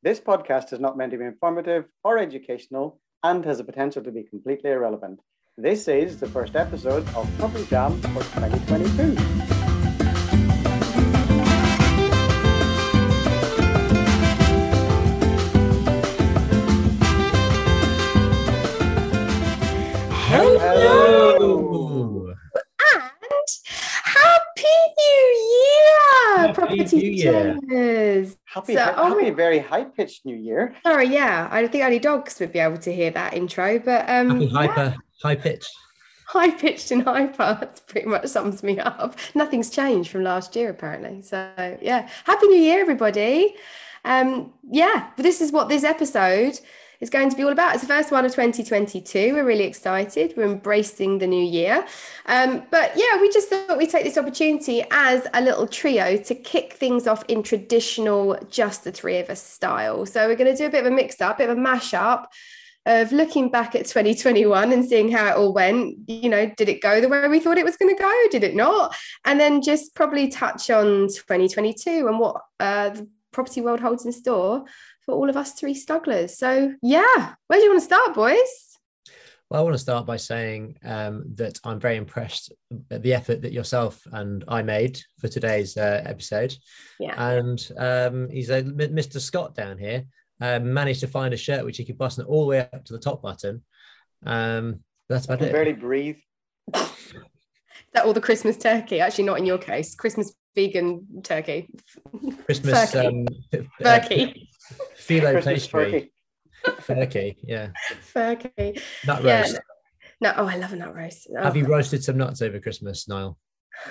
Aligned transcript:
This 0.00 0.20
podcast 0.20 0.72
is 0.72 0.78
not 0.78 0.96
meant 0.96 1.10
to 1.10 1.18
be 1.18 1.24
informative 1.24 1.86
or 2.04 2.18
educational 2.18 3.00
and 3.24 3.44
has 3.44 3.58
the 3.58 3.64
potential 3.64 4.00
to 4.04 4.12
be 4.12 4.22
completely 4.22 4.70
irrelevant. 4.70 5.18
This 5.56 5.88
is 5.88 6.20
the 6.20 6.28
first 6.28 6.54
episode 6.54 7.04
of 7.16 7.28
Property 7.36 7.66
Jam 7.66 8.00
for 8.00 8.22
2022. 8.22 9.57
Happy, 28.58 28.74
So, 28.74 28.94
oh- 28.96 29.14
happy, 29.14 29.30
very 29.30 29.60
high 29.60 29.84
pitched 29.84 30.26
new 30.26 30.36
year. 30.36 30.74
Sorry, 30.82 31.06
yeah, 31.06 31.48
I 31.50 31.66
think 31.68 31.84
only 31.84 32.00
dogs 32.00 32.40
would 32.40 32.52
be 32.52 32.58
able 32.58 32.78
to 32.78 32.92
hear 32.92 33.10
that 33.12 33.34
intro, 33.34 33.78
but 33.78 34.08
um, 34.10 34.30
Happy 34.30 34.44
yeah, 34.46 34.52
hyper, 34.52 34.96
high 35.22 35.36
pitched, 35.36 35.70
high 36.26 36.50
pitched 36.50 36.90
and 36.90 37.02
hyper. 37.04 37.56
That's 37.60 37.80
pretty 37.80 38.08
much 38.08 38.26
sums 38.26 38.62
me 38.64 38.80
up. 38.80 39.16
Nothing's 39.34 39.70
changed 39.70 40.10
from 40.10 40.24
last 40.24 40.56
year, 40.56 40.70
apparently. 40.70 41.22
So 41.22 41.48
yeah, 41.80 42.08
Happy 42.24 42.48
New 42.48 42.60
Year, 42.60 42.80
everybody. 42.80 43.54
Um, 44.04 44.52
yeah, 44.68 45.10
this 45.16 45.40
is 45.40 45.52
what 45.52 45.68
this 45.68 45.84
episode 45.84 46.58
is 47.00 47.10
going 47.10 47.30
to 47.30 47.36
be 47.36 47.44
all 47.44 47.52
about. 47.52 47.74
It's 47.74 47.82
the 47.82 47.88
first 47.88 48.10
one 48.10 48.24
of 48.24 48.32
2022. 48.32 49.34
We're 49.34 49.44
really 49.44 49.64
excited. 49.64 50.34
We're 50.36 50.46
embracing 50.46 51.18
the 51.18 51.26
new 51.26 51.42
year. 51.42 51.86
Um, 52.26 52.64
but 52.70 52.92
yeah, 52.96 53.20
we 53.20 53.30
just 53.30 53.48
thought 53.48 53.78
we'd 53.78 53.90
take 53.90 54.04
this 54.04 54.18
opportunity 54.18 54.84
as 54.90 55.26
a 55.34 55.40
little 55.40 55.66
trio 55.66 56.16
to 56.16 56.34
kick 56.34 56.74
things 56.74 57.06
off 57.06 57.24
in 57.28 57.42
traditional 57.42 58.38
just 58.50 58.84
the 58.84 58.92
three 58.92 59.18
of 59.18 59.30
us 59.30 59.42
style. 59.42 60.06
So 60.06 60.26
we're 60.26 60.36
going 60.36 60.50
to 60.50 60.56
do 60.56 60.66
a 60.66 60.70
bit 60.70 60.84
of 60.84 60.92
a 60.92 60.94
mix 60.94 61.20
up, 61.20 61.36
a 61.36 61.38
bit 61.38 61.50
of 61.50 61.56
a 61.56 61.60
mash 61.60 61.94
up 61.94 62.30
of 62.86 63.12
looking 63.12 63.50
back 63.50 63.74
at 63.74 63.84
2021 63.84 64.72
and 64.72 64.84
seeing 64.84 65.10
how 65.10 65.26
it 65.26 65.36
all 65.36 65.52
went. 65.52 65.96
You 66.08 66.30
know, 66.30 66.50
did 66.56 66.68
it 66.68 66.80
go 66.80 67.00
the 67.00 67.08
way 67.08 67.28
we 67.28 67.38
thought 67.38 67.58
it 67.58 67.64
was 67.64 67.76
going 67.76 67.94
to 67.94 68.02
go? 68.02 68.12
Did 68.30 68.42
it 68.42 68.56
not? 68.56 68.96
And 69.24 69.38
then 69.38 69.60
just 69.60 69.94
probably 69.94 70.28
touch 70.28 70.70
on 70.70 71.08
2022 71.08 72.08
and 72.08 72.18
what 72.18 72.40
uh, 72.58 72.96
property 73.32 73.60
world 73.60 73.80
holds 73.80 74.06
in 74.06 74.12
store 74.12 74.64
for 75.04 75.14
all 75.14 75.28
of 75.28 75.36
us 75.36 75.52
three 75.52 75.74
strugglers. 75.74 76.38
So, 76.38 76.74
yeah, 76.82 77.34
where 77.46 77.58
do 77.58 77.64
you 77.64 77.70
want 77.70 77.80
to 77.80 77.84
start, 77.84 78.14
boys? 78.14 78.64
Well, 79.50 79.60
I 79.60 79.64
want 79.64 79.74
to 79.74 79.78
start 79.78 80.04
by 80.04 80.18
saying 80.18 80.76
um, 80.84 81.24
that 81.36 81.58
I'm 81.64 81.80
very 81.80 81.96
impressed 81.96 82.52
at 82.90 83.02
the 83.02 83.14
effort 83.14 83.40
that 83.42 83.52
yourself 83.52 84.00
and 84.12 84.44
I 84.46 84.62
made 84.62 85.00
for 85.18 85.28
today's 85.28 85.76
uh, 85.76 86.02
episode. 86.04 86.54
Yeah. 87.00 87.14
And 87.16 87.68
um, 87.78 88.28
he's 88.30 88.50
a 88.50 88.62
Mr. 88.62 89.18
Scott 89.20 89.54
down 89.54 89.78
here 89.78 90.04
um, 90.40 90.72
managed 90.72 91.00
to 91.00 91.06
find 91.06 91.34
a 91.34 91.36
shirt 91.36 91.64
which 91.64 91.76
he 91.76 91.84
could 91.84 91.98
button 91.98 92.24
all 92.24 92.42
the 92.42 92.48
way 92.48 92.60
up 92.60 92.84
to 92.84 92.92
the 92.92 92.98
top 92.98 93.22
button. 93.22 93.62
Um, 94.24 94.80
that's 95.08 95.28
I 95.28 95.34
about 95.34 95.38
can 95.40 95.48
it. 95.48 95.52
barely 95.52 95.72
breathe. 95.72 96.18
that 96.72 98.04
all 98.04 98.12
the 98.12 98.20
Christmas 98.20 98.56
turkey? 98.56 99.00
Actually, 99.00 99.24
not 99.24 99.38
in 99.38 99.46
your 99.46 99.58
case. 99.58 99.94
Christmas 99.94 100.32
vegan 100.58 101.06
turkey. 101.22 101.68
Christmas 102.46 102.90
Turkey. 102.90 103.06
um, 103.06 103.26
Turkey. 103.80 104.48
phyllo 105.06 105.30
Christmas 105.32 105.44
pastry. 105.44 105.90
turkey. 105.92 106.12
Turkey, 106.84 107.36
yeah. 107.44 107.68
Turkey. 108.12 108.80
Nut 109.06 109.22
Yeah. 109.22 109.40
roast. 109.42 109.60
No, 110.20 110.34
oh, 110.36 110.46
I 110.48 110.56
love 110.56 110.72
a 110.72 110.76
nut 110.76 110.96
roast. 110.96 111.28
Have 111.40 111.54
Oh. 111.54 111.58
you 111.58 111.64
roasted 111.66 112.02
some 112.02 112.16
nuts 112.16 112.42
over 112.42 112.58
Christmas, 112.58 113.06
Niall? 113.08 113.38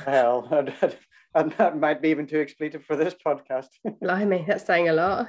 Hell, 0.06 0.46
and 1.36 1.54
that 1.54 1.80
might 1.80 2.02
be 2.02 2.10
even 2.10 2.28
too 2.28 2.42
expletive 2.42 2.84
for 2.84 2.98
this 2.98 3.16
podcast. 3.26 3.70
Blimey, 4.02 4.44
that's 4.46 4.66
saying 4.66 4.90
a 4.90 4.94
lot. 4.94 5.28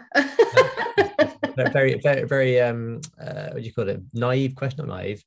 Very, 1.56 1.70
very, 1.70 1.95
very, 2.02 2.25
very 2.27 2.61
um, 2.61 3.00
uh, 3.20 3.50
what 3.52 3.61
do 3.62 3.67
you 3.69 3.73
call 3.73 3.89
it? 3.89 4.00
Naive 4.12 4.56
question, 4.56 4.86
not 4.86 4.97
naive. 4.97 5.23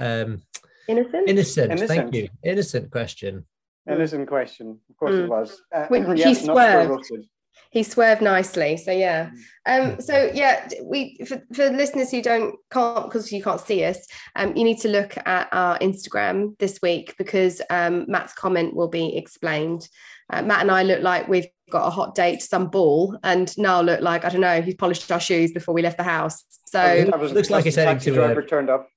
Um, 0.00 0.42
Innocent? 0.88 1.28
innocent. 1.28 1.80
Thank 1.86 2.14
you. 2.14 2.28
Innocent 2.42 2.90
question. 2.90 3.46
Innocent 3.90 4.28
question. 4.28 4.78
Of 4.90 4.96
course 4.96 5.14
it 5.14 5.26
Mm. 5.26 5.28
was. 5.28 5.60
Uh, 5.74 5.86
Wait, 5.90 6.06
he 6.14 6.14
yes, 6.20 6.44
not 6.44 6.54
swerved. 6.56 7.26
he 7.70 7.82
swerved 7.82 8.22
nicely. 8.22 8.76
So 8.76 8.92
yeah. 8.92 9.30
Um, 9.66 10.00
so 10.00 10.30
yeah, 10.32 10.68
we 10.84 11.18
for, 11.26 11.42
for 11.52 11.68
listeners 11.70 12.10
who 12.10 12.22
don't 12.22 12.54
can't 12.70 13.04
because 13.06 13.32
you 13.32 13.42
can't 13.42 13.60
see 13.60 13.84
us, 13.84 14.06
um, 14.36 14.56
you 14.56 14.64
need 14.64 14.78
to 14.80 14.88
look 14.88 15.16
at 15.26 15.48
our 15.52 15.78
Instagram 15.80 16.56
this 16.58 16.80
week 16.82 17.14
because 17.18 17.60
um, 17.70 18.04
Matt's 18.08 18.34
comment 18.34 18.74
will 18.74 18.88
be 18.88 19.16
explained. 19.16 19.88
Uh, 20.32 20.42
Matt 20.42 20.60
and 20.60 20.70
I 20.70 20.82
look 20.84 21.02
like 21.02 21.28
we've 21.28 21.48
got 21.70 21.86
a 21.86 21.90
hot 21.90 22.14
date 22.14 22.40
to 22.40 22.46
some 22.46 22.68
ball, 22.68 23.18
and 23.24 23.56
Niall 23.58 23.82
look 23.82 24.00
like 24.00 24.24
I 24.24 24.28
don't 24.28 24.40
know. 24.42 24.62
He's 24.62 24.76
polished 24.76 25.10
our 25.10 25.20
shoes 25.20 25.50
before 25.52 25.74
we 25.74 25.82
left 25.82 25.96
the 25.96 26.04
house. 26.04 26.44
So 26.66 26.80
I 26.80 27.16
was- 27.16 27.32
looks 27.32 27.50
like 27.50 27.64
the 27.64 27.68
it's 27.68 27.76
heading 27.76 27.94
taxi 27.94 28.10
to 28.12 28.22
a- 28.22 28.26
driver 28.26 28.42
turned 28.42 28.70
up. 28.70 28.88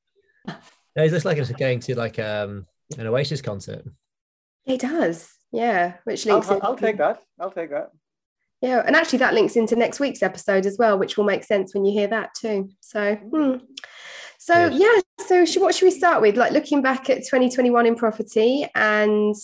No, 0.97 1.03
it 1.03 1.11
looks 1.11 1.25
like 1.25 1.37
it's 1.37 1.51
going 1.51 1.81
to 1.81 1.95
like 1.97 2.19
um, 2.19 2.65
an 2.97 3.05
Oasis 3.07 3.41
concert. 3.41 3.83
He 4.65 4.77
does. 4.77 5.31
Yeah, 5.51 5.93
which 6.03 6.25
links. 6.25 6.49
I'll, 6.49 6.59
I'll 6.61 6.75
take 6.75 6.97
that. 6.97 7.21
I'll 7.39 7.51
take 7.51 7.69
that. 7.69 7.91
Yeah, 8.61 8.83
and 8.85 8.95
actually 8.95 9.19
that 9.19 9.33
links 9.33 9.55
into 9.55 9.75
next 9.75 9.99
week's 9.99 10.23
episode 10.23 10.65
as 10.65 10.77
well, 10.77 10.97
which 10.97 11.17
will 11.17 11.23
make 11.25 11.43
sense 11.43 11.73
when 11.73 11.85
you 11.85 11.93
hear 11.93 12.07
that 12.07 12.33
too. 12.35 12.69
So, 12.81 13.15
hmm. 13.15 13.57
so 14.39 14.69
Good. 14.69 14.79
yeah. 14.79 15.01
So, 15.27 15.45
should, 15.45 15.61
what 15.61 15.75
should 15.75 15.85
we 15.85 15.91
start 15.91 16.21
with? 16.21 16.35
Like 16.35 16.51
looking 16.51 16.81
back 16.81 17.09
at 17.09 17.19
2021 17.19 17.85
in 17.85 17.95
property 17.95 18.67
and 18.75 19.35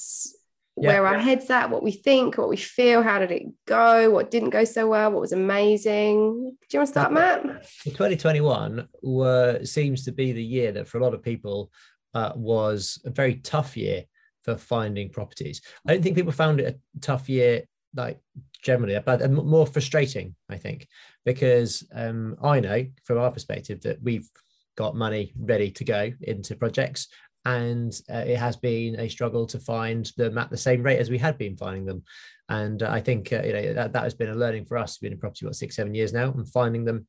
Yeah. 0.77 0.87
where 0.87 1.05
our 1.07 1.19
heads 1.19 1.49
at, 1.49 1.69
what 1.69 1.83
we 1.83 1.91
think, 1.91 2.37
what 2.37 2.49
we 2.49 2.57
feel, 2.57 3.03
how 3.03 3.19
did 3.19 3.31
it 3.31 3.43
go, 3.67 4.09
what 4.09 4.31
didn't 4.31 4.49
go 4.49 4.63
so 4.63 4.87
well, 4.87 5.11
what 5.11 5.21
was 5.21 5.33
amazing. 5.33 6.55
Do 6.69 6.73
you 6.73 6.79
want 6.79 6.87
to 6.87 6.91
start, 6.91 7.13
Matt? 7.13 7.45
Well, 7.45 7.59
2021 7.85 8.87
were, 9.03 9.63
seems 9.65 10.05
to 10.05 10.11
be 10.11 10.31
the 10.31 10.43
year 10.43 10.71
that 10.71 10.87
for 10.87 10.97
a 10.97 11.03
lot 11.03 11.13
of 11.13 11.21
people 11.21 11.71
uh, 12.13 12.31
was 12.35 13.01
a 13.05 13.11
very 13.11 13.35
tough 13.35 13.77
year 13.77 14.05
for 14.43 14.57
finding 14.57 15.09
properties. 15.09 15.61
I 15.87 15.93
don't 15.93 16.03
think 16.03 16.15
people 16.15 16.31
found 16.31 16.59
it 16.59 16.75
a 16.75 16.99
tough 16.99 17.29
year, 17.29 17.63
like 17.95 18.19
generally, 18.63 18.97
but 19.05 19.29
more 19.31 19.67
frustrating, 19.67 20.35
I 20.49 20.57
think, 20.57 20.87
because 21.25 21.87
um, 21.93 22.37
I 22.41 22.59
know 22.59 22.85
from 23.03 23.17
our 23.17 23.31
perspective 23.31 23.81
that 23.81 24.01
we've 24.01 24.29
got 24.77 24.95
money 24.95 25.33
ready 25.37 25.71
to 25.71 25.83
go 25.83 26.11
into 26.21 26.55
projects. 26.55 27.07
And 27.43 27.91
uh, 28.13 28.17
it 28.17 28.37
has 28.37 28.55
been 28.55 28.99
a 28.99 29.09
struggle 29.09 29.47
to 29.47 29.59
find 29.59 30.09
them 30.15 30.37
at 30.37 30.51
the 30.51 30.57
same 30.57 30.83
rate 30.83 30.99
as 30.99 31.09
we 31.09 31.17
had 31.17 31.39
been 31.39 31.57
finding 31.57 31.85
them. 31.85 32.03
And 32.49 32.83
uh, 32.83 32.91
I 32.91 33.01
think 33.01 33.33
uh, 33.33 33.41
you 33.43 33.53
know 33.53 33.73
that, 33.73 33.93
that 33.93 34.03
has 34.03 34.13
been 34.13 34.29
a 34.29 34.35
learning 34.35 34.65
for 34.65 34.77
us. 34.77 34.99
We've 35.01 35.09
been 35.09 35.15
in 35.15 35.19
property 35.19 35.45
what 35.45 35.55
six, 35.55 35.75
seven 35.75 35.95
years 35.95 36.13
now, 36.13 36.31
and 36.31 36.47
finding 36.47 36.85
them 36.85 37.07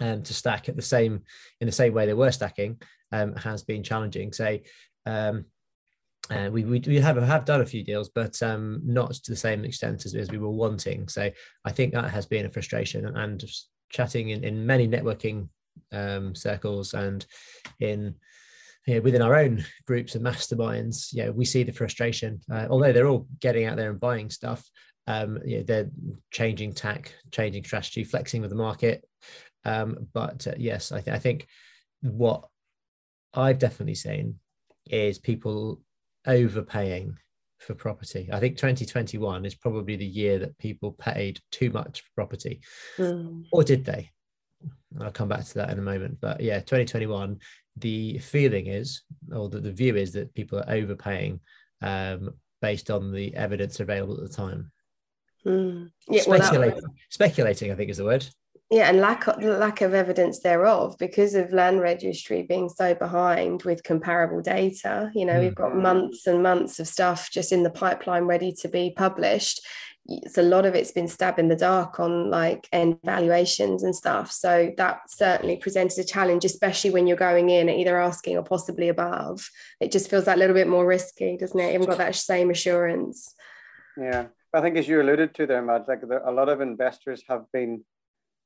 um, 0.00 0.22
to 0.22 0.34
stack 0.34 0.68
at 0.68 0.76
the 0.76 0.82
same 0.82 1.22
in 1.60 1.66
the 1.66 1.72
same 1.72 1.94
way 1.94 2.04
they 2.04 2.14
were 2.14 2.32
stacking 2.32 2.80
um, 3.12 3.36
has 3.36 3.62
been 3.62 3.82
challenging. 3.82 4.32
So 4.32 4.58
um, 5.06 5.46
uh, 6.30 6.48
we, 6.50 6.64
we 6.64 6.80
we 6.86 6.98
have 7.00 7.16
have 7.16 7.44
done 7.44 7.60
a 7.60 7.66
few 7.66 7.84
deals, 7.84 8.08
but 8.08 8.42
um, 8.42 8.80
not 8.82 9.12
to 9.12 9.30
the 9.30 9.36
same 9.36 9.64
extent 9.64 10.06
as, 10.06 10.14
as 10.14 10.30
we 10.30 10.38
were 10.38 10.50
wanting. 10.50 11.06
So 11.08 11.30
I 11.64 11.72
think 11.72 11.92
that 11.92 12.10
has 12.10 12.26
been 12.26 12.46
a 12.46 12.50
frustration. 12.50 13.04
And 13.04 13.44
chatting 13.90 14.30
in, 14.30 14.42
in 14.42 14.66
many 14.66 14.88
networking 14.88 15.48
um, 15.92 16.34
circles 16.34 16.94
and 16.94 17.24
in 17.80 18.14
you 18.86 18.96
know, 18.96 19.00
within 19.00 19.22
our 19.22 19.34
own 19.34 19.64
groups 19.86 20.14
and 20.14 20.24
masterminds, 20.24 21.08
yeah, 21.12 21.30
we 21.30 21.44
see 21.44 21.62
the 21.62 21.72
frustration. 21.72 22.40
Uh, 22.50 22.66
although 22.70 22.92
they're 22.92 23.06
all 23.06 23.26
getting 23.40 23.66
out 23.66 23.76
there 23.76 23.90
and 23.90 24.00
buying 24.00 24.30
stuff, 24.30 24.68
um, 25.06 25.38
you 25.44 25.58
know, 25.58 25.62
they're 25.64 25.90
changing 26.30 26.74
tack, 26.74 27.14
changing 27.30 27.64
strategy, 27.64 28.04
flexing 28.04 28.40
with 28.40 28.50
the 28.50 28.56
market. 28.56 29.06
Um, 29.64 30.08
but 30.12 30.46
uh, 30.46 30.54
yes, 30.58 30.92
I, 30.92 31.00
th- 31.00 31.14
I 31.14 31.18
think 31.18 31.46
what 32.02 32.48
I've 33.32 33.58
definitely 33.58 33.94
seen 33.94 34.38
is 34.86 35.18
people 35.18 35.80
overpaying 36.26 37.16
for 37.58 37.74
property. 37.74 38.28
I 38.32 38.40
think 38.40 38.56
2021 38.56 39.44
is 39.46 39.54
probably 39.54 39.96
the 39.96 40.04
year 40.04 40.38
that 40.40 40.58
people 40.58 40.92
paid 40.92 41.40
too 41.50 41.70
much 41.70 42.00
for 42.02 42.08
property, 42.14 42.60
Hmm. 42.96 43.42
or 43.52 43.64
did 43.64 43.84
they? 43.84 44.10
I'll 45.00 45.10
come 45.10 45.28
back 45.28 45.44
to 45.44 45.54
that 45.54 45.70
in 45.70 45.78
a 45.78 45.82
moment. 45.82 46.18
But 46.20 46.40
yeah, 46.40 46.58
2021, 46.60 47.38
the 47.76 48.18
feeling 48.18 48.66
is, 48.66 49.02
or 49.32 49.48
the, 49.48 49.60
the 49.60 49.72
view 49.72 49.96
is 49.96 50.12
that 50.12 50.34
people 50.34 50.58
are 50.60 50.70
overpaying 50.70 51.40
um, 51.82 52.30
based 52.62 52.90
on 52.90 53.12
the 53.12 53.34
evidence 53.34 53.80
available 53.80 54.14
at 54.22 54.28
the 54.30 54.36
time. 54.36 54.70
Hmm. 55.42 55.86
Yeah, 56.08 56.22
well, 56.26 56.38
that- 56.38 56.46
Speculating, 56.48 56.82
speculating, 57.10 57.72
I 57.72 57.74
think 57.74 57.90
is 57.90 57.96
the 57.98 58.04
word. 58.04 58.26
Yeah, 58.70 58.88
and 58.88 58.98
lack 58.98 59.26
of, 59.26 59.42
lack 59.42 59.82
of 59.82 59.92
evidence 59.92 60.40
thereof 60.40 60.96
because 60.98 61.34
of 61.34 61.52
land 61.52 61.80
registry 61.80 62.42
being 62.42 62.68
so 62.68 62.94
behind 62.94 63.62
with 63.62 63.84
comparable 63.84 64.40
data. 64.40 65.10
You 65.14 65.26
know, 65.26 65.38
we've 65.38 65.54
got 65.54 65.72
mm. 65.72 65.82
months 65.82 66.26
and 66.26 66.42
months 66.42 66.80
of 66.80 66.88
stuff 66.88 67.30
just 67.30 67.52
in 67.52 67.62
the 67.62 67.70
pipeline 67.70 68.24
ready 68.24 68.52
to 68.60 68.68
be 68.68 68.92
published. 68.96 69.60
It's 70.06 70.38
a 70.38 70.42
lot 70.42 70.66
of 70.66 70.74
it's 70.74 70.92
been 70.92 71.08
stabbed 71.08 71.38
in 71.38 71.48
the 71.48 71.56
dark 71.56 72.00
on 72.00 72.30
like 72.30 72.66
end 72.72 72.98
valuations 73.04 73.82
and 73.82 73.94
stuff. 73.94 74.32
So 74.32 74.72
that 74.76 75.10
certainly 75.10 75.56
presented 75.56 75.98
a 75.98 76.04
challenge, 76.04 76.44
especially 76.44 76.90
when 76.90 77.06
you're 77.06 77.16
going 77.16 77.50
in 77.50 77.68
at 77.68 77.76
either 77.76 78.00
asking 78.00 78.36
or 78.36 78.42
possibly 78.42 78.88
above. 78.88 79.48
It 79.80 79.92
just 79.92 80.10
feels 80.10 80.24
that 80.24 80.38
little 80.38 80.54
bit 80.54 80.68
more 80.68 80.86
risky, 80.86 81.36
doesn't 81.36 81.58
it? 81.58 81.66
You 81.66 81.72
haven't 81.72 81.88
got 81.88 81.98
that 81.98 82.16
same 82.16 82.50
assurance. 82.50 83.34
Yeah. 83.96 84.26
I 84.52 84.60
think 84.60 84.76
as 84.76 84.88
you 84.88 85.00
alluded 85.00 85.34
to 85.34 85.46
there, 85.46 85.62
Matt, 85.62 85.88
like 85.88 86.02
a 86.02 86.30
lot 86.30 86.48
of 86.48 86.60
investors 86.60 87.22
have 87.28 87.44
been 87.52 87.84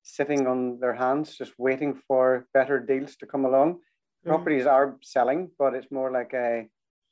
sitting 0.08 0.46
on 0.46 0.80
their 0.80 0.94
hands, 0.94 1.36
just 1.36 1.52
waiting 1.58 2.00
for 2.06 2.46
better 2.54 2.80
deals 2.80 3.16
to 3.16 3.26
come 3.26 3.44
along. 3.44 3.74
Mm. 4.24 4.30
Properties 4.30 4.66
are 4.66 4.96
selling, 5.02 5.50
but 5.58 5.74
it's 5.74 5.92
more 5.92 6.10
like 6.10 6.32
a 6.32 6.66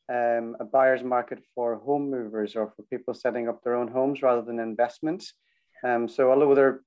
um, 0.09 0.57
a 0.61 0.65
buyer's 0.65 1.03
market 1.03 1.41
for 1.55 1.77
home 1.77 2.11
movers 2.11 2.55
or 2.55 2.73
for 2.75 2.83
people 2.83 3.13
setting 3.13 3.49
up 3.49 3.63
their 3.63 3.75
own 3.75 3.89
homes 3.89 4.23
rather 4.23 4.43
than 4.43 4.61
investments. 4.61 5.35
Um, 5.83 6.09
so 6.09 6.31
although 6.31 6.55
there, 6.55 6.81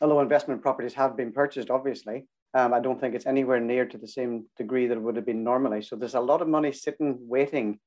although 0.00 0.20
investment 0.20 0.62
properties 0.62 0.94
have 0.94 1.16
been 1.16 1.32
purchased, 1.32 1.70
obviously, 1.70 2.28
um, 2.54 2.72
I 2.72 2.80
don't 2.80 3.00
think 3.00 3.14
it's 3.14 3.26
anywhere 3.26 3.58
near 3.58 3.84
to 3.86 3.98
the 3.98 4.06
same 4.06 4.46
degree 4.56 4.86
that 4.86 4.96
it 4.96 5.02
would 5.02 5.16
have 5.16 5.26
been 5.26 5.42
normally. 5.42 5.82
So 5.82 5.96
there's 5.96 6.14
a 6.14 6.20
lot 6.20 6.40
of 6.40 6.48
money 6.48 6.70
sitting 6.72 7.18
waiting 7.20 7.80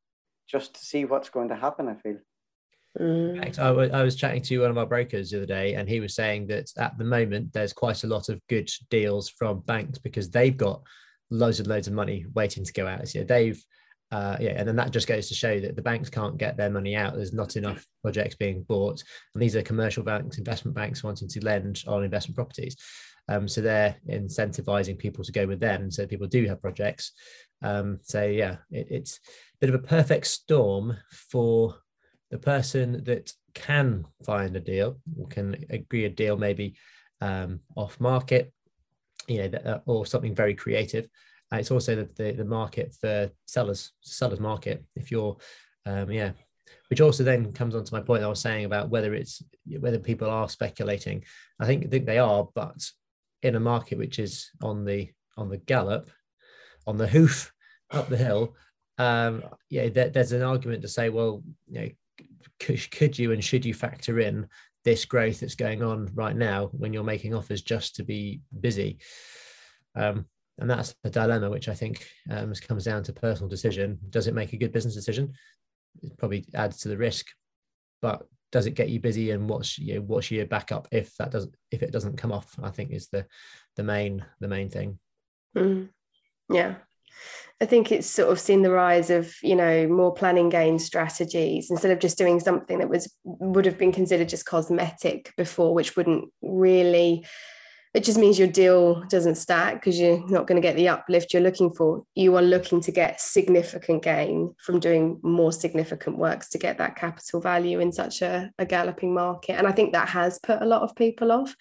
just 0.47 0.75
to 0.75 0.85
see 0.85 1.05
what's 1.05 1.29
going 1.29 1.49
to 1.49 1.55
happen. 1.55 1.87
I 1.87 1.95
feel. 1.95 2.17
Mm. 2.99 3.59
I, 3.59 4.03
was 4.03 4.15
chatting 4.15 4.41
to 4.43 4.61
one 4.61 4.71
of 4.71 4.77
our 4.77 4.85
brokers 4.85 5.29
the 5.29 5.37
other 5.37 5.45
day, 5.45 5.73
and 5.75 5.89
he 5.89 5.99
was 5.99 6.15
saying 6.15 6.47
that 6.47 6.71
at 6.77 6.97
the 6.97 7.03
moment 7.03 7.51
there's 7.51 7.73
quite 7.73 8.03
a 8.03 8.07
lot 8.07 8.29
of 8.29 8.39
good 8.47 8.69
deals 8.89 9.29
from 9.29 9.61
banks 9.61 9.99
because 9.99 10.29
they've 10.29 10.55
got 10.55 10.81
loads 11.29 11.59
and 11.59 11.67
loads 11.67 11.87
of 11.87 11.93
money 11.93 12.25
waiting 12.33 12.63
to 12.63 12.73
go 12.73 12.87
out. 12.87 13.07
So 13.07 13.23
they've, 13.23 13.61
uh, 14.11 14.37
yeah, 14.39 14.51
and 14.51 14.67
then 14.67 14.77
that 14.77 14.91
just 14.91 15.07
goes 15.07 15.27
to 15.27 15.33
show 15.33 15.59
that 15.59 15.75
the 15.75 15.81
banks 15.81 16.09
can't 16.09 16.37
get 16.37 16.55
their 16.55 16.69
money 16.69 16.95
out. 16.95 17.15
There's 17.15 17.33
not 17.33 17.57
enough 17.57 17.85
projects 18.01 18.35
being 18.35 18.63
bought, 18.63 19.03
and 19.33 19.41
these 19.41 19.57
are 19.57 19.61
commercial 19.61 20.03
banks, 20.03 20.37
investment 20.37 20.75
banks 20.75 21.03
wanting 21.03 21.27
to 21.27 21.43
lend 21.43 21.83
on 21.87 22.03
investment 22.03 22.37
properties. 22.37 22.77
Um, 23.27 23.47
so 23.47 23.59
they're 23.59 23.95
incentivizing 24.07 24.99
people 24.99 25.23
to 25.25 25.31
go 25.31 25.47
with 25.47 25.59
them, 25.59 25.91
so 25.91 26.07
people 26.07 26.27
do 26.27 26.45
have 26.47 26.61
projects. 26.61 27.11
Um, 27.61 27.99
so 28.03 28.23
yeah, 28.23 28.57
it, 28.71 28.87
it's 28.89 29.17
a 29.17 29.57
bit 29.59 29.69
of 29.69 29.75
a 29.75 29.85
perfect 29.85 30.27
storm 30.27 30.95
for 31.31 31.75
the 32.35 32.41
person 32.41 33.01
that 33.05 33.31
can 33.53 34.05
find 34.25 34.53
a 34.55 34.59
deal 34.59 34.99
or 35.17 35.25
can 35.27 35.55
agree 35.69 36.03
a 36.03 36.09
deal 36.09 36.35
maybe 36.35 36.75
um, 37.21 37.61
off 37.77 37.97
market 38.01 38.51
you 39.27 39.37
know 39.37 39.57
uh, 39.59 39.79
or 39.85 40.05
something 40.05 40.35
very 40.35 40.53
creative. 40.53 41.07
Uh, 41.51 41.57
it's 41.57 41.71
also 41.71 41.95
the, 41.95 42.09
the, 42.17 42.31
the 42.33 42.45
market 42.45 42.93
for 42.99 43.29
sellers 43.45 43.93
sellers 44.01 44.41
market. 44.41 44.83
If 44.97 45.11
you're 45.11 45.37
um, 45.85 46.11
yeah 46.11 46.31
which 46.89 46.99
also 46.99 47.23
then 47.23 47.53
comes 47.53 47.75
on 47.75 47.83
to 47.83 47.93
my 47.93 47.99
point 47.99 48.23
i 48.23 48.27
was 48.27 48.41
saying 48.41 48.65
about 48.65 48.89
whether 48.89 49.13
it's 49.13 49.41
whether 49.79 49.99
people 49.99 50.29
are 50.29 50.49
speculating. 50.49 51.23
I 51.59 51.65
think 51.65 51.85
I 51.85 51.87
think 51.87 52.05
they 52.05 52.19
are 52.19 52.49
but 52.53 52.79
in 53.43 53.55
a 53.55 53.59
market 53.59 53.97
which 53.97 54.19
is 54.19 54.51
on 54.61 54.83
the 54.83 55.09
on 55.37 55.47
the 55.49 55.57
gallop 55.71 56.09
on 56.85 56.97
the 56.97 57.07
hoof 57.07 57.53
up 57.91 58.09
the 58.09 58.17
hill 58.17 58.55
um 58.97 59.43
yeah 59.69 59.87
there, 59.89 60.09
there's 60.09 60.31
an 60.33 60.41
argument 60.41 60.81
to 60.81 60.87
say 60.87 61.09
well 61.09 61.43
you 61.67 61.79
know 61.79 61.89
could, 62.59 63.17
you 63.17 63.31
and 63.31 63.43
should 63.43 63.65
you 63.65 63.73
factor 63.73 64.19
in 64.19 64.47
this 64.83 65.05
growth 65.05 65.39
that's 65.39 65.55
going 65.55 65.83
on 65.83 66.09
right 66.13 66.35
now 66.35 66.69
when 66.71 66.93
you're 66.93 67.03
making 67.03 67.33
offers 67.33 67.61
just 67.61 67.95
to 67.95 68.03
be 68.03 68.41
busy? 68.59 68.99
Um, 69.95 70.25
and 70.57 70.69
that's 70.69 70.95
the 71.03 71.09
dilemma 71.09 71.49
which 71.49 71.67
i 71.67 71.73
think 71.73 72.07
um, 72.29 72.53
comes 72.67 72.85
down 72.85 73.03
to 73.03 73.13
personal 73.13 73.49
decision. 73.49 73.99
Does 74.09 74.27
it 74.27 74.33
make 74.33 74.53
a 74.53 74.57
good 74.57 74.71
business 74.71 74.95
decision? 74.95 75.33
It 76.01 76.17
probably 76.17 76.45
adds 76.53 76.77
to 76.79 76.89
the 76.89 76.97
risk 76.97 77.27
but 78.01 78.27
does 78.51 78.67
it 78.67 78.75
get 78.75 78.89
you 78.89 78.99
busy 78.99 79.31
and 79.31 79.49
what's 79.49 79.79
know, 79.79 80.01
what's 80.01 80.29
your 80.31 80.45
backup 80.45 80.87
if 80.91 81.15
that 81.17 81.31
doesn't 81.31 81.55
if 81.71 81.81
it 81.81 81.91
doesn't 81.91 82.17
come 82.17 82.31
off? 82.31 82.55
I 82.61 82.69
think 82.69 82.91
is 82.91 83.07
the 83.09 83.25
the 83.75 83.83
main 83.83 84.23
the 84.39 84.47
main 84.47 84.69
thing. 84.69 84.99
Mm. 85.57 85.89
yeah 86.49 86.75
I 87.61 87.65
think 87.65 87.91
it's 87.91 88.07
sort 88.07 88.31
of 88.31 88.39
seen 88.39 88.63
the 88.63 88.71
rise 88.71 89.09
of, 89.09 89.33
you 89.41 89.55
know, 89.55 89.87
more 89.87 90.13
planning 90.13 90.49
gain 90.49 90.77
strategies 90.77 91.71
instead 91.71 91.91
of 91.91 91.99
just 91.99 92.17
doing 92.17 92.39
something 92.39 92.79
that 92.79 92.89
was 92.89 93.13
would 93.23 93.65
have 93.65 93.77
been 93.77 93.93
considered 93.93 94.29
just 94.29 94.45
cosmetic 94.45 95.33
before, 95.37 95.73
which 95.73 95.95
wouldn't 95.95 96.25
really 96.41 97.25
it 97.95 98.03
just 98.03 98.19
means 98.19 98.37
your 98.37 98.49
deal 98.49 99.05
doesn't 99.05 99.35
stack 99.35 99.75
because 99.75 99.97
you're 99.97 100.19
not 100.27 100.47
going 100.47 100.61
to 100.61 100.67
get 100.67 100.75
the 100.75 100.89
uplift 100.89 101.31
you're 101.31 101.41
looking 101.41 101.71
for. 101.71 102.03
You 102.13 102.35
are 102.35 102.41
looking 102.41 102.81
to 102.81 102.91
get 102.91 103.21
significant 103.21 104.03
gain 104.03 104.53
from 104.57 104.81
doing 104.81 105.17
more 105.23 105.53
significant 105.53 106.17
works 106.17 106.49
to 106.49 106.57
get 106.57 106.77
that 106.79 106.97
capital 106.97 107.39
value 107.39 107.79
in 107.79 107.93
such 107.93 108.21
a, 108.21 108.51
a 108.59 108.65
galloping 108.65 109.13
market. 109.13 109.53
And 109.53 109.65
I 109.65 109.71
think 109.71 109.93
that 109.93 110.09
has 110.09 110.39
put 110.39 110.61
a 110.61 110.65
lot 110.65 110.81
of 110.81 110.93
people 110.97 111.31
off 111.31 111.55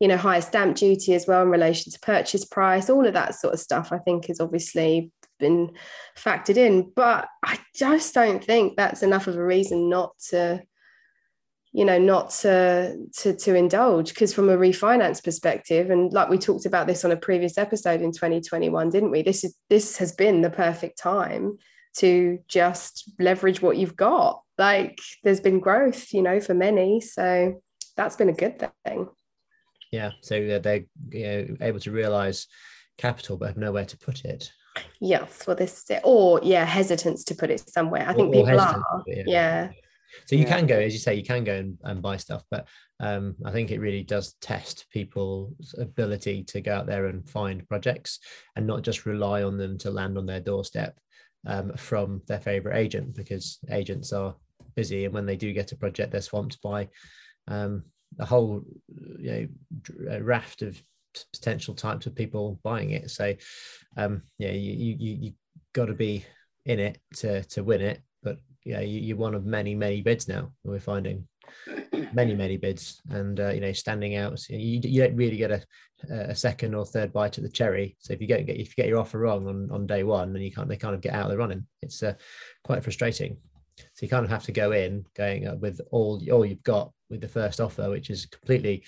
you 0.00 0.08
know 0.08 0.16
higher 0.16 0.40
stamp 0.40 0.76
duty 0.76 1.14
as 1.14 1.26
well 1.26 1.42
in 1.42 1.50
relation 1.50 1.92
to 1.92 2.00
purchase 2.00 2.44
price 2.44 2.90
all 2.90 3.06
of 3.06 3.14
that 3.14 3.34
sort 3.34 3.54
of 3.54 3.60
stuff 3.60 3.92
i 3.92 3.98
think 3.98 4.26
has 4.26 4.40
obviously 4.40 5.12
been 5.40 5.72
factored 6.16 6.56
in. 6.56 6.92
But 6.94 7.26
i 7.42 7.58
just 7.74 8.14
don't 8.14 8.44
think 8.44 8.76
that's 8.76 9.02
enough 9.02 9.26
of 9.26 9.36
a 9.36 9.44
reason 9.44 9.88
not 9.88 10.16
to 10.28 10.62
you 11.72 11.84
know 11.84 11.98
not 11.98 12.30
to 12.30 12.96
to, 13.18 13.34
to 13.34 13.54
indulge. 13.56 14.10
Because 14.10 14.32
from 14.32 14.48
a 14.48 14.56
refinance 14.56 15.24
perspective 15.24 15.90
and 15.90 16.12
like 16.12 16.28
we 16.28 16.38
talked 16.38 16.66
about 16.66 16.86
this 16.86 17.04
on 17.04 17.10
a 17.10 17.16
previous 17.16 17.58
episode 17.58 18.02
in 18.02 18.12
2021 18.12 18.90
didn't 18.90 19.10
we? 19.10 19.22
This 19.22 19.42
is 19.42 19.56
this 19.68 19.96
has 19.96 20.12
been 20.12 20.42
the 20.42 20.50
perfect 20.50 20.98
time 20.98 21.58
to 21.96 22.38
just 22.46 23.10
leverage 23.18 23.60
what 23.60 23.76
you've 23.76 23.96
got. 23.96 24.42
Like 24.58 25.00
there's 25.24 25.40
been 25.40 25.58
growth 25.58 26.12
you 26.12 26.22
know 26.22 26.38
for 26.38 26.54
many. 26.54 27.00
So 27.00 27.60
that's 27.96 28.16
been 28.16 28.28
a 28.28 28.34
good 28.34 28.70
thing 28.84 29.08
yeah, 29.90 30.12
so 30.22 30.58
they're 30.58 30.84
you 31.10 31.24
know, 31.24 31.56
able 31.60 31.80
to 31.80 31.90
realize 31.90 32.46
capital 32.98 33.36
but 33.36 33.48
have 33.48 33.56
nowhere 33.56 33.86
to 33.86 33.98
put 33.98 34.24
it. 34.24 34.52
Yes, 35.00 35.46
well, 35.46 35.56
this 35.56 35.82
is 35.82 35.90
it. 35.90 36.00
Or 36.04 36.40
yeah, 36.42 36.64
hesitance 36.64 37.24
to 37.24 37.34
put 37.34 37.50
it 37.50 37.68
somewhere. 37.68 38.08
I 38.08 38.12
think 38.12 38.32
people 38.32 38.50
or 38.50 38.60
are. 38.60 38.82
yeah. 39.06 39.22
yeah. 39.26 39.70
So 40.26 40.36
you 40.36 40.42
yeah. 40.42 40.56
can 40.56 40.66
go, 40.66 40.78
as 40.78 40.92
you 40.92 40.98
say, 40.98 41.14
you 41.14 41.22
can 41.22 41.44
go 41.44 41.54
and, 41.54 41.78
and 41.84 42.02
buy 42.02 42.16
stuff, 42.16 42.42
but 42.50 42.66
um, 42.98 43.36
I 43.44 43.52
think 43.52 43.70
it 43.70 43.80
really 43.80 44.02
does 44.02 44.34
test 44.40 44.86
people's 44.92 45.74
ability 45.78 46.44
to 46.44 46.60
go 46.60 46.74
out 46.74 46.86
there 46.86 47.06
and 47.06 47.28
find 47.28 47.68
projects 47.68 48.18
and 48.56 48.66
not 48.66 48.82
just 48.82 49.06
rely 49.06 49.42
on 49.42 49.56
them 49.56 49.78
to 49.78 49.90
land 49.90 50.18
on 50.18 50.26
their 50.26 50.40
doorstep 50.40 50.98
um, 51.46 51.72
from 51.76 52.22
their 52.26 52.40
favorite 52.40 52.76
agent 52.76 53.14
because 53.14 53.58
agents 53.70 54.12
are 54.12 54.34
busy 54.74 55.04
and 55.04 55.14
when 55.14 55.26
they 55.26 55.36
do 55.36 55.52
get 55.52 55.72
a 55.72 55.76
project, 55.76 56.12
they're 56.12 56.20
swamped 56.20 56.60
by 56.60 56.88
um, 57.48 57.84
a 58.18 58.26
whole 58.26 58.62
you 59.18 59.48
know 60.02 60.20
raft 60.20 60.62
of 60.62 60.82
potential 61.32 61.74
types 61.74 62.06
of 62.06 62.14
people 62.14 62.60
buying 62.62 62.90
it. 62.90 63.10
So 63.10 63.34
um, 63.96 64.22
yeah, 64.38 64.52
you 64.52 64.72
you 64.98 65.16
you 65.20 65.32
got 65.72 65.86
to 65.86 65.94
be 65.94 66.24
in 66.66 66.78
it 66.78 66.98
to 67.16 67.42
to 67.44 67.64
win 67.64 67.80
it. 67.80 68.02
But 68.22 68.38
yeah, 68.64 68.80
you, 68.80 69.00
you're 69.00 69.16
one 69.16 69.34
of 69.34 69.44
many 69.44 69.74
many 69.74 70.02
bids 70.02 70.28
now. 70.28 70.52
We're 70.64 70.80
finding 70.80 71.26
many 72.12 72.34
many 72.34 72.56
bids, 72.56 73.00
and 73.10 73.38
uh, 73.40 73.50
you 73.50 73.60
know 73.60 73.72
standing 73.72 74.16
out. 74.16 74.38
You, 74.48 74.80
you 74.82 75.02
don't 75.02 75.16
really 75.16 75.36
get 75.36 75.50
a 75.50 75.62
a 76.08 76.34
second 76.34 76.74
or 76.74 76.86
third 76.86 77.12
bite 77.12 77.36
at 77.36 77.44
the 77.44 77.50
cherry. 77.50 77.96
So 78.00 78.12
if 78.12 78.20
you 78.20 78.26
get, 78.26 78.48
if 78.48 78.68
you 78.68 78.74
get 78.74 78.86
your 78.86 78.98
offer 78.98 79.18
wrong 79.18 79.46
on 79.46 79.70
on 79.70 79.86
day 79.86 80.02
one, 80.02 80.32
then 80.32 80.42
you 80.42 80.50
can't 80.50 80.68
they 80.68 80.76
kind 80.76 80.94
of 80.94 81.00
get 81.00 81.14
out 81.14 81.26
of 81.26 81.30
the 81.30 81.38
running. 81.38 81.66
It's 81.82 82.02
uh, 82.02 82.14
quite 82.64 82.82
frustrating. 82.82 83.36
So 83.94 84.04
you 84.04 84.08
kind 84.08 84.24
of 84.24 84.30
have 84.30 84.44
to 84.44 84.52
go 84.52 84.72
in 84.72 85.04
going 85.16 85.48
uh, 85.48 85.56
with 85.56 85.80
all 85.90 86.22
all 86.32 86.44
you've 86.44 86.62
got 86.62 86.92
with 87.08 87.20
the 87.20 87.28
first 87.28 87.60
offer, 87.60 87.90
which 87.90 88.10
is 88.10 88.26
completely 88.26 88.84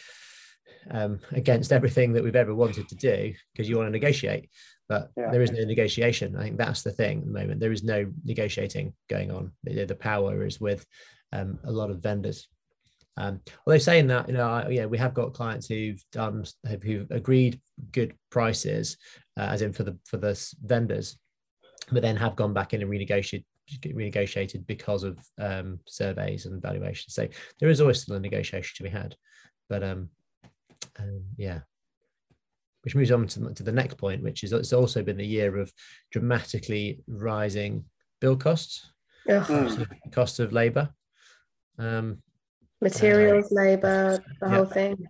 um, 0.91 1.21
against 1.33 1.73
everything 1.73 2.13
that 2.13 2.25
we've 2.25 2.37
ever 2.37 2.55
wanted 2.55 2.89
to 2.89 2.95
do 2.97 3.35
because 3.53 3.69
you 3.69 3.77
want 3.77 3.89
to 3.89 3.93
negotiate. 3.93 4.49
But 4.89 5.11
yeah. 5.17 5.31
there 5.31 5.43
is 5.43 5.53
no 5.53 5.65
negotiation. 5.65 6.37
I 6.37 6.43
think 6.43 6.59
that's 6.59 6.83
the 6.83 6.91
thing 6.91 7.21
at 7.21 7.27
the 7.27 7.33
moment. 7.33 7.61
There 7.61 7.73
is 7.73 7.85
no 7.85 8.11
negotiating 8.25 8.93
going 9.09 9.31
on. 9.31 9.53
The, 9.65 9.85
the 9.85 9.95
power 9.95 10.45
is 10.45 10.61
with 10.61 10.85
um, 11.33 11.59
a 11.65 11.73
lot 11.73 11.91
of 11.91 12.03
vendors. 12.03 12.49
Um, 13.17 13.41
although 13.67 13.79
saying 13.79 14.07
that, 14.09 14.29
you 14.29 14.35
know, 14.35 14.49
I, 14.49 14.69
yeah, 14.69 14.87
we 14.87 14.99
have 14.99 15.15
got 15.15 15.35
clients 15.35 15.67
who've 15.67 16.03
done 16.13 16.45
who've 16.67 17.11
agreed 17.11 17.61
good 17.91 18.15
prices, 18.31 18.97
uh, 19.39 19.43
as 19.45 19.63
in 19.63 19.73
for 19.73 19.83
the 19.83 19.99
for 20.07 20.17
the 20.17 20.39
vendors, 20.63 21.19
but 21.91 22.03
then 22.03 22.17
have 22.17 22.37
gone 22.37 22.55
back 22.55 22.73
in 22.73 22.81
and 22.81 22.91
renegotiated 22.91 23.45
renegotiated 23.71 24.67
because 24.67 25.05
of 25.05 25.19
um, 25.39 25.81
surveys 25.87 26.47
and 26.47 26.61
valuations. 26.61 27.15
So 27.15 27.29
there 27.61 27.69
is 27.69 27.81
always 27.81 28.03
still 28.03 28.17
a 28.17 28.21
negotiation 28.21 28.75
to 28.77 28.83
be 28.83 28.91
had. 28.91 29.17
But 29.69 29.83
um, 29.83 30.11
um, 30.99 31.23
yeah, 31.37 31.61
which 32.83 32.95
moves 32.95 33.11
on 33.11 33.27
to, 33.29 33.55
to 33.55 33.63
the 33.63 33.73
next 33.73 33.97
point, 33.97 34.23
which 34.23 34.45
is 34.45 34.53
it's 34.53 34.73
also 34.73 35.03
been 35.03 35.17
the 35.17 35.27
year 35.27 35.59
of 35.59 35.73
dramatically 36.11 37.03
rising 37.07 37.85
bill 38.21 38.37
costs, 38.37 38.91
mm. 39.29 39.87
cost 40.13 40.41
of 40.41 40.53
labour, 40.53 40.91
um, 41.79 42.23
materials, 42.81 43.51
uh, 43.53 43.55
labour, 43.55 44.25
the 44.41 44.49
yeah. 44.49 44.55
whole 44.55 44.67
thing. 44.67 45.07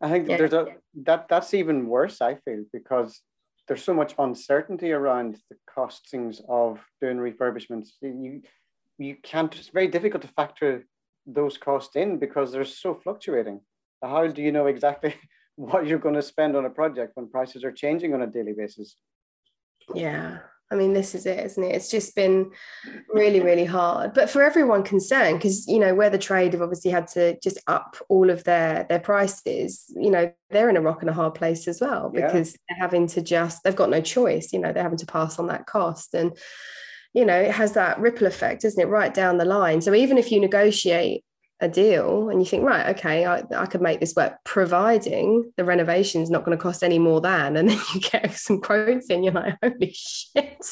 I 0.00 0.10
think 0.10 0.28
yeah. 0.28 0.36
there's 0.36 0.52
a 0.52 0.66
that 1.04 1.28
that's 1.28 1.54
even 1.54 1.86
worse. 1.88 2.20
I 2.20 2.36
feel 2.36 2.64
because 2.72 3.20
there's 3.66 3.84
so 3.84 3.94
much 3.94 4.14
uncertainty 4.18 4.92
around 4.92 5.38
the 5.50 5.56
costings 5.76 6.40
of 6.48 6.80
doing 7.00 7.16
refurbishments. 7.16 7.88
You 8.00 8.42
you 8.98 9.16
can't. 9.22 9.54
It's 9.56 9.68
very 9.68 9.88
difficult 9.88 10.22
to 10.22 10.28
factor 10.28 10.86
those 11.26 11.56
costs 11.58 11.96
in 11.96 12.18
because 12.18 12.52
they're 12.52 12.64
so 12.64 12.94
fluctuating. 12.94 13.60
How 14.02 14.26
do 14.26 14.42
you 14.42 14.52
know 14.52 14.66
exactly 14.66 15.14
what 15.56 15.86
you're 15.86 15.98
going 15.98 16.14
to 16.14 16.22
spend 16.22 16.56
on 16.56 16.66
a 16.66 16.70
project 16.70 17.12
when 17.14 17.28
prices 17.28 17.64
are 17.64 17.72
changing 17.72 18.14
on 18.14 18.22
a 18.22 18.26
daily 18.26 18.52
basis? 18.52 18.96
Yeah, 19.94 20.38
I 20.74 20.76
mean, 20.76 20.92
this 20.92 21.14
is 21.14 21.24
it, 21.24 21.38
isn't 21.38 21.62
it? 21.62 21.74
It's 21.74 21.88
just 21.88 22.16
been 22.16 22.50
really, 23.12 23.40
really 23.40 23.64
hard. 23.64 24.12
But 24.12 24.28
for 24.28 24.42
everyone 24.42 24.82
concerned, 24.82 25.38
because 25.38 25.68
you 25.68 25.78
know, 25.78 25.94
where 25.94 26.10
the 26.10 26.18
trade 26.18 26.52
have 26.52 26.62
obviously 26.62 26.90
had 26.90 27.06
to 27.08 27.38
just 27.40 27.58
up 27.68 27.96
all 28.08 28.28
of 28.28 28.42
their 28.42 28.84
their 28.88 28.98
prices, 28.98 29.84
you 29.94 30.10
know, 30.10 30.32
they're 30.50 30.68
in 30.68 30.76
a 30.76 30.80
rock 30.80 31.02
and 31.02 31.10
a 31.10 31.14
hard 31.14 31.34
place 31.34 31.68
as 31.68 31.80
well 31.80 32.10
because 32.10 32.52
yeah. 32.52 32.58
they're 32.68 32.80
having 32.80 33.06
to 33.08 33.22
just 33.22 33.62
they've 33.62 33.76
got 33.76 33.88
no 33.88 34.00
choice, 34.00 34.52
you 34.52 34.58
know, 34.58 34.72
they're 34.72 34.82
having 34.82 34.98
to 34.98 35.06
pass 35.06 35.38
on 35.38 35.46
that 35.46 35.66
cost. 35.66 36.12
And, 36.12 36.36
you 37.12 37.24
know, 37.24 37.40
it 37.40 37.52
has 37.52 37.72
that 37.72 38.00
ripple 38.00 38.26
effect, 38.26 38.64
isn't 38.64 38.82
it, 38.82 38.90
right 38.90 39.14
down 39.14 39.38
the 39.38 39.44
line. 39.44 39.80
So 39.80 39.94
even 39.94 40.18
if 40.18 40.32
you 40.32 40.40
negotiate 40.40 41.24
a 41.64 41.68
deal 41.68 42.28
and 42.28 42.40
you 42.40 42.46
think 42.46 42.62
right 42.62 42.96
okay 42.96 43.24
I, 43.24 43.42
I 43.56 43.66
could 43.66 43.80
make 43.80 44.00
this 44.00 44.14
work. 44.14 44.34
Providing 44.44 45.52
the 45.56 45.64
renovation 45.64 46.22
is 46.22 46.30
not 46.30 46.44
going 46.44 46.56
to 46.56 46.62
cost 46.62 46.84
any 46.84 46.98
more 46.98 47.20
than 47.20 47.56
and 47.56 47.68
then 47.68 47.78
you 47.94 48.00
get 48.00 48.34
some 48.34 48.60
quotes 48.60 49.10
and 49.10 49.24
you're 49.24 49.34
like 49.34 49.56
holy 49.62 49.92
shit 49.94 50.64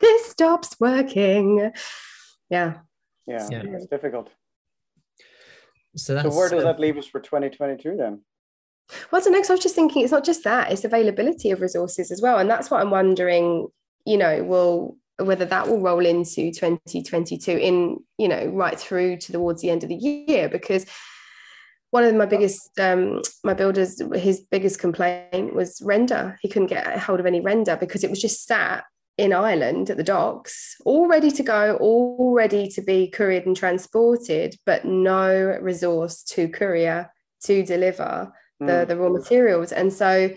this 0.00 0.26
stops 0.30 0.76
working. 0.80 1.70
Yeah. 2.50 2.74
Yeah, 3.26 3.48
yeah. 3.50 3.62
it's 3.66 3.86
difficult. 3.86 4.28
So, 5.96 6.20
so 6.20 6.36
where 6.36 6.50
does 6.50 6.64
that 6.64 6.80
leave 6.80 6.98
us 6.98 7.06
for 7.06 7.20
2022 7.20 7.96
then? 7.96 8.20
Well 9.10 9.22
so 9.22 9.30
next 9.30 9.48
i 9.48 9.54
was 9.54 9.62
just 9.62 9.74
thinking 9.74 10.02
it's 10.02 10.12
not 10.12 10.24
just 10.24 10.44
that 10.44 10.70
it's 10.70 10.84
availability 10.84 11.50
of 11.50 11.62
resources 11.62 12.10
as 12.10 12.20
well 12.20 12.38
and 12.38 12.50
that's 12.50 12.70
what 12.70 12.82
i'm 12.82 12.90
wondering 12.90 13.66
you 14.04 14.18
know 14.18 14.44
will 14.44 14.98
whether 15.18 15.44
that 15.44 15.68
will 15.68 15.80
roll 15.80 16.04
into 16.04 16.50
2022 16.50 17.52
in 17.52 17.98
you 18.18 18.28
know 18.28 18.46
right 18.46 18.78
through 18.78 19.16
to 19.16 19.32
towards 19.32 19.62
the 19.62 19.70
end 19.70 19.82
of 19.82 19.88
the 19.88 19.94
year 19.94 20.48
because 20.48 20.86
one 21.90 22.02
of 22.02 22.14
my 22.16 22.26
biggest 22.26 22.78
um, 22.80 23.22
my 23.44 23.54
builders 23.54 24.02
his 24.14 24.40
biggest 24.40 24.80
complaint 24.80 25.54
was 25.54 25.80
render 25.84 26.36
he 26.42 26.48
couldn't 26.48 26.68
get 26.68 26.98
hold 26.98 27.20
of 27.20 27.26
any 27.26 27.40
render 27.40 27.76
because 27.76 28.02
it 28.02 28.10
was 28.10 28.20
just 28.20 28.44
sat 28.44 28.84
in 29.16 29.32
Ireland 29.32 29.90
at 29.90 29.96
the 29.96 30.02
docks 30.02 30.74
all 30.84 31.06
ready 31.06 31.30
to 31.30 31.42
go 31.44 31.76
all 31.76 32.34
ready 32.34 32.66
to 32.70 32.82
be 32.82 33.08
couriered 33.08 33.46
and 33.46 33.56
transported 33.56 34.56
but 34.66 34.84
no 34.84 35.56
resource 35.60 36.24
to 36.24 36.48
courier 36.48 37.08
to 37.44 37.62
deliver 37.62 38.32
the, 38.58 38.66
mm. 38.66 38.88
the 38.88 38.96
raw 38.96 39.10
materials 39.10 39.70
and 39.70 39.92
so 39.92 40.30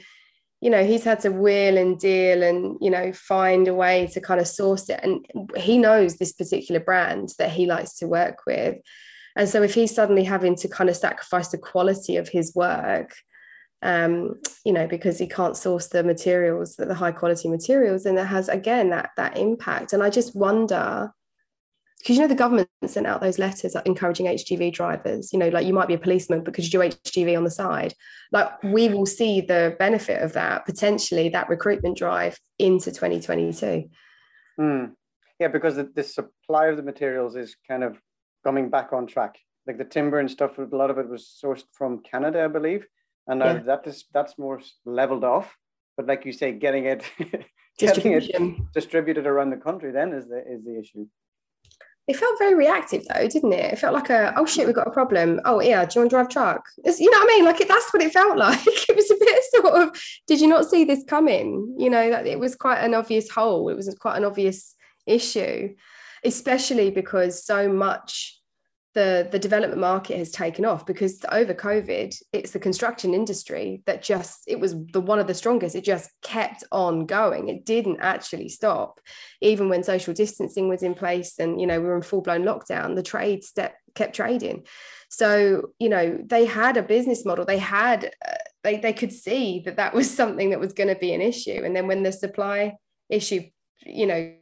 you 0.62 0.70
know 0.70 0.84
he's 0.84 1.04
had 1.04 1.20
to 1.22 1.30
wheel 1.30 1.78
and 1.78 2.00
deal 2.00 2.42
and 2.44 2.78
you 2.82 2.90
know 2.90 3.12
find 3.14 3.68
a 3.68 3.76
way 3.76 4.08
to 4.14 4.22
kind 4.22 4.40
of 4.40 4.48
source 4.48 4.90
it. 4.90 5.00
And 5.04 5.26
he 5.56 5.78
knows 5.78 6.16
this 6.16 6.34
particular 6.34 6.82
brand 6.82 7.30
that 7.38 7.52
he 7.52 7.66
likes 7.66 7.96
to 7.98 8.08
work 8.08 8.40
with. 8.46 8.78
And 9.36 9.48
so 9.48 9.62
if 9.62 9.76
he's 9.76 9.94
suddenly 9.94 10.24
having 10.24 10.56
to 10.56 10.68
kind 10.68 10.90
of 10.90 10.96
sacrifice 10.96 11.50
the 11.50 11.60
quality 11.60 12.18
of 12.18 12.28
his 12.28 12.56
work 12.56 13.14
um, 13.84 14.40
you 14.66 14.74
know 14.74 14.88
because 14.88 15.20
he 15.20 15.28
can't 15.28 15.56
source 15.56 15.88
the 15.88 16.04
materials 16.04 16.76
the 16.76 16.96
high 16.96 17.12
quality 17.12 17.48
materials 17.48 18.08
and 18.08 18.18
it 18.18 18.26
has 18.26 18.50
again 18.50 18.90
that 18.90 19.12
that 19.18 19.38
impact. 19.38 19.94
And 19.94 20.02
i 20.02 20.10
just 20.10 20.36
wonder 20.36 21.12
because 22.00 22.16
you 22.16 22.22
know 22.22 22.28
the 22.28 22.36
government 22.36 22.70
sent 22.86 23.08
out 23.08 23.22
those 23.22 23.40
letters 23.40 23.76
encouraging 23.86 24.28
HGV 24.28 24.72
drivers. 24.74 25.34
You 25.34 25.40
know, 25.40 25.50
like 25.50 25.66
you 25.66 25.74
might 25.74 25.88
be 25.88 25.94
a 25.94 26.00
policeman 26.00 26.44
because 26.44 26.66
you 26.66 26.72
do 26.72 26.80
HGV 26.80 27.36
on 27.36 27.44
the 27.44 27.52
side. 27.52 27.94
Like 28.32 28.52
we 28.64 28.90
will 28.90 29.06
see 29.06 29.42
the 29.42 29.76
benefit 29.80 30.22
of 30.22 30.34
that 30.34 30.66
potentially 30.66 31.30
that 31.30 31.50
recruitment 31.50 31.98
drive 31.98 32.40
into 32.60 32.92
2022. 32.92 33.90
Mm. 34.60 34.92
Yeah, 35.40 35.50
because 35.50 35.76
the, 35.76 35.84
the, 35.84 36.04
supply 36.04 36.68
of 36.68 36.78
the 36.78 36.84
materials 36.84 37.36
is 37.36 37.56
kind 37.68 37.84
of 37.84 38.00
coming 38.44 38.70
back 38.70 38.92
on 38.92 39.06
track. 39.06 39.38
Like 39.68 39.78
the 39.78 39.86
timber 39.86 40.20
and 40.20 40.32
stuff, 40.32 40.58
a 40.58 40.76
lot 40.76 40.90
of 40.90 40.98
it 40.98 41.08
was 41.08 41.40
sourced 41.44 41.66
from 41.74 42.02
Canada, 42.02 42.44
I 42.44 42.48
believe, 42.48 42.88
and 43.28 43.42
yeah. 43.42 43.60
that 43.60 43.86
is 43.86 44.06
that's 44.14 44.40
more 44.40 44.62
leveled 44.86 45.24
off. 45.24 45.56
But 45.96 46.08
like 46.08 46.26
you 46.26 46.32
say, 46.32 46.54
getting 46.54 46.86
it, 46.86 47.04
getting 47.78 48.14
it 48.14 48.74
distributed 48.74 49.28
around 49.28 49.50
the 49.50 49.58
country 49.58 49.92
then 49.92 50.14
is 50.14 50.28
the 50.28 50.40
is 50.50 50.64
the 50.64 50.80
issue. 50.80 51.06
It 52.08 52.16
felt 52.16 52.40
very 52.40 52.56
reactive 52.56 53.04
though, 53.06 53.28
didn't 53.28 53.52
it? 53.52 53.74
It 53.74 53.80
felt 53.80 53.94
like 53.94 54.10
a 54.10 54.34
oh 54.38 54.46
shit, 54.46 54.66
we've 54.66 54.76
got 54.76 54.88
a 54.88 54.92
problem. 54.92 55.42
Oh 55.44 55.60
yeah, 55.62 55.84
do 55.84 55.92
you 55.96 56.02
want 56.02 56.12
to 56.12 56.16
drive 56.16 56.30
truck? 56.30 56.64
It's, 56.86 57.02
you 57.02 57.12
know 57.12 57.20
what 57.20 57.34
I 57.34 57.36
mean? 57.36 57.46
Like 57.46 57.60
it, 57.60 57.68
that's 57.68 57.94
what 57.94 58.02
it 58.02 58.14
felt 58.14 58.38
like. 58.48 58.66
it 58.66 58.96
was 58.96 59.12
a 59.12 59.16
bit 59.20 59.44
sort 59.54 59.82
of, 59.82 60.02
did 60.26 60.40
you 60.40 60.48
not 60.48 60.70
see 60.70 60.86
this 60.86 61.04
coming? 61.06 61.76
You 61.78 61.90
know, 61.90 62.10
that 62.10 62.26
it 62.26 62.40
was 62.40 62.56
quite 62.56 62.80
an 62.80 62.94
obvious 62.94 63.30
hole. 63.30 63.68
It 63.70 63.76
was 63.76 63.94
quite 64.00 64.18
an 64.18 64.24
obvious 64.24 64.76
issue, 65.06 65.76
especially 66.24 66.92
because 66.92 67.46
so 67.46 67.68
much 67.68 68.37
the 68.98 69.28
the 69.32 69.38
development 69.38 69.80
market 69.80 70.18
has 70.18 70.32
taken 70.32 70.66
off 70.66 70.84
because 70.84 71.24
over 71.32 71.54
covid 71.54 72.16
it's 72.34 72.50
the 72.50 72.60
construction 72.60 73.14
industry 73.14 73.84
that 73.86 74.02
just 74.02 74.44
it 74.48 74.60
was 74.60 74.74
the 74.92 75.00
one 75.00 75.20
of 75.20 75.28
the 75.28 75.36
strongest. 75.36 75.76
It 75.76 75.84
just 75.84 76.10
kept 76.24 76.64
on 76.72 77.06
going. 77.06 77.48
It 77.48 77.64
didn't 77.64 78.00
actually 78.02 78.50
stop. 78.50 79.00
Even 79.40 79.70
when 79.70 79.84
social 79.84 80.16
distancing 80.16 80.68
was 80.68 80.82
in 80.82 80.96
place 80.96 81.38
and 81.38 81.62
you 81.62 81.68
know 81.68 81.80
we 81.80 81.86
were 81.86 81.96
in 81.96 82.02
full 82.02 82.22
blown 82.22 82.44
lockdown 82.44 82.96
the 82.96 83.04
trade 83.04 83.44
step 83.44 83.76
kept 83.94 84.16
trading. 84.16 84.66
So 85.10 85.70
you 85.78 85.90
know 85.90 86.20
they 86.26 86.46
had 86.46 86.76
a 86.78 86.84
business 86.96 87.24
model. 87.24 87.46
They 87.46 87.60
had 87.60 88.12
uh, 88.28 88.34
they 88.64 88.78
they 88.78 88.94
could 88.94 89.14
see 89.14 89.62
that 89.66 89.78
that 89.78 89.94
was 89.94 90.10
something 90.10 90.50
that 90.50 90.60
was 90.60 90.74
going 90.74 90.90
to 90.90 91.00
be 91.00 91.14
an 91.14 91.22
issue. 91.22 91.62
And 91.64 91.76
then 91.76 91.86
when 91.86 92.02
the 92.02 92.12
supply 92.12 92.78
issue 93.10 93.44
you 93.86 94.08
know 94.08 94.34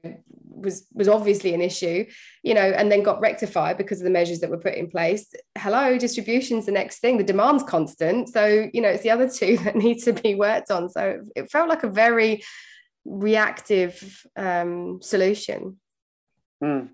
was 0.56 0.88
was 0.94 1.08
obviously 1.08 1.54
an 1.54 1.62
issue 1.62 2.06
you 2.44 2.54
know 2.54 2.62
and 2.62 2.92
then 2.92 3.04
got 3.04 3.20
rectified 3.22 3.78
because 3.78 4.00
of 4.00 4.06
the 4.06 4.10
measures 4.10 4.40
that 4.40 4.50
were 4.50 4.58
put 4.58 4.76
in 4.76 4.90
place. 4.90 5.34
Hello 5.58 5.98
distribution's 5.98 6.66
the 6.66 6.72
next 6.72 7.00
thing. 7.00 7.18
The 7.18 7.24
demand's 7.24 7.64
constant. 7.64 8.30
So 8.30 8.70
you 8.74 8.82
know 8.82 8.90
it's 8.90 9.04
the 9.04 9.12
other 9.12 9.30
two 9.40 9.58
that 9.60 9.76
need 9.76 10.02
to 10.04 10.14
be 10.14 10.36
worked 10.36 10.72
on. 10.72 10.90
So 10.90 11.22
it 11.36 11.52
felt 11.52 11.70
like 11.70 11.84
a 11.84 11.90
very 11.90 12.44
reactive 13.06 14.26
um, 14.36 15.00
solution. 15.02 15.80
Mm. 16.64 16.90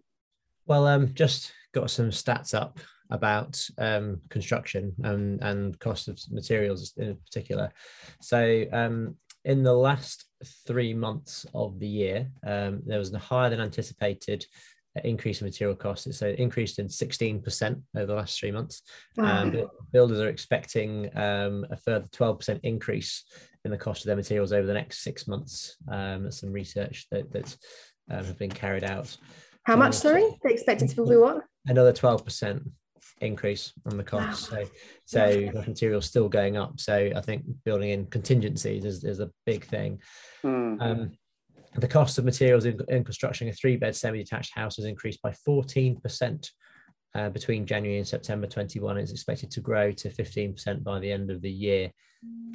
well 0.66 0.88
um 0.88 1.14
just 1.14 1.54
got 1.72 1.92
some 1.92 2.10
stats 2.10 2.56
up 2.56 2.80
about 3.12 3.62
um, 3.78 4.22
construction 4.30 4.94
and, 5.04 5.42
and 5.44 5.78
cost 5.80 6.08
of 6.08 6.20
materials 6.32 6.94
in 6.98 7.18
particular. 7.18 7.72
So 8.22 8.66
um, 8.72 9.18
in 9.44 9.64
the 9.64 9.74
last 9.74 10.26
three 10.68 10.94
months 10.94 11.46
of 11.54 11.80
the 11.80 11.88
year, 11.88 12.30
um, 12.46 12.82
there 12.86 13.00
was 13.00 13.14
a 13.14 13.20
higher 13.20 13.50
than 13.50 13.62
anticipated 13.62 14.46
increase 15.04 15.42
in 15.42 15.48
material 15.48 15.76
costs. 15.76 16.18
So 16.18 16.28
it 16.28 16.40
increased 16.40 16.80
in 16.80 16.88
16% 16.88 17.82
over 17.96 18.06
the 18.06 18.16
last 18.16 18.40
three 18.40 18.52
months. 18.52 18.82
Wow. 19.16 19.44
Um, 19.44 19.68
builders 19.94 20.20
are 20.20 20.30
expecting 20.30 21.10
um, 21.18 21.66
a 21.70 21.78
further 21.78 22.08
12% 22.08 22.60
increase 22.64 23.24
in 23.64 23.72
the 23.72 23.78
cost 23.78 24.02
of 24.02 24.08
their 24.08 24.16
materials 24.16 24.52
over 24.52 24.68
the 24.68 24.74
next 24.74 25.04
six 25.04 25.28
months. 25.28 25.78
Um, 25.90 26.24
that's 26.24 26.42
some 26.42 26.52
research 26.52 27.08
that, 27.12 27.32
that 27.32 27.56
um, 28.10 28.26
have 28.26 28.38
been 28.38 28.52
carried 28.52 28.84
out. 28.84 29.16
How 29.64 29.76
much, 29.76 29.94
sorry? 29.94 30.26
They 30.44 30.54
expected 30.54 30.90
to 30.90 31.06
be 31.06 31.16
what? 31.16 31.44
Another 31.68 31.94
12% 31.94 32.64
increase 33.22 33.74
on 33.86 33.98
the 33.98 34.04
cost. 34.04 34.52
Wow. 34.52 34.60
So, 34.60 34.70
so 35.06 35.50
the 35.54 35.64
material's 35.68 36.06
still 36.06 36.30
going 36.30 36.58
up. 36.58 36.80
So 36.80 37.12
I 37.16 37.22
think 37.22 37.44
building 37.64 37.92
in 37.92 38.06
contingencies 38.08 38.86
is, 38.86 39.04
is 39.04 39.20
a 39.20 39.32
big 39.46 39.66
thing. 39.66 40.00
Mm. 40.44 40.82
Um, 40.82 41.12
the 41.76 41.88
cost 41.88 42.18
of 42.18 42.26
materials 42.26 42.66
in, 42.66 42.80
in 42.90 43.04
constructing 43.04 43.50
a 43.50 43.54
three-bed 43.54 43.96
semi-detached 43.96 44.54
house 44.54 44.76
has 44.76 44.86
increased 44.86 45.22
by 45.22 45.34
14% 45.48 46.50
uh, 47.16 47.30
between 47.30 47.66
January 47.66 47.98
and 47.98 48.08
September 48.08 48.48
21. 48.48 48.98
It's 48.98 49.12
expected 49.12 49.52
to 49.52 49.62
grow 49.62 49.92
to 49.92 50.10
15% 50.10 50.84
by 50.84 51.00
the 51.00 51.12
end 51.12 51.32
of 51.32 51.42
the 51.42 51.52
year. 51.52 51.92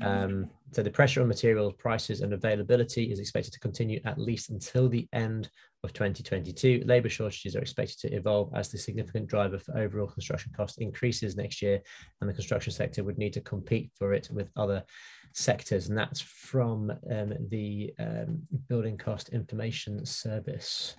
Um, 0.03 0.51
so 0.73 0.83
the 0.83 0.91
pressure 0.91 1.23
on 1.23 1.29
material 1.29 1.73
prices 1.73 2.21
and 2.21 2.33
availability 2.33 3.11
is 3.11 3.19
expected 3.19 3.53
to 3.53 3.61
continue 3.61 4.01
at 4.05 4.19
least 4.19 4.51
until 4.51 4.89
the 4.89 5.09
end 5.13 5.49
of 5.83 5.93
2022. 5.93 6.83
Labour 6.85 7.09
shortages 7.09 7.57
are 7.57 7.61
expected 7.61 7.99
to 8.01 8.15
evolve 8.15 8.53
as 8.55 8.69
the 8.69 8.79
significant 8.79 9.27
driver 9.27 9.59
for 9.59 9.77
overall 9.79 10.07
construction 10.07 10.53
cost 10.55 10.81
increases 10.81 11.37
next 11.37 11.63
year, 11.63 11.81
and 12.21 12.29
the 12.29 12.35
construction 12.35 12.73
sector 12.73 13.05
would 13.05 13.19
need 13.19 13.33
to 13.33 13.41
compete 13.41 13.91
for 13.97 14.13
it 14.13 14.29
with 14.31 14.51
other 14.57 14.85
sectors. 15.33 15.89
And 15.89 15.97
that's 15.97 16.21
from 16.21 16.91
um, 16.91 17.33
the 17.49 17.95
um, 17.99 18.43
Building 18.69 18.99
Cost 18.99 19.31
Information 19.31 20.05
Service. 20.05 20.97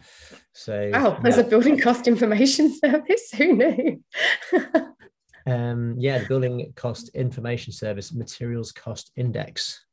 So, 0.54 0.92
oh, 0.94 1.18
there's 1.22 1.38
a 1.38 1.44
Building 1.44 1.80
Cost 1.80 2.08
Information 2.08 2.74
Service. 2.80 3.32
Who 3.36 3.54
knew? 3.54 4.04
um, 5.48 5.96
yeah, 5.98 6.20
the 6.20 6.26
Building 6.26 6.74
Cost 6.76 7.10
Information 7.10 7.72
Service 7.74 8.14
Materials 8.14 8.72
Cost 8.72 9.12
Index. 9.16 9.84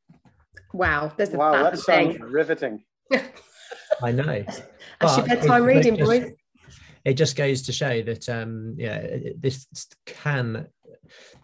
Wow, 0.73 1.12
there's 1.16 1.32
a 1.32 1.37
wow, 1.37 1.62
that 1.62 1.78
sounds 1.78 2.18
riveting. 2.18 2.84
I 4.02 4.12
know. 4.12 4.44
I 5.00 5.14
should 5.14 5.26
bedtime 5.26 5.62
reading, 5.64 5.96
just, 5.96 6.08
boys. 6.08 6.32
It 7.04 7.14
just 7.14 7.37
goes 7.37 7.62
to 7.62 7.73
show 7.73 8.02
that 8.02 8.28
um, 8.28 8.75
yeah, 8.78 9.06
this 9.38 9.66
can 10.06 10.66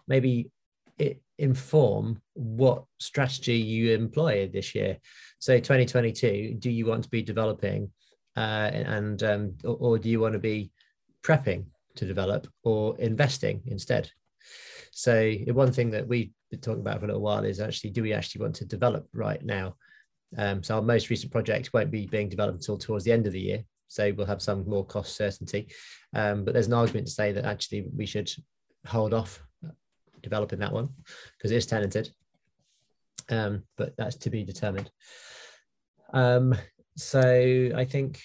maybe 0.07 0.51
it 0.97 1.21
inform 1.37 2.21
what 2.33 2.83
strategy 2.99 3.57
you 3.57 3.93
employ 3.93 4.49
this 4.51 4.75
year. 4.75 4.97
So 5.39 5.57
2022, 5.57 6.55
do 6.59 6.69
you 6.69 6.85
want 6.85 7.03
to 7.03 7.09
be 7.09 7.21
developing 7.21 7.91
uh, 8.35 8.69
and 8.73 9.23
um, 9.23 9.55
or, 9.63 9.77
or 9.79 9.99
do 9.99 10.09
you 10.09 10.19
want 10.19 10.33
to 10.33 10.39
be 10.39 10.71
prepping 11.23 11.65
to 11.95 12.05
develop 12.05 12.47
or 12.63 12.97
investing 12.99 13.61
instead? 13.65 14.09
So 14.91 15.33
one 15.47 15.71
thing 15.71 15.91
that 15.91 16.07
we've 16.07 16.31
been 16.49 16.59
talking 16.59 16.81
about 16.81 16.99
for 16.99 17.05
a 17.05 17.07
little 17.07 17.21
while 17.21 17.45
is 17.45 17.59
actually, 17.59 17.91
do 17.91 18.03
we 18.03 18.13
actually 18.13 18.41
want 18.41 18.55
to 18.55 18.65
develop 18.65 19.07
right 19.13 19.43
now? 19.43 19.75
Um, 20.37 20.63
so 20.63 20.75
our 20.75 20.81
most 20.81 21.09
recent 21.09 21.31
projects 21.31 21.71
won't 21.73 21.91
be 21.91 22.07
being 22.07 22.29
developed 22.29 22.57
until 22.57 22.77
towards 22.77 23.05
the 23.05 23.11
end 23.11 23.27
of 23.27 23.33
the 23.33 23.39
year. 23.39 23.63
So 23.87 24.13
we'll 24.15 24.25
have 24.27 24.41
some 24.41 24.67
more 24.67 24.85
cost 24.85 25.15
certainty. 25.15 25.67
Um, 26.13 26.45
but 26.45 26.53
there's 26.53 26.67
an 26.67 26.73
argument 26.73 27.07
to 27.07 27.13
say 27.13 27.31
that 27.33 27.45
actually 27.45 27.87
we 27.95 28.05
should 28.05 28.31
hold 28.85 29.13
off 29.13 29.43
developing 30.21 30.59
that 30.59 30.71
one 30.71 30.89
because 31.37 31.51
it 31.51 31.57
is 31.57 31.65
tenanted. 31.65 32.09
Um, 33.29 33.63
but 33.77 33.95
that's 33.97 34.15
to 34.17 34.29
be 34.29 34.43
determined. 34.43 34.89
Um, 36.13 36.55
so 36.97 37.71
I 37.75 37.85
think, 37.85 38.21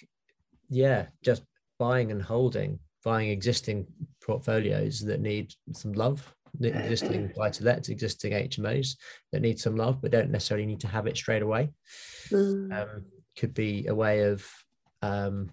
yeah, 0.68 1.06
just 1.22 1.42
buying 1.78 2.10
and 2.10 2.22
holding, 2.22 2.78
buying 3.06 3.30
existing 3.30 3.86
portfolios 4.20 4.98
that 4.98 5.20
need 5.20 5.54
some 5.72 5.92
love, 5.92 6.34
existing 6.60 7.30
buy 7.36 7.48
to 7.48 7.62
lets, 7.62 7.88
existing 7.88 8.32
HMOs 8.32 8.96
that 9.30 9.42
need 9.42 9.60
some 9.60 9.76
love, 9.76 10.02
but 10.02 10.10
don't 10.10 10.32
necessarily 10.32 10.66
need 10.66 10.80
to 10.80 10.88
have 10.88 11.06
it 11.06 11.16
straight 11.16 11.42
away. 11.42 11.70
Mm. 12.32 12.76
Um, 12.76 13.04
could 13.38 13.54
be 13.54 13.86
a 13.86 13.94
way 13.94 14.22
of 14.22 14.44
um, 15.02 15.50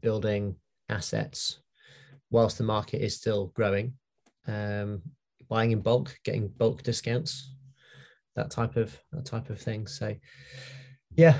building 0.00 0.54
assets 0.88 1.58
whilst 2.30 2.56
the 2.56 2.62
market 2.64 3.02
is 3.02 3.16
still 3.16 3.46
growing, 3.56 3.94
um, 4.46 5.02
buying 5.48 5.72
in 5.72 5.80
bulk, 5.80 6.16
getting 6.24 6.46
bulk 6.46 6.84
discounts, 6.84 7.52
that 8.36 8.52
type 8.52 8.76
of 8.76 8.96
that 9.10 9.24
type 9.24 9.50
of 9.50 9.60
thing. 9.60 9.88
So, 9.88 10.14
yeah, 11.16 11.36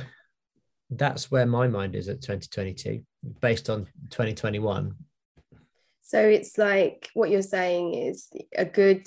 that's 0.90 1.30
where 1.30 1.46
my 1.46 1.68
mind 1.68 1.94
is 1.94 2.08
at 2.08 2.20
2022 2.20 3.02
based 3.40 3.70
on 3.70 3.84
2021 4.10 4.92
so 6.06 6.20
it's 6.20 6.56
like 6.56 7.10
what 7.14 7.30
you're 7.30 7.42
saying 7.42 7.94
is 7.94 8.28
a 8.56 8.64
good 8.64 9.06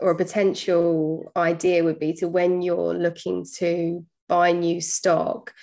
or 0.00 0.10
a 0.10 0.16
potential 0.16 1.32
idea 1.34 1.82
would 1.82 1.98
be 1.98 2.12
to 2.12 2.28
when 2.28 2.60
you're 2.60 2.92
looking 2.92 3.46
to 3.56 4.04
buy 4.28 4.52
new 4.52 4.78
stock 4.80 5.54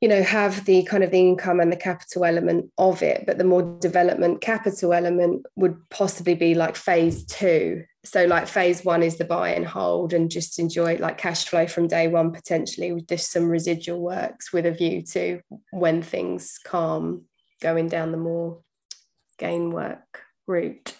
you 0.00 0.08
know 0.08 0.22
have 0.22 0.64
the 0.64 0.82
kind 0.84 1.04
of 1.04 1.10
the 1.10 1.20
income 1.20 1.60
and 1.60 1.70
the 1.70 1.76
capital 1.76 2.24
element 2.24 2.70
of 2.78 3.02
it 3.02 3.24
but 3.26 3.36
the 3.36 3.44
more 3.44 3.78
development 3.80 4.40
capital 4.40 4.94
element 4.94 5.44
would 5.56 5.76
possibly 5.90 6.34
be 6.34 6.54
like 6.54 6.76
phase 6.76 7.24
two. 7.24 7.84
So 8.04 8.24
like 8.24 8.46
phase 8.46 8.84
one 8.84 9.02
is 9.02 9.16
the 9.16 9.24
buy 9.24 9.50
and 9.50 9.66
hold 9.66 10.12
and 10.12 10.30
just 10.30 10.58
enjoy 10.58 10.96
like 10.98 11.18
cash 11.18 11.44
flow 11.44 11.66
from 11.66 11.88
day 11.88 12.08
one 12.08 12.30
potentially 12.30 12.92
with 12.92 13.08
just 13.08 13.32
some 13.32 13.48
residual 13.48 14.00
works 14.00 14.52
with 14.52 14.64
a 14.64 14.70
view 14.70 15.02
to 15.12 15.40
when 15.70 16.02
things 16.02 16.60
calm 16.64 17.24
going 17.60 17.88
down 17.88 18.12
the 18.12 18.18
more 18.18 18.60
gain 19.38 19.70
work 19.70 20.22
route. 20.46 20.94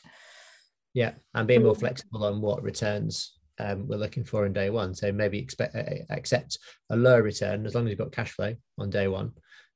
Yeah 0.94 1.12
and 1.34 1.46
being 1.46 1.62
more 1.62 1.74
mm. 1.74 1.80
flexible 1.80 2.24
on 2.24 2.40
what 2.40 2.62
returns 2.62 3.36
um, 3.58 3.86
we're 3.86 3.96
looking 3.96 4.24
for 4.24 4.46
in 4.46 4.52
day 4.52 4.70
one. 4.70 4.94
So 4.94 5.12
maybe 5.12 5.38
expect 5.38 5.74
uh, 5.74 5.82
accept 6.10 6.58
a 6.90 6.96
lower 6.96 7.22
return 7.22 7.66
as 7.66 7.74
long 7.74 7.84
as 7.84 7.90
you've 7.90 7.98
got 7.98 8.12
cash 8.12 8.32
flow 8.32 8.54
on 8.78 8.90
day 8.90 9.08
one 9.08 9.32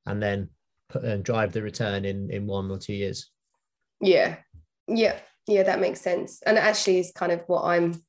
and 0.07 0.23
then 0.23 0.51
put 0.89 1.05
and 1.05 1.25
drive 1.25 1.53
the 1.53 1.63
return 1.63 2.05
in 2.05 2.31
in 2.31 2.47
one 2.47 2.71
or 2.71 2.79
two 2.79 2.95
years. 2.95 3.31
Yeah. 4.01 4.37
Yeah. 4.89 5.19
Yeah 5.47 5.63
that 5.65 5.81
makes 5.81 6.01
sense. 6.01 6.43
And 6.45 6.59
actually 6.59 6.99
is 6.99 7.13
kind 7.13 7.33
of 7.33 7.43
what 7.47 7.65
i'm 7.65 8.03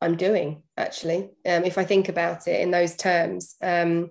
i'm 0.00 0.16
doing 0.16 0.62
actually. 0.76 1.30
Um, 1.46 1.64
if 1.64 1.78
i 1.78 1.84
think 1.84 2.08
about 2.08 2.46
it 2.48 2.60
in 2.60 2.70
those 2.70 2.96
terms 2.96 3.56
um, 3.62 4.10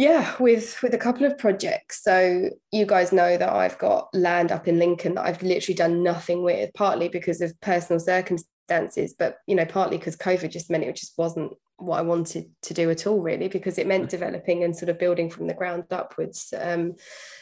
yeah 0.00 0.34
with 0.40 0.82
with 0.82 0.94
a 0.94 0.98
couple 0.98 1.26
of 1.26 1.36
projects 1.36 2.02
so 2.02 2.48
you 2.72 2.86
guys 2.86 3.12
know 3.12 3.36
that 3.36 3.52
i've 3.52 3.76
got 3.78 4.08
land 4.14 4.50
up 4.50 4.66
in 4.66 4.78
lincoln 4.78 5.14
that 5.14 5.26
i've 5.26 5.42
literally 5.42 5.74
done 5.74 6.02
nothing 6.02 6.42
with 6.42 6.70
partly 6.74 7.08
because 7.08 7.42
of 7.42 7.60
personal 7.60 8.00
circumstances 8.00 9.14
but 9.18 9.38
you 9.46 9.54
know 9.54 9.66
partly 9.66 9.98
because 9.98 10.16
covid 10.16 10.50
just 10.50 10.70
meant 10.70 10.84
it 10.84 10.96
just 10.96 11.18
wasn't 11.18 11.52
what 11.80 11.98
I 11.98 12.02
wanted 12.02 12.50
to 12.62 12.74
do 12.74 12.90
at 12.90 13.06
all, 13.06 13.20
really, 13.20 13.48
because 13.48 13.78
it 13.78 13.86
meant 13.86 14.10
developing 14.10 14.62
and 14.62 14.76
sort 14.76 14.90
of 14.90 14.98
building 14.98 15.30
from 15.30 15.46
the 15.46 15.54
ground 15.54 15.84
upwards. 15.90 16.52
Um, 16.58 16.94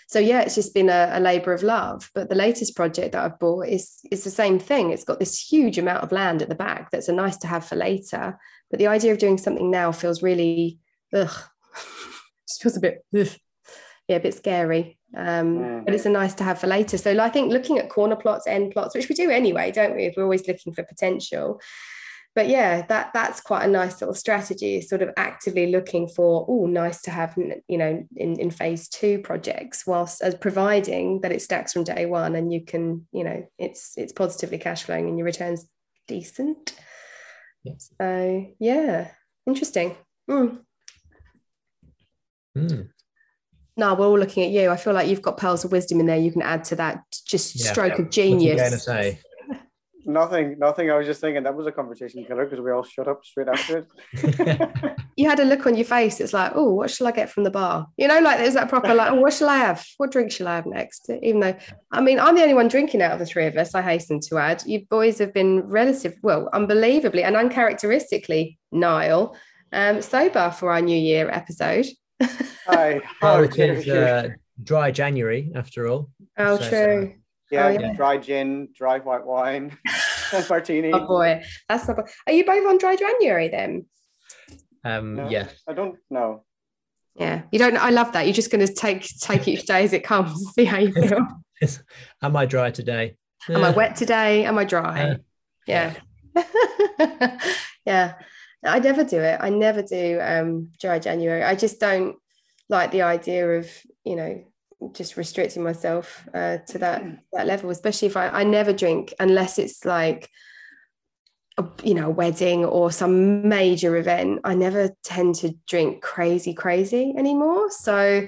so 0.07 0.19
yeah, 0.19 0.41
it's 0.41 0.55
just 0.55 0.75
been 0.75 0.89
a, 0.89 1.11
a 1.13 1.21
labour 1.21 1.53
of 1.53 1.63
love. 1.63 2.11
But 2.15 2.29
the 2.29 2.35
latest 2.35 2.77
project 2.77 3.13
that 3.13 3.25
I've 3.25 3.39
bought 3.39 3.67
is 3.67 3.99
is 4.11 4.25
the 4.25 4.31
same 4.31 4.59
thing. 4.59 4.91
It's 4.91 5.05
got 5.05 5.19
this 5.19 5.41
huge 5.41 5.79
amount 5.79 6.05
of 6.05 6.13
land 6.13 6.41
at 6.41 6.49
the 6.49 6.55
back 6.55 6.91
that's 6.91 7.09
a 7.09 7.13
nice 7.13 7.37
to 7.39 7.47
have 7.47 7.67
for 7.67 7.77
later. 7.77 8.39
But 8.71 8.79
the 8.79 8.87
idea 8.87 9.13
of 9.13 9.19
doing 9.19 9.39
something 9.39 9.71
now 9.71 9.93
feels 9.93 10.23
really 10.23 10.79
ugh, 11.13 11.35
just 12.59 12.63
feels 12.63 12.77
a 12.77 12.81
bit 12.81 13.05
yeah, 14.09 14.17
a 14.17 14.21
bit 14.21 14.35
scary. 14.35 14.99
Um, 15.17 15.59
mm. 15.59 15.85
but 15.85 15.95
it's 15.95 16.07
a 16.07 16.11
nice 16.11 16.35
to 16.35 16.45
have 16.45 16.59
for 16.59 16.67
later. 16.67 16.99
So 16.99 17.19
I 17.19 17.29
think 17.31 17.53
looking 17.53 17.79
at 17.79 17.89
corner 17.91 18.17
plots, 18.17 18.47
end 18.47 18.73
plots, 18.73 18.95
which 18.95 19.09
we 19.09 19.15
do 19.15 19.31
anyway, 19.31 19.71
don't 19.71 19.97
we? 19.97 20.13
We're 20.17 20.23
always 20.23 20.47
looking 20.49 20.73
for 20.73 20.83
potential 20.83 21.61
but 22.39 22.49
yeah 22.49 22.83
that 22.87 23.11
that's 23.13 23.41
quite 23.41 23.65
a 23.65 23.69
nice 23.69 24.01
little 24.01 24.15
strategy 24.15 24.81
sort 24.81 25.03
of 25.03 25.11
actively 25.17 25.73
looking 25.73 26.07
for 26.07 26.47
oh 26.49 26.67
nice 26.67 27.03
to 27.03 27.11
have 27.11 27.37
you 27.37 27.77
know 27.77 28.07
in, 28.15 28.39
in 28.39 28.49
phase 28.49 28.89
two 28.89 29.19
projects 29.19 29.85
whilst 29.89 30.23
as 30.23 30.37
providing 30.37 31.21
that 31.21 31.33
it 31.33 31.43
stacks 31.43 31.73
from 31.73 31.83
day 31.83 32.07
one 32.07 32.37
and 32.37 32.53
you 32.53 32.65
can 32.65 33.05
you 33.11 33.25
know 33.25 33.45
it's 33.59 33.95
it's 33.97 34.13
positively 34.13 34.57
cash 34.57 34.85
flowing 34.85 35.09
and 35.09 35.19
your 35.19 35.25
returns 35.25 35.67
decent 36.07 36.75
yes. 37.65 37.91
so 38.01 38.47
yeah 38.61 39.11
interesting 39.45 39.97
mm. 40.31 40.61
Mm. 42.67 42.89
No, 43.77 43.95
we're 43.95 44.07
all 44.07 44.19
looking 44.19 44.45
at 44.45 44.51
you. 44.51 44.71
I 44.71 44.77
feel 44.77 44.93
like 44.93 45.09
you've 45.09 45.23
got 45.23 45.37
pearls 45.37 45.65
of 45.65 45.71
wisdom 45.71 46.01
in 46.01 46.07
there. 46.07 46.19
You 46.19 46.33
can 46.33 46.43
add 46.43 46.65
to 46.65 46.77
that 46.77 47.01
just 47.27 47.55
yeah. 47.55 47.71
stroke 47.71 47.99
yeah. 47.99 48.05
of 48.05 48.11
genius. 48.11 48.43
What 48.43 48.61
are 48.61 48.65
you 48.65 48.71
going 48.71 48.73
to 48.73 48.79
say? 48.79 49.21
nothing, 50.09 50.59
nothing. 50.59 50.91
I 50.91 50.97
was 50.97 51.07
just 51.07 51.21
thinking 51.21 51.43
that 51.45 51.55
was 51.55 51.67
a 51.67 51.73
conversation 51.73 52.25
killer 52.25 52.47
because 52.47 52.61
we 52.61 52.73
all 52.73 52.83
shut 52.83 53.07
up 53.07 53.25
straight 53.25 53.49
after 53.49 53.87
it. 54.13 54.97
you 55.17 55.29
had 55.29 55.39
a 55.39 55.45
look 55.45 55.67
on 55.67 55.77
your 55.77 55.85
face. 55.85 56.19
It's 56.21 56.33
like, 56.33 56.53
oh, 56.55 56.73
what 56.73 56.91
shall 56.91 57.07
I 57.07 57.13
get 57.13 57.31
from 57.31 57.45
the 57.45 57.51
bar? 57.51 57.87
You 57.97 58.09
know, 58.09 58.19
like 58.21 58.39
there's 58.39 58.55
that 58.55 58.69
proper 58.69 58.95
like, 58.95 59.13
oh, 59.13 59.21
what 59.21 59.35
shall 59.35 59.51
I 59.51 59.59
have? 59.59 59.85
What 59.99 60.11
drink 60.11 60.33
shall 60.33 60.49
I 60.49 60.57
have 60.57 60.67
next? 60.67 61.09
Even 61.23 61.41
though, 61.41 61.57
I 61.93 62.01
mean, 62.01 62.19
I'm 62.19 62.35
the 62.35 62.43
only 62.43 62.55
one 62.55 62.69
drinking 62.69 63.03
out 63.03 63.13
of 63.13 63.19
the 63.19 63.27
three 63.27 63.47
of 63.47 63.57
us. 63.57 63.75
I 63.75 63.83
hasten 63.83 64.21
to 64.21 64.39
add, 64.39 64.63
you 64.67 64.87
boys 64.87 65.19
have 65.19 65.35
been 65.35 65.61
relative, 65.69 66.17
well, 66.23 66.49
unbelievably 66.53 67.23
and 67.23 67.37
uncharacteristically, 67.37 68.59
Niall, 68.73 69.37
um, 69.73 70.01
sober 70.01 70.51
for 70.51 70.73
our 70.73 70.81
New 70.81 70.99
Year 70.99 71.29
episode. 71.31 71.87
Hi. 72.23 73.01
Oh, 73.23 73.43
it 73.43 73.59
is 73.59 73.89
uh, 73.89 74.31
dry 74.63 74.91
January 74.91 75.53
after 75.55 75.89
all. 75.89 76.11
Oh, 76.37 76.59
so, 76.59 76.69
true. 76.69 77.15
Yeah, 77.51 77.67
oh, 77.67 77.71
yeah, 77.71 77.95
dry 77.95 78.19
gin, 78.19 78.69
dry 78.75 78.99
white 78.99 79.25
wine, 79.25 79.77
martini. 80.51 80.93
Oh 80.93 81.07
boy, 81.07 81.43
that's 81.69 81.89
not. 81.89 81.99
Are 82.27 82.33
you 82.33 82.45
both 82.45 82.67
on 82.67 82.77
dry 82.77 82.95
January 82.95 83.49
then? 83.49 83.87
Um, 84.85 85.17
no, 85.17 85.29
yeah. 85.31 85.49
I 85.67 85.73
don't 85.73 85.97
know. 86.11 86.45
Yeah, 87.15 87.43
you 87.51 87.59
don't. 87.59 87.77
I 87.77 87.91
love 87.91 88.13
that. 88.13 88.27
You're 88.27 88.35
just 88.35 88.51
going 88.51 88.67
to 88.67 88.73
take 88.73 89.03
take 89.21 89.49
each 89.49 89.65
day 89.67 89.83
as 89.83 89.95
it 89.95 90.05
comes. 90.05 90.53
See 90.53 90.67
how 90.67 90.79
you 90.79 90.93
feel. 90.93 91.27
Am 92.23 92.37
I 92.37 92.45
dry 92.45 92.71
today? 92.71 93.17
Am 93.49 93.65
I 93.65 93.71
wet 93.71 93.97
today? 93.97 94.45
Am 94.45 94.59
I 94.59 94.65
dry? 94.65 95.03
Uh, 95.03 95.17
yeah. 95.67 95.95
yeah. 97.87 98.15
I 98.65 98.79
never 98.81 99.05
do 99.05 99.21
it. 99.21 99.39
I 99.41 99.51
never 99.51 99.83
do 99.83 100.21
um, 100.21 100.71
dry 100.81 100.99
January. 100.99 101.43
I 101.45 101.55
just 101.55 101.79
don't 101.81 102.17
like 102.69 102.91
the 102.91 103.03
idea 103.03 103.49
of 103.59 103.71
you 104.05 104.17
know 104.17 104.45
just 104.93 105.17
restricting 105.17 105.63
myself 105.63 106.27
uh, 106.35 106.59
to 106.69 106.79
that 106.79 107.03
mm. 107.03 107.19
that 107.33 107.47
level 107.47 107.71
especially 107.71 108.07
if 108.07 108.17
I, 108.17 108.29
I 108.29 108.45
never 108.45 108.73
drink 108.73 109.13
unless 109.19 109.59
it's 109.59 109.85
like 109.85 110.31
a, 111.57 111.67
you 111.83 111.95
know 111.95 112.07
a 112.07 112.11
wedding 112.11 112.65
or 112.65 112.93
some 112.93 113.49
major 113.49 113.97
event 113.97 114.41
i 114.45 114.55
never 114.55 114.91
tend 115.03 115.35
to 115.37 115.55
drink 115.67 116.03
crazy 116.03 116.55
crazy 116.55 117.15
anymore 117.19 117.71
so 117.71 118.27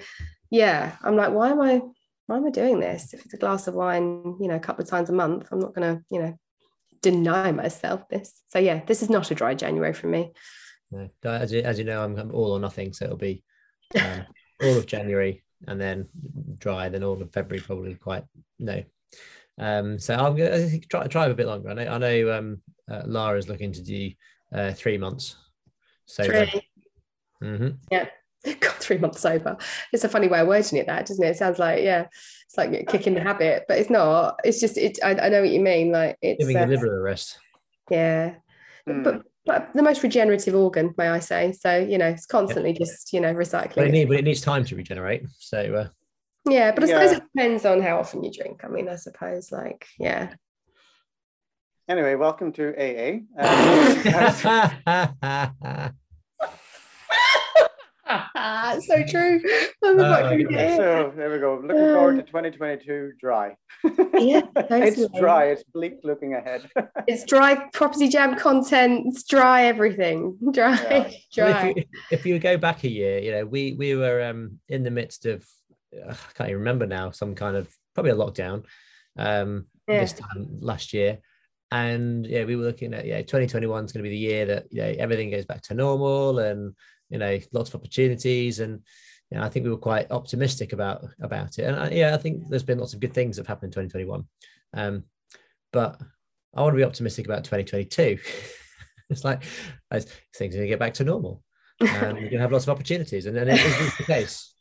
yeah 0.51 0.97
i'm 1.03 1.15
like 1.15 1.33
why 1.33 1.51
am 1.51 1.61
i 1.61 1.81
why 2.27 2.37
am 2.37 2.47
i 2.47 2.51
doing 2.51 2.81
this 2.81 3.15
if 3.15 3.25
it's 3.25 3.35
a 3.35 3.39
glass 3.39 3.69
of 3.69 3.75
wine 3.75 4.37
you 4.41 4.49
know 4.49 4.57
a 4.57 4.61
couple 4.61 4.83
of 4.83 4.91
times 4.91 5.09
a 5.09 5.13
month 5.13 5.47
i'm 5.53 5.61
not 5.61 5.75
going 5.75 5.97
to 5.97 6.03
you 6.11 6.21
know 6.21 6.37
deny 7.03 7.51
myself 7.53 8.09
this 8.09 8.43
so 8.49 8.59
yeah 8.59 8.83
this 8.87 9.03
is 9.03 9.11
not 9.11 9.31
a 9.31 9.35
dry 9.35 9.55
january 9.55 9.93
for 9.93 10.07
me 10.07 10.33
no, 10.91 11.09
as, 11.25 11.53
you, 11.53 11.61
as 11.61 11.79
you 11.79 11.85
know 11.85 12.03
I'm, 12.03 12.17
I'm 12.19 12.35
all 12.35 12.53
or 12.53 12.61
nothing 12.61 12.93
so 12.93 13.05
it'll 13.07 13.17
be 13.17 13.43
um, 14.01 14.27
all 14.63 14.77
of 14.77 14.87
january 14.87 15.43
and 15.67 15.81
then 15.81 16.09
dry. 16.59 16.89
Then 16.89 17.03
all 17.03 17.21
of 17.21 17.33
February 17.33 17.63
probably 17.65 17.95
quite 17.95 18.25
no. 18.59 18.83
Um, 19.59 19.99
so 19.99 20.15
I'm 20.15 20.37
gonna 20.37 20.79
try 20.81 21.07
try 21.07 21.27
a 21.27 21.35
bit 21.35 21.47
longer. 21.47 21.71
I 21.71 21.75
know 21.75 21.89
I 21.89 21.99
know 21.99 22.33
um, 22.33 22.63
uh, 22.91 23.03
Lara's 23.07 23.49
looking 23.49 23.73
to 23.73 23.83
do 23.83 24.11
uh, 24.55 24.73
three 24.73 24.99
months. 24.99 25.37
So 26.07 26.25
3 26.25 26.63
mm-hmm. 27.43 27.69
yeah, 27.91 28.07
got 28.61 28.77
three 28.77 28.99
months 28.99 29.21
sober. 29.21 29.57
It's 29.93 30.05
a 30.05 30.09
funny 30.09 30.29
way 30.29 30.41
of 30.41 30.49
wording 30.49 30.79
it, 30.79 30.87
that 30.87 31.07
doesn't 31.07 31.25
it? 31.25 31.31
It 31.31 31.37
sounds 31.37 31.59
like 31.59 31.83
yeah, 31.83 32.07
it's 32.51 32.59
like 32.59 32.89
kicking 32.89 33.15
the 33.15 33.21
habit, 33.21 33.67
but 33.69 33.79
it's 33.79 33.91
not. 33.91 34.41
It's 34.43 34.59
just 34.59 34.77
it. 34.77 34.99
I, 35.05 35.11
I 35.11 35.29
know 35.29 35.43
what 35.43 35.51
you 35.51 35.61
mean. 35.61 35.93
Like 35.93 36.17
it's 36.21 36.41
giving 36.41 36.57
uh, 36.57 36.61
your 36.61 36.69
liver 36.69 36.99
a 36.99 37.01
rest. 37.01 37.39
Yeah, 37.89 38.35
mm. 38.89 39.05
but 39.05 39.23
but 39.47 39.71
the 39.73 39.85
most 39.85 40.03
regenerative 40.03 40.57
organ, 40.57 40.93
may 40.99 41.11
I 41.11 41.21
say? 41.21 41.53
So 41.53 41.79
you 41.79 41.97
know, 41.97 42.09
it's 42.09 42.27
constantly 42.27 42.73
yeah. 42.73 42.79
just 42.79 43.13
you 43.13 43.21
know 43.21 43.33
recycling. 43.33 43.77
But 43.77 43.87
it, 43.87 43.93
need, 43.93 44.09
but 44.09 44.17
it 44.17 44.25
needs 44.25 44.41
time 44.41 44.65
to 44.65 44.75
regenerate. 44.75 45.27
So 45.39 45.61
uh... 45.75 45.89
yeah, 46.51 46.73
but 46.73 46.83
I 46.83 46.87
suppose 46.89 47.13
it 47.13 47.23
depends 47.33 47.65
on 47.65 47.83
how 47.83 48.01
often 48.01 48.25
you 48.25 48.33
drink. 48.33 48.65
I 48.65 48.69
mean, 48.69 48.89
I 48.89 48.97
suppose 48.97 49.53
like 49.53 49.87
yeah. 49.97 50.35
Anyway, 51.89 52.17
welcome 52.17 52.51
to 52.55 52.75
AA. 52.77 53.21
so 58.81 59.03
true. 59.09 59.41
Oh, 59.83 59.97
so 59.97 61.13
there 61.17 61.31
we 61.31 61.39
go. 61.39 61.55
Looking 61.63 61.95
forward 61.95 62.17
to 62.17 62.23
2022 62.23 63.13
dry. 63.19 63.57
Yeah, 64.15 64.43
it's 64.57 65.07
dry. 65.19 65.47
It's 65.47 65.65
bleak 65.65 66.01
looking 66.05 66.35
ahead. 66.35 66.69
It's 67.09 67.25
dry 67.25 67.69
property 67.73 68.09
jam 68.09 68.37
content. 68.37 69.05
It's 69.07 69.25
dry 69.25 69.65
everything. 69.65 70.37
Dry, 70.53 70.77
Yeah. 70.91 71.11
Dry. 71.33 71.69
if, 71.71 71.77
you, 71.77 71.85
if 72.11 72.27
you 72.27 72.39
go 72.39 72.57
back 72.59 72.85
a 72.85 72.89
year, 72.91 73.19
you 73.19 73.33
know, 73.33 73.47
we 73.47 73.75
we 73.75 73.95
were 73.95 74.23
um, 74.23 74.61
in 74.69 74.83
the 74.83 74.91
midst 74.91 75.27
of 75.27 75.47
uh, 75.97 76.11
I 76.13 76.33
can't 76.35 76.51
even 76.51 76.61
remember 76.61 76.87
now, 76.87 77.11
some 77.11 77.35
kind 77.35 77.57
of 77.57 77.69
probably 77.95 78.13
a 78.13 78.17
lockdown 78.17 78.65
um, 79.19 79.67
Yeah. 79.89 80.01
this 80.01 80.13
time 80.13 80.59
last 80.61 80.93
year, 80.93 81.19
and 81.71 82.27
yeah, 82.27 82.45
we 82.45 82.55
were 82.57 82.65
looking 82.65 82.95
at 82.95 83.07
yeah, 83.07 83.19
2021 83.23 83.85
is 83.87 83.93
going 83.93 84.05
to 84.05 84.09
be 84.09 84.15
the 84.15 84.21
year 84.31 84.47
that 84.47 84.67
you 84.71 84.83
know 84.83 84.95
everything 84.99 85.31
goes 85.31 85.47
back 85.47 85.63
to 85.63 85.75
normal, 85.75 86.39
and 86.39 86.75
you 87.11 87.19
know, 87.19 87.39
lots 87.53 87.71
of 87.71 87.81
opportunities, 87.81 88.61
and 88.61 88.81
you 89.31 89.39
know, 89.39 89.45
I 89.45 89.49
think 89.49 89.65
we 89.65 89.71
were 89.71 89.77
quite 89.77 90.11
optimistic 90.11 90.73
about 90.73 91.05
about 91.21 91.59
it, 91.59 91.65
and 91.65 91.77
I, 91.77 91.91
yeah, 91.91 92.15
I 92.15 92.19
think 92.19 92.49
there's 92.49 92.63
been 92.63 92.79
lots 92.79 92.95
of 92.95 93.01
good 93.01 93.15
things 93.15 93.37
that 93.37 93.43
have 93.43 93.49
happened 93.49 93.77
in 93.77 93.89
2021, 93.89 94.25
um, 94.75 95.05
but 95.73 96.01
I 96.55 96.63
want 96.63 96.75
to 96.75 96.79
be 96.79 96.85
optimistic 96.85 97.27
about 97.27 97.45
2022. 97.45 98.19
it's 99.11 99.25
like 99.25 99.43
things 99.93 100.55
are 100.55 100.59
going 100.59 100.63
to 100.63 100.69
get 100.69 100.79
back 100.79 100.95
to 100.95 101.05
normal 101.05 101.43
and 101.81 102.19
you're 102.19 102.31
going 102.31 102.31
to 102.31 102.41
have 102.41 102.53
lots 102.53 102.65
of 102.65 102.71
opportunities. 102.71 103.27
And 103.27 103.37
then 103.37 103.49
it 103.49 103.59
is 103.59 103.97
the 103.97 104.05
case. 104.05 104.55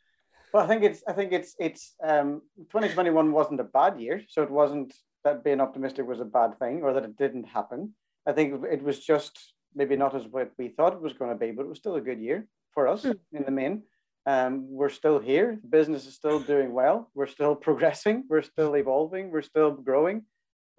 Well, 0.53 0.63
I 0.63 0.67
think 0.67 0.83
it's 0.83 1.03
I 1.07 1.13
think 1.13 1.31
it's 1.31 1.55
it's 1.59 1.93
um 2.03 2.41
2021 2.71 3.31
wasn't 3.31 3.59
a 3.59 3.65
bad 3.65 3.99
year, 3.99 4.23
so 4.27 4.41
it 4.41 4.49
wasn't 4.49 4.93
that 5.23 5.43
being 5.43 5.61
optimistic 5.61 6.07
was 6.07 6.21
a 6.21 6.25
bad 6.25 6.57
thing 6.57 6.81
or 6.81 6.93
that 6.93 7.03
it 7.03 7.17
didn't 7.17 7.43
happen. 7.43 7.93
I 8.25 8.31
think 8.31 8.63
it 8.65 8.81
was 8.81 8.99
just 8.99 9.53
maybe 9.75 9.95
not 9.95 10.15
as 10.15 10.25
what 10.27 10.51
we 10.57 10.69
thought 10.69 10.93
it 10.93 11.01
was 11.01 11.13
going 11.13 11.31
to 11.31 11.37
be, 11.37 11.51
but 11.51 11.63
it 11.65 11.69
was 11.69 11.77
still 11.77 11.95
a 11.95 12.01
good 12.01 12.19
year 12.19 12.47
for 12.73 12.87
us 12.87 13.03
Mm. 13.03 13.19
in 13.33 13.43
the 13.43 13.51
main. 13.51 13.83
Um, 14.25 14.67
we're 14.69 14.89
still 14.89 15.17
here. 15.19 15.57
The 15.61 15.67
business 15.67 16.05
is 16.05 16.13
still 16.15 16.39
doing 16.39 16.71
well. 16.73 17.09
We're 17.15 17.27
still 17.27 17.55
progressing. 17.67 18.25
We're 18.29 18.41
still 18.43 18.75
evolving. 18.75 19.31
We're 19.31 19.41
still 19.41 19.71
growing. 19.71 20.23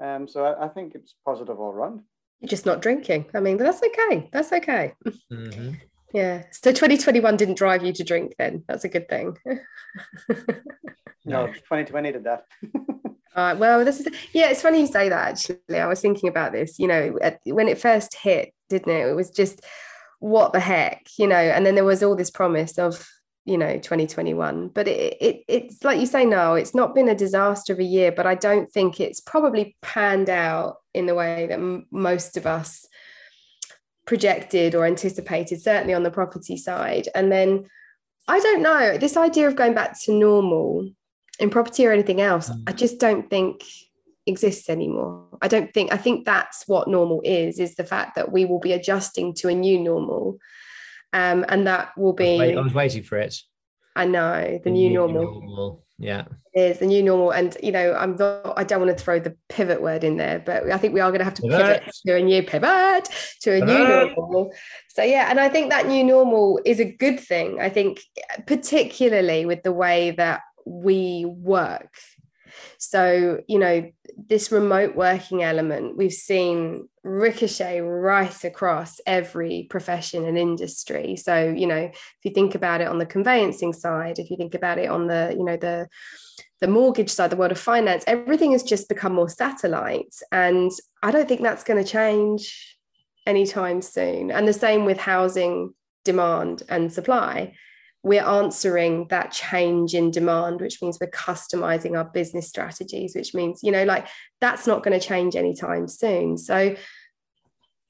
Um, 0.02 0.28
so 0.28 0.44
I, 0.44 0.66
I 0.66 0.68
think 0.68 0.94
it's 0.94 1.14
positive 1.26 1.58
all 1.60 1.72
round. 1.72 2.02
You're 2.40 2.48
just 2.48 2.64
not 2.66 2.80
drinking. 2.80 3.26
I 3.34 3.40
mean, 3.40 3.56
that's 3.58 3.82
okay. 3.82 4.28
That's 4.32 4.52
okay. 4.52 4.94
Mhm. 5.32 5.76
Yeah. 6.12 6.42
So 6.50 6.72
2021 6.72 7.36
didn't 7.36 7.54
drive 7.56 7.84
you 7.84 7.92
to 7.92 8.02
drink 8.02 8.34
then. 8.36 8.64
That's 8.66 8.82
a 8.82 8.88
good 8.88 9.08
thing. 9.08 9.36
No, 11.24 11.46
No. 11.46 11.46
2020 11.46 12.12
did 12.12 12.24
that. 12.24 12.46
All 12.74 13.44
right. 13.44 13.56
Well, 13.56 13.84
this 13.84 14.00
is 14.00 14.08
yeah. 14.32 14.48
It's 14.50 14.60
funny 14.62 14.80
you 14.80 14.86
say 14.88 15.08
that. 15.08 15.28
Actually, 15.28 15.78
I 15.78 15.86
was 15.86 16.00
thinking 16.00 16.28
about 16.28 16.50
this. 16.50 16.80
You 16.80 16.88
know, 16.88 17.16
at, 17.22 17.38
when 17.44 17.68
it 17.68 17.78
first 17.78 18.14
hit, 18.16 18.52
didn't 18.70 18.92
it? 18.92 19.06
It 19.08 19.14
was 19.14 19.30
just 19.30 19.60
what 20.20 20.52
the 20.54 20.60
heck, 20.60 21.02
you 21.18 21.26
know. 21.26 21.36
And 21.36 21.66
then 21.66 21.74
there 21.74 21.84
was 21.84 22.02
all 22.02 22.16
this 22.16 22.30
promise 22.30 22.78
of 22.78 23.06
you 23.44 23.58
know 23.58 23.74
2021, 23.74 24.68
but 24.68 24.88
it, 24.88 25.16
it 25.20 25.44
it's 25.48 25.84
like 25.84 26.00
you 26.00 26.06
say, 26.06 26.24
no, 26.24 26.54
it's 26.54 26.74
not 26.74 26.94
been 26.94 27.08
a 27.08 27.14
disaster 27.14 27.72
of 27.74 27.78
a 27.80 27.84
year. 27.84 28.12
But 28.12 28.26
I 28.26 28.34
don't 28.34 28.72
think 28.72 29.00
it's 29.00 29.20
probably 29.20 29.76
panned 29.82 30.30
out 30.30 30.76
in 30.94 31.04
the 31.06 31.14
way 31.14 31.46
that 31.48 31.54
m- 31.58 31.86
most 31.90 32.36
of 32.38 32.46
us 32.46 32.86
projected 34.06 34.74
or 34.74 34.86
anticipated. 34.86 35.60
Certainly 35.60 35.94
on 35.94 36.02
the 36.04 36.10
property 36.10 36.56
side, 36.56 37.08
and 37.14 37.30
then. 37.30 37.66
I 38.28 38.38
don't 38.38 38.62
know. 38.62 38.96
This 38.96 39.16
idea 39.16 39.48
of 39.48 39.56
going 39.56 39.74
back 39.74 39.98
to 40.02 40.12
normal 40.12 40.88
in 41.40 41.50
property 41.50 41.84
or 41.84 41.90
anything 41.90 42.20
else, 42.20 42.48
Mm. 42.48 42.62
I 42.68 42.72
just 42.72 43.00
don't 43.00 43.28
think 43.28 43.64
exists 44.26 44.68
anymore. 44.68 45.26
I 45.42 45.48
don't 45.48 45.72
think 45.72 45.92
I 45.92 45.96
think 45.96 46.24
that's 46.24 46.64
what 46.68 46.88
normal 46.88 47.20
is, 47.24 47.58
is 47.58 47.74
the 47.74 47.84
fact 47.84 48.14
that 48.16 48.30
we 48.32 48.44
will 48.44 48.60
be 48.60 48.72
adjusting 48.72 49.34
to 49.34 49.48
a 49.48 49.54
new 49.54 49.78
normal. 49.80 50.38
Um, 51.12 51.44
and 51.48 51.66
that 51.66 51.90
will 51.96 52.14
I, 52.18 52.22
was 52.22 52.38
wait- 52.38 52.52
be 52.52 52.56
I 52.56 52.60
was 52.60 52.74
waiting 52.74 53.02
for 53.02 53.18
it. 53.18 53.36
I 53.96 54.04
know 54.06 54.60
the 54.62 54.70
new 54.70 54.88
normal 54.90 55.82
Yeah. 55.98 56.24
is 56.54 56.78
the 56.78 56.86
new 56.86 57.02
normal. 57.02 57.32
And 57.32 57.56
you 57.60 57.72
know, 57.72 57.92
I'm 57.94 58.14
not 58.16 58.54
I 58.56 58.62
don't 58.62 58.80
want 58.80 58.96
to 58.96 59.02
throw 59.04 59.18
the 59.18 59.36
pivot 59.48 59.82
word 59.82 60.04
in 60.04 60.16
there, 60.16 60.38
but 60.38 60.70
I 60.70 60.78
think 60.78 60.94
we 60.94 61.00
are 61.00 61.10
going 61.10 61.18
to 61.18 61.24
have 61.24 61.34
to 61.34 61.42
pivot 61.42 61.80
Pivot. 61.80 61.94
to 62.06 62.16
a 62.16 62.22
new 62.22 62.42
pivot 62.44 63.08
to 63.42 63.50
a 63.54 63.60
new 63.64 64.14
normal. 64.16 64.52
So 64.90 65.02
yeah, 65.02 65.26
and 65.28 65.40
I 65.40 65.48
think 65.48 65.70
that 65.70 65.88
new 65.88 66.04
normal 66.04 66.60
is 66.64 66.78
a 66.78 66.84
good 66.84 67.18
thing. 67.18 67.60
I 67.60 67.68
think 67.68 68.00
particularly 68.46 69.44
with 69.46 69.64
the 69.64 69.72
way 69.72 70.12
that 70.12 70.42
we 70.64 71.24
work. 71.26 71.92
So, 72.78 73.40
you 73.48 73.58
know, 73.58 73.90
this 74.28 74.52
remote 74.52 74.94
working 74.94 75.42
element 75.42 75.96
we've 75.96 76.12
seen 76.12 76.88
ricochet 77.02 77.80
right 77.80 78.44
across 78.44 79.00
every 79.06 79.66
profession 79.70 80.24
and 80.26 80.36
industry. 80.36 81.16
So, 81.16 81.48
you 81.48 81.66
know, 81.66 81.90
if 81.92 82.18
you 82.22 82.32
think 82.32 82.54
about 82.54 82.80
it 82.80 82.88
on 82.88 82.98
the 82.98 83.06
conveyancing 83.06 83.72
side, 83.72 84.18
if 84.18 84.30
you 84.30 84.36
think 84.36 84.54
about 84.54 84.78
it 84.78 84.90
on 84.90 85.06
the, 85.06 85.34
you 85.36 85.44
know, 85.44 85.56
the 85.56 85.88
the 86.60 86.68
mortgage 86.68 87.10
side, 87.10 87.30
the 87.30 87.36
world 87.36 87.52
of 87.52 87.58
finance, 87.58 88.04
everything 88.06 88.52
has 88.52 88.62
just 88.62 88.88
become 88.88 89.14
more 89.14 89.30
satellite. 89.30 90.14
And 90.30 90.70
I 91.02 91.10
don't 91.10 91.26
think 91.26 91.40
that's 91.40 91.64
going 91.64 91.82
to 91.82 91.90
change 91.90 92.76
anytime 93.26 93.80
soon. 93.80 94.30
And 94.30 94.46
the 94.46 94.52
same 94.52 94.84
with 94.84 94.98
housing 94.98 95.74
demand 96.04 96.62
and 96.68 96.92
supply. 96.92 97.54
We're 98.02 98.24
answering 98.24 99.08
that 99.08 99.30
change 99.32 99.94
in 99.94 100.10
demand, 100.10 100.60
which 100.60 100.80
means 100.80 100.98
we're 101.00 101.10
customizing 101.10 101.98
our 101.98 102.04
business 102.04 102.48
strategies, 102.48 103.14
which 103.14 103.34
means, 103.34 103.60
you 103.62 103.70
know, 103.72 103.84
like 103.84 104.06
that's 104.40 104.66
not 104.66 104.82
going 104.82 104.98
to 104.98 105.06
change 105.06 105.36
anytime 105.36 105.86
soon. 105.86 106.38
So 106.38 106.74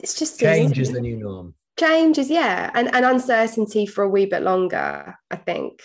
it's 0.00 0.18
just 0.18 0.40
Change 0.40 0.78
is 0.78 0.90
the 0.92 1.00
new 1.00 1.16
norm. 1.16 1.54
change 1.78 2.18
is 2.18 2.30
yeah 2.30 2.70
and, 2.74 2.94
and 2.94 3.04
uncertainty 3.04 3.86
for 3.86 4.02
a 4.02 4.08
wee 4.08 4.26
bit 4.26 4.42
longer 4.42 5.14
i 5.30 5.36
think 5.36 5.80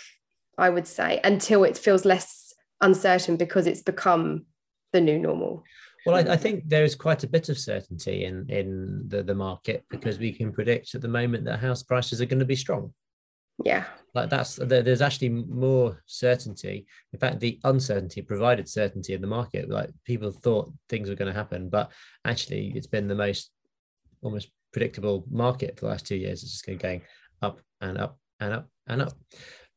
i 0.58 0.68
would 0.68 0.86
say 0.86 1.20
until 1.24 1.64
it 1.64 1.76
feels 1.78 2.04
less 2.04 2.52
uncertain 2.80 3.36
because 3.36 3.66
it's 3.66 3.82
become 3.82 4.44
the 4.92 5.00
new 5.00 5.18
normal 5.18 5.62
Well, 6.06 6.16
I, 6.16 6.32
I 6.34 6.36
think 6.36 6.64
there 6.68 6.84
is 6.84 6.94
quite 6.94 7.24
a 7.24 7.28
bit 7.28 7.48
of 7.48 7.58
certainty 7.58 8.24
in 8.24 8.46
in 8.48 9.04
the, 9.08 9.22
the 9.22 9.34
market 9.34 9.84
because 9.90 10.18
we 10.18 10.32
can 10.32 10.52
predict 10.52 10.94
at 10.94 11.02
the 11.02 11.08
moment 11.08 11.44
that 11.44 11.60
house 11.60 11.82
prices 11.82 12.20
are 12.20 12.26
going 12.26 12.44
to 12.46 12.52
be 12.54 12.56
strong. 12.56 12.92
Yeah 13.64 13.84
Like 14.14 14.30
that's 14.30 14.56
there's 14.56 15.02
actually 15.02 15.28
more 15.30 16.02
certainty. 16.06 16.86
In 17.12 17.18
fact, 17.18 17.40
the 17.40 17.58
uncertainty 17.64 18.22
provided 18.22 18.68
certainty 18.68 19.12
in 19.14 19.20
the 19.20 19.26
market. 19.26 19.68
Like 19.68 19.90
people 20.04 20.30
thought 20.30 20.72
things 20.88 21.08
were 21.08 21.14
going 21.16 21.32
to 21.32 21.38
happen, 21.38 21.68
but 21.68 21.90
actually, 22.24 22.72
it's 22.76 22.86
been 22.86 23.08
the 23.08 23.14
most 23.26 23.50
almost 24.22 24.48
predictable 24.72 25.24
market 25.30 25.78
for 25.78 25.86
the 25.86 25.90
last 25.92 26.06
two 26.06 26.16
years. 26.16 26.42
It's 26.42 26.52
just 26.52 26.66
been 26.66 26.78
going 26.78 27.02
up 27.42 27.60
and 27.80 27.98
up 27.98 28.18
and 28.40 28.52
up 28.54 28.68
and 28.86 29.02
up. 29.02 29.12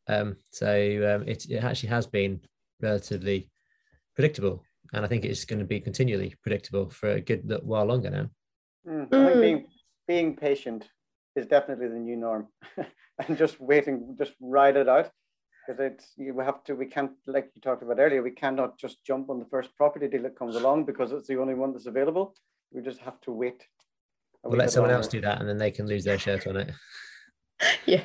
Um, 0.07 0.37
so 0.51 0.67
um, 1.11 1.27
it, 1.27 1.45
it 1.49 1.63
actually 1.63 1.89
has 1.89 2.07
been 2.07 2.39
relatively 2.81 3.49
predictable, 4.15 4.63
and 4.93 5.05
I 5.05 5.07
think 5.09 5.23
it's 5.25 5.45
going 5.45 5.59
to 5.59 5.65
be 5.65 5.79
continually 5.81 6.33
predictable 6.43 6.89
for 6.89 7.09
a 7.11 7.21
good 7.21 7.43
while 7.63 7.85
longer 7.85 8.09
now. 8.09 8.29
Mm, 8.87 9.13
I 9.13 9.33
think 9.33 9.35
Mm. 9.35 9.41
being 9.41 9.65
being 10.07 10.35
patient 10.35 10.87
is 11.35 11.45
definitely 11.45 11.87
the 11.87 11.95
new 11.95 12.15
norm, 12.15 12.47
and 13.27 13.37
just 13.37 13.59
waiting, 13.59 14.15
just 14.17 14.33
ride 14.41 14.77
it 14.77 14.89
out, 14.89 15.09
because 15.67 15.79
it's 15.79 16.13
you 16.17 16.37
have 16.39 16.63
to. 16.65 16.75
We 16.75 16.85
can't, 16.85 17.11
like 17.27 17.49
you 17.55 17.61
talked 17.61 17.83
about 17.83 17.99
earlier, 17.99 18.21
we 18.21 18.31
cannot 18.31 18.77
just 18.79 19.03
jump 19.05 19.29
on 19.29 19.39
the 19.39 19.45
first 19.45 19.75
property 19.75 20.07
deal 20.07 20.23
that 20.23 20.37
comes 20.37 20.55
along 20.55 20.85
because 20.85 21.11
it's 21.11 21.27
the 21.27 21.39
only 21.39 21.55
one 21.55 21.73
that's 21.73 21.85
available. 21.85 22.35
We 22.71 22.81
just 22.81 22.99
have 22.99 23.19
to 23.21 23.31
wait. 23.31 23.65
We'll 24.43 24.57
let 24.57 24.71
someone 24.71 24.91
else 24.91 25.07
do 25.07 25.21
that, 25.21 25.39
and 25.39 25.49
then 25.49 25.57
they 25.57 25.71
can 25.71 25.85
lose 25.85 26.05
their 26.05 26.19
shirt 26.19 26.47
on 26.47 26.57
it. 26.57 26.71
yeah 27.85 28.03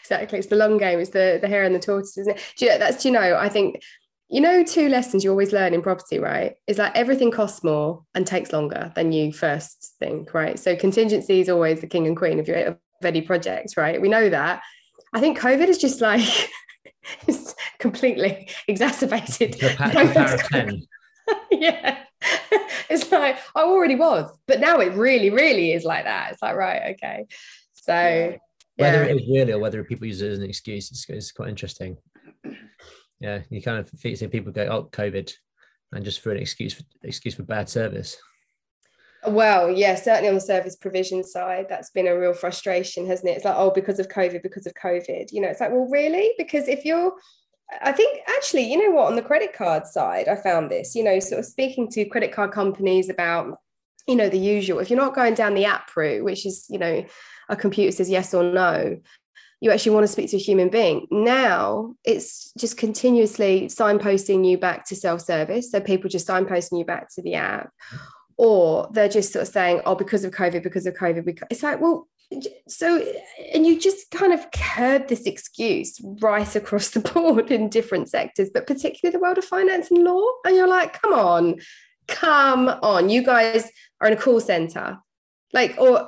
exactly 0.00 0.38
it's 0.38 0.48
the 0.48 0.56
long 0.56 0.78
game 0.78 0.98
it's 0.98 1.10
the 1.10 1.38
the 1.40 1.48
hare 1.48 1.64
and 1.64 1.74
the 1.74 1.80
tortoise 1.80 2.16
isn't 2.18 2.36
it 2.36 2.42
do 2.56 2.64
you 2.64 2.70
know 2.70 2.78
that's 2.78 3.02
do 3.02 3.08
you 3.08 3.14
know 3.14 3.36
i 3.36 3.48
think 3.48 3.80
you 4.30 4.40
know 4.40 4.64
two 4.64 4.88
lessons 4.88 5.22
you 5.22 5.30
always 5.30 5.52
learn 5.52 5.74
in 5.74 5.82
property 5.82 6.18
right? 6.18 6.54
Is 6.66 6.76
that 6.78 6.96
everything 6.96 7.30
costs 7.30 7.62
more 7.62 8.02
and 8.14 8.26
takes 8.26 8.52
longer 8.52 8.92
than 8.94 9.12
you 9.12 9.32
first 9.32 9.94
think 9.98 10.32
right? 10.34 10.58
So 10.58 10.76
contingency 10.76 11.40
is 11.40 11.48
always 11.48 11.80
the 11.80 11.86
king 11.86 12.06
and 12.06 12.16
queen 12.16 12.40
of 12.40 12.48
your 12.48 12.58
of 12.58 12.78
any 13.04 13.20
project 13.20 13.76
right? 13.76 14.00
We 14.00 14.08
know 14.08 14.28
that. 14.30 14.62
I 15.12 15.20
think 15.20 15.38
covid 15.38 15.68
is 15.68 15.78
just 15.78 16.00
like 16.00 16.50
it's 17.28 17.54
completely 17.78 18.48
exacerbated 18.68 19.54
The 19.54 19.74
pa- 19.76 19.88
the 19.88 20.12
power 20.14 20.34
of 20.34 20.42
ten. 20.44 20.82
yeah. 21.50 21.98
It's 22.88 23.10
like 23.12 23.38
i 23.54 23.62
already 23.62 23.94
was 23.96 24.30
but 24.46 24.60
now 24.60 24.80
it 24.80 24.92
really 24.94 25.30
really 25.30 25.72
is 25.72 25.84
like 25.84 26.04
that. 26.04 26.32
It's 26.32 26.42
like 26.42 26.56
right 26.56 26.94
okay. 26.94 27.26
So 27.74 27.92
Yeah. 27.94 28.36
whether 28.76 29.04
yeah. 29.04 29.10
it 29.10 29.16
is 29.16 29.28
really 29.28 29.52
or 29.52 29.58
whether 29.58 29.84
people 29.84 30.06
use 30.06 30.22
it 30.22 30.32
as 30.32 30.38
an 30.38 30.48
excuse 30.48 30.90
it's, 30.90 31.08
it's 31.08 31.30
quite 31.32 31.50
interesting 31.50 31.98
yeah 33.24 33.40
you 33.48 33.62
kind 33.62 33.78
of 33.78 33.88
see 33.98 34.14
people 34.28 34.52
go 34.52 34.66
oh 34.70 34.88
covid 34.92 35.32
and 35.92 36.04
just 36.04 36.20
for 36.20 36.30
an 36.30 36.38
excuse 36.38 36.74
for 36.74 36.82
excuse 37.02 37.34
for 37.34 37.42
bad 37.42 37.68
service 37.68 38.16
Well, 39.26 39.70
yeah, 39.70 39.94
certainly 39.94 40.28
on 40.28 40.34
the 40.34 40.40
service 40.40 40.76
provision 40.76 41.24
side, 41.24 41.66
that's 41.66 41.88
been 41.88 42.08
a 42.08 42.18
real 42.18 42.34
frustration, 42.34 43.06
hasn't 43.06 43.30
it? 43.30 43.36
It's 43.36 43.44
like, 43.46 43.56
oh, 43.56 43.70
because 43.70 43.98
of 43.98 44.08
COVID, 44.08 44.42
because 44.42 44.66
of 44.66 44.74
COVID. 44.74 45.32
You 45.32 45.40
know, 45.40 45.48
it's 45.48 45.60
like, 45.60 45.70
well, 45.70 45.88
really? 45.90 46.32
Because 46.36 46.68
if 46.68 46.84
you're, 46.84 47.10
I 47.80 47.92
think 47.92 48.20
actually, 48.36 48.70
you 48.70 48.76
know 48.76 48.94
what, 48.94 49.06
on 49.06 49.16
the 49.16 49.22
credit 49.22 49.54
card 49.54 49.86
side, 49.86 50.28
I 50.28 50.36
found 50.36 50.70
this, 50.70 50.94
you 50.94 51.02
know, 51.02 51.18
sort 51.20 51.38
of 51.38 51.46
speaking 51.46 51.88
to 51.92 52.04
credit 52.04 52.32
card 52.32 52.52
companies 52.52 53.08
about, 53.08 53.56
you 54.06 54.16
know, 54.16 54.28
the 54.28 54.38
usual, 54.38 54.80
if 54.80 54.90
you're 54.90 55.04
not 55.04 55.14
going 55.14 55.32
down 55.32 55.54
the 55.54 55.64
app 55.64 55.96
route, 55.96 56.22
which 56.22 56.44
is, 56.44 56.66
you 56.68 56.78
know, 56.78 57.02
a 57.48 57.56
computer 57.56 57.92
says 57.92 58.10
yes 58.10 58.34
or 58.34 58.42
no, 58.42 58.98
you 59.64 59.70
actually 59.70 59.92
want 59.92 60.04
to 60.04 60.12
speak 60.12 60.28
to 60.28 60.36
a 60.36 60.38
human 60.38 60.68
being. 60.68 61.06
Now 61.10 61.94
it's 62.04 62.52
just 62.58 62.76
continuously 62.76 63.62
signposting 63.68 64.46
you 64.46 64.58
back 64.58 64.84
to 64.88 64.94
self 64.94 65.22
service. 65.22 65.70
So 65.70 65.80
people 65.80 66.10
just 66.10 66.28
signposting 66.28 66.78
you 66.78 66.84
back 66.84 67.08
to 67.14 67.22
the 67.22 67.36
app, 67.36 67.70
or 68.36 68.90
they're 68.92 69.08
just 69.08 69.32
sort 69.32 69.44
of 69.44 69.48
saying, 69.48 69.80
oh, 69.86 69.94
because 69.94 70.22
of 70.22 70.32
COVID, 70.32 70.62
because 70.62 70.84
of 70.84 70.92
COVID. 70.92 71.44
It's 71.48 71.62
like, 71.62 71.80
well, 71.80 72.06
so 72.68 73.02
and 73.54 73.66
you 73.66 73.80
just 73.80 74.10
kind 74.10 74.34
of 74.34 74.44
heard 74.54 75.08
this 75.08 75.24
excuse 75.24 75.98
right 76.20 76.54
across 76.54 76.90
the 76.90 77.00
board 77.14 77.50
in 77.50 77.68
different 77.68 78.08
sectors 78.08 78.50
but 78.52 78.66
particularly 78.66 79.12
the 79.12 79.20
world 79.20 79.38
of 79.38 79.44
finance 79.44 79.90
and 79.90 80.02
law 80.02 80.26
and 80.44 80.56
you're 80.56 80.66
like 80.66 81.00
come 81.00 81.12
on 81.12 81.54
come 82.08 82.68
on 82.82 83.10
you 83.10 83.22
guys 83.22 83.70
are 84.00 84.08
in 84.08 84.14
a 84.14 84.20
call 84.20 84.40
center 84.40 84.98
like 85.54 85.76
or 85.78 86.06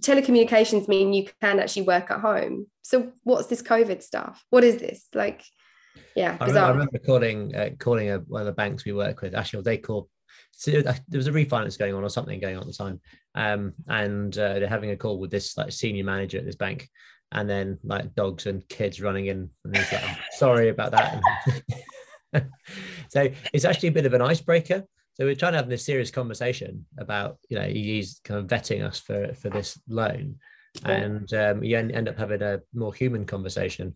telecommunications 0.00 0.88
mean 0.88 1.12
you 1.12 1.28
can 1.40 1.60
actually 1.60 1.82
work 1.82 2.10
at 2.10 2.20
home. 2.20 2.66
So 2.82 3.12
what's 3.22 3.46
this 3.46 3.62
covid 3.62 4.02
stuff? 4.02 4.42
What 4.50 4.64
is 4.64 4.78
this? 4.78 5.06
Like 5.14 5.44
yeah 6.14 6.36
I 6.40 6.46
remember, 6.46 6.60
I 6.60 6.70
remember, 6.70 6.98
calling 6.98 7.54
uh, 7.54 7.70
calling 7.78 8.10
a, 8.10 8.18
one 8.18 8.40
of 8.40 8.46
the 8.46 8.52
banks 8.52 8.84
we 8.84 8.92
work 8.92 9.20
with. 9.20 9.34
Actually 9.34 9.62
they 9.62 9.78
called 9.78 10.08
so 10.52 10.70
there 10.70 10.94
was 11.12 11.26
a 11.26 11.32
refinance 11.32 11.78
going 11.78 11.94
on 11.94 12.02
or 12.02 12.08
something 12.08 12.40
going 12.40 12.56
on 12.56 12.62
at 12.62 12.66
the 12.66 12.72
time. 12.72 13.00
Um, 13.34 13.74
and 13.86 14.36
uh, 14.36 14.54
they're 14.54 14.68
having 14.68 14.90
a 14.90 14.96
call 14.96 15.18
with 15.18 15.30
this 15.30 15.56
like 15.56 15.70
senior 15.70 16.04
manager 16.04 16.38
at 16.38 16.46
this 16.46 16.56
bank. 16.56 16.88
And 17.32 17.50
then 17.50 17.78
like 17.82 18.14
dogs 18.14 18.46
and 18.46 18.66
kids 18.68 19.02
running 19.02 19.26
in. 19.26 19.50
And 19.64 19.76
he's 19.76 19.92
like 19.92 20.02
sorry 20.32 20.70
about 20.70 20.92
that. 20.92 21.20
So 23.08 23.28
it's 23.52 23.64
actually 23.64 23.90
a 23.90 23.92
bit 23.92 24.06
of 24.06 24.12
an 24.12 24.20
icebreaker 24.20 24.84
so 25.16 25.24
we're 25.24 25.34
trying 25.34 25.52
to 25.52 25.58
have 25.58 25.70
this 25.70 25.84
serious 25.84 26.10
conversation 26.10 26.84
about, 26.98 27.38
you 27.48 27.58
know, 27.58 27.66
he's 27.66 28.20
kind 28.22 28.38
of 28.38 28.48
vetting 28.48 28.86
us 28.86 29.00
for 29.00 29.32
for 29.32 29.48
this 29.48 29.80
loan, 29.88 30.36
and 30.84 31.32
um, 31.32 31.64
you 31.64 31.78
end 31.78 32.06
up 32.06 32.18
having 32.18 32.42
a 32.42 32.60
more 32.74 32.92
human 32.92 33.24
conversation. 33.24 33.94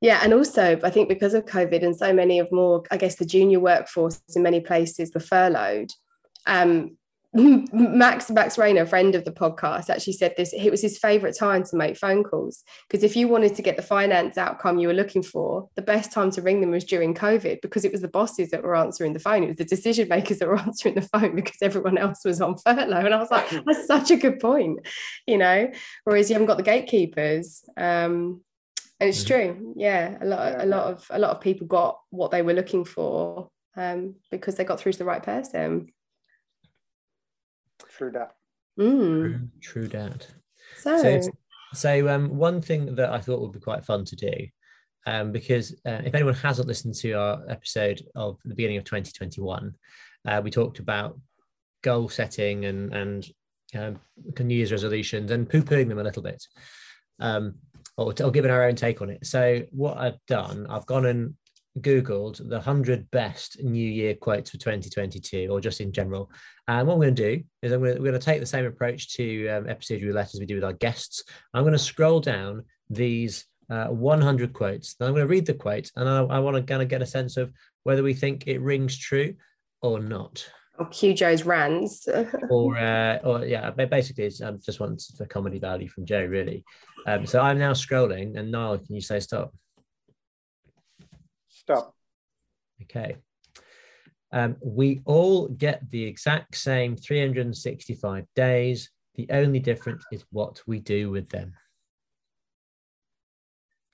Yeah, 0.00 0.20
and 0.22 0.32
also 0.32 0.80
I 0.82 0.88
think 0.88 1.10
because 1.10 1.34
of 1.34 1.44
COVID 1.44 1.84
and 1.84 1.94
so 1.94 2.14
many 2.14 2.38
of 2.38 2.50
more, 2.50 2.82
I 2.90 2.96
guess 2.96 3.16
the 3.16 3.26
junior 3.26 3.60
workforce 3.60 4.22
in 4.34 4.42
many 4.42 4.60
places 4.60 5.10
were 5.12 5.20
furloughed. 5.20 5.90
Um, 6.46 6.96
Max 7.34 8.30
Max 8.30 8.56
Rayner, 8.56 8.86
friend 8.86 9.14
of 9.14 9.26
the 9.26 9.30
podcast, 9.30 9.90
actually 9.90 10.14
said 10.14 10.34
this. 10.36 10.54
It 10.54 10.70
was 10.70 10.80
his 10.80 10.98
favorite 10.98 11.36
time 11.36 11.62
to 11.64 11.76
make 11.76 11.98
phone 11.98 12.24
calls 12.24 12.64
because 12.88 13.04
if 13.04 13.16
you 13.16 13.28
wanted 13.28 13.54
to 13.56 13.62
get 13.62 13.76
the 13.76 13.82
finance 13.82 14.38
outcome 14.38 14.78
you 14.78 14.88
were 14.88 14.94
looking 14.94 15.22
for, 15.22 15.68
the 15.76 15.82
best 15.82 16.10
time 16.10 16.30
to 16.32 16.42
ring 16.42 16.62
them 16.62 16.70
was 16.70 16.84
during 16.84 17.12
COVID 17.12 17.60
because 17.60 17.84
it 17.84 17.92
was 17.92 18.00
the 18.00 18.08
bosses 18.08 18.50
that 18.50 18.62
were 18.62 18.74
answering 18.74 19.12
the 19.12 19.18
phone. 19.18 19.42
It 19.42 19.48
was 19.48 19.56
the 19.58 19.66
decision 19.66 20.08
makers 20.08 20.38
that 20.38 20.48
were 20.48 20.58
answering 20.58 20.94
the 20.94 21.02
phone 21.02 21.34
because 21.34 21.58
everyone 21.60 21.98
else 21.98 22.24
was 22.24 22.40
on 22.40 22.56
furlough. 22.56 23.04
And 23.04 23.14
I 23.14 23.18
was 23.18 23.30
like, 23.30 23.50
that's 23.66 23.86
such 23.86 24.10
a 24.10 24.16
good 24.16 24.40
point, 24.40 24.80
you 25.26 25.36
know. 25.36 25.70
Whereas 26.04 26.30
you 26.30 26.34
haven't 26.34 26.46
got 26.46 26.56
the 26.56 26.62
gatekeepers. 26.62 27.62
Um, 27.76 28.40
and 29.00 29.10
it's 29.10 29.22
mm. 29.24 29.26
true, 29.26 29.74
yeah. 29.76 30.16
A 30.20 30.24
lot, 30.24 30.60
a 30.62 30.66
lot 30.66 30.92
of 30.92 31.06
a 31.10 31.18
lot 31.18 31.30
of 31.32 31.42
people 31.42 31.66
got 31.66 32.00
what 32.08 32.30
they 32.30 32.40
were 32.40 32.54
looking 32.54 32.86
for 32.86 33.48
um, 33.76 34.14
because 34.30 34.56
they 34.56 34.64
got 34.64 34.80
through 34.80 34.92
to 34.92 34.98
the 34.98 35.04
right 35.04 35.22
person. 35.22 35.92
True 37.98 38.12
that. 38.12 38.34
Mm. 38.78 39.20
True, 39.20 39.48
true 39.60 39.88
that. 39.88 40.26
So, 40.78 41.20
so, 41.20 41.30
so 41.74 42.08
um, 42.08 42.36
one 42.36 42.62
thing 42.62 42.94
that 42.94 43.10
I 43.10 43.18
thought 43.18 43.40
would 43.40 43.52
be 43.52 43.58
quite 43.58 43.84
fun 43.84 44.04
to 44.04 44.16
do, 44.16 44.32
um, 45.06 45.32
because 45.32 45.72
uh, 45.84 46.00
if 46.04 46.14
anyone 46.14 46.34
hasn't 46.34 46.68
listened 46.68 46.94
to 46.96 47.12
our 47.12 47.42
episode 47.48 48.02
of 48.14 48.38
the 48.44 48.54
beginning 48.54 48.76
of 48.76 48.84
2021, 48.84 49.74
uh, 50.26 50.40
we 50.42 50.50
talked 50.50 50.78
about 50.78 51.18
goal 51.82 52.08
setting 52.08 52.64
and 52.66 52.92
and 52.94 53.26
um, 53.74 53.98
New 54.38 54.54
Year's 54.54 54.72
resolutions 54.72 55.30
and 55.30 55.48
poo 55.48 55.62
pooing 55.62 55.88
them 55.88 55.98
a 55.98 56.04
little 56.04 56.22
bit, 56.22 56.42
um, 57.18 57.56
or, 57.96 58.14
or 58.22 58.30
giving 58.30 58.50
our 58.50 58.64
own 58.64 58.76
take 58.76 59.02
on 59.02 59.10
it. 59.10 59.26
So 59.26 59.62
what 59.70 59.98
I've 59.98 60.24
done, 60.26 60.66
I've 60.70 60.86
gone 60.86 61.06
and 61.06 61.34
Googled 61.78 62.38
the 62.38 62.56
100 62.56 63.10
best 63.10 63.62
New 63.62 63.88
Year 63.88 64.14
quotes 64.14 64.50
for 64.50 64.58
2022 64.58 65.48
or 65.50 65.60
just 65.60 65.80
in 65.80 65.92
general. 65.92 66.30
And 66.66 66.86
what 66.86 66.94
I'm 66.94 67.00
going 67.00 67.14
to 67.14 67.36
do 67.36 67.44
is 67.62 67.72
I'm 67.72 67.80
going 67.80 67.94
to, 67.94 68.00
we're 68.00 68.10
going 68.10 68.20
to 68.20 68.24
take 68.24 68.40
the 68.40 68.46
same 68.46 68.66
approach 68.66 69.14
to 69.16 69.48
um, 69.48 69.68
episode 69.68 70.02
roulette 70.02 70.34
as 70.34 70.40
we 70.40 70.46
do 70.46 70.56
with 70.56 70.64
our 70.64 70.72
guests. 70.72 71.24
I'm 71.54 71.62
going 71.62 71.72
to 71.72 71.78
scroll 71.78 72.20
down 72.20 72.64
these 72.90 73.44
uh, 73.70 73.86
100 73.86 74.52
quotes. 74.52 74.94
Then 74.94 75.08
I'm 75.08 75.14
going 75.14 75.26
to 75.26 75.30
read 75.30 75.46
the 75.46 75.54
quote 75.54 75.90
and 75.96 76.08
I, 76.08 76.22
I 76.22 76.38
want 76.40 76.56
to 76.56 76.62
kind 76.62 76.82
of 76.82 76.88
get 76.88 77.02
a 77.02 77.06
sense 77.06 77.36
of 77.36 77.52
whether 77.84 78.02
we 78.02 78.14
think 78.14 78.46
it 78.46 78.60
rings 78.60 78.96
true 78.96 79.34
or 79.82 80.00
not. 80.00 80.48
Or 80.78 80.86
Q 80.86 81.12
Joe's 81.12 81.44
rants. 81.44 82.06
or, 82.50 82.78
uh, 82.78 83.18
or 83.24 83.44
yeah, 83.44 83.70
basically, 83.70 84.24
it's, 84.24 84.40
I 84.40 84.52
just 84.52 84.78
want 84.78 85.02
the 85.18 85.26
comedy 85.26 85.58
value 85.58 85.88
from 85.88 86.06
Joe, 86.06 86.24
really. 86.24 86.64
Um, 87.06 87.26
so 87.26 87.40
I'm 87.40 87.58
now 87.58 87.72
scrolling, 87.72 88.38
and 88.38 88.52
Niall, 88.52 88.78
can 88.78 88.94
you 88.94 89.00
say 89.00 89.18
stop? 89.18 89.52
Stop. 91.68 91.94
Okay. 92.84 93.16
Um, 94.32 94.56
we 94.62 95.02
all 95.04 95.48
get 95.48 95.82
the 95.90 96.02
exact 96.02 96.56
same 96.56 96.96
365 96.96 98.24
days. 98.34 98.90
The 99.16 99.26
only 99.30 99.58
difference 99.58 100.02
is 100.10 100.24
what 100.30 100.62
we 100.66 100.80
do 100.80 101.10
with 101.10 101.28
them. 101.28 101.52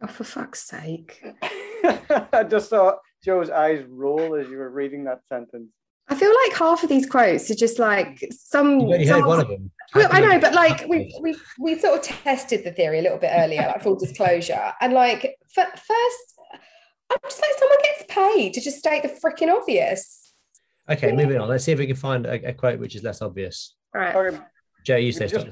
Oh, 0.00 0.06
for 0.06 0.22
fuck's 0.22 0.62
sake. 0.62 1.20
I 1.42 2.46
just 2.48 2.70
saw 2.70 2.94
Joe's 3.24 3.50
eyes 3.50 3.84
roll 3.88 4.37
as 4.37 4.48
you 4.48 4.58
were 4.58 4.70
reading 4.70 5.02
that 5.04 5.26
sentence. 5.28 5.72
I 6.06 6.14
feel 6.14 6.32
like 6.44 6.56
half 6.56 6.84
of 6.84 6.88
these 6.88 7.06
quotes 7.06 7.50
are 7.50 7.56
just 7.56 7.80
like 7.80 8.22
some. 8.30 8.78
You 8.78 8.92
only 8.94 9.06
heard 9.06 9.24
one 9.24 9.40
of 9.40 9.48
them. 9.48 9.72
Well, 9.96 10.08
I 10.12 10.20
know, 10.20 10.38
but 10.38 10.54
like 10.54 10.87
we 10.87 11.18
we 11.22 11.34
we 11.58 11.78
sort 11.78 11.96
of 11.96 12.02
tested 12.02 12.62
the 12.62 12.72
theory 12.72 12.98
a 13.00 13.02
little 13.02 13.18
bit 13.18 13.32
earlier, 13.34 13.62
like 13.62 13.82
full 13.82 13.98
disclosure, 13.98 14.72
and 14.80 14.92
like 14.92 15.34
first 15.54 16.33
I'm 17.10 17.18
just 17.24 17.40
like, 17.40 17.58
someone 17.58 17.78
gets 17.82 18.04
paid 18.08 18.54
to 18.54 18.60
just 18.60 18.78
state 18.78 19.02
the 19.02 19.08
freaking 19.08 19.54
obvious. 19.54 20.32
Okay, 20.88 21.12
moving 21.12 21.40
on. 21.40 21.48
Let's 21.48 21.64
see 21.64 21.72
if 21.72 21.78
we 21.78 21.86
can 21.86 21.96
find 21.96 22.26
a, 22.26 22.48
a 22.48 22.52
quote 22.52 22.78
which 22.78 22.94
is 22.94 23.02
less 23.02 23.22
obvious. 23.22 23.74
All 23.94 24.00
right. 24.00 24.40
Joe, 24.84 24.96
you 24.96 25.12
say 25.12 25.28
stop 25.28 25.46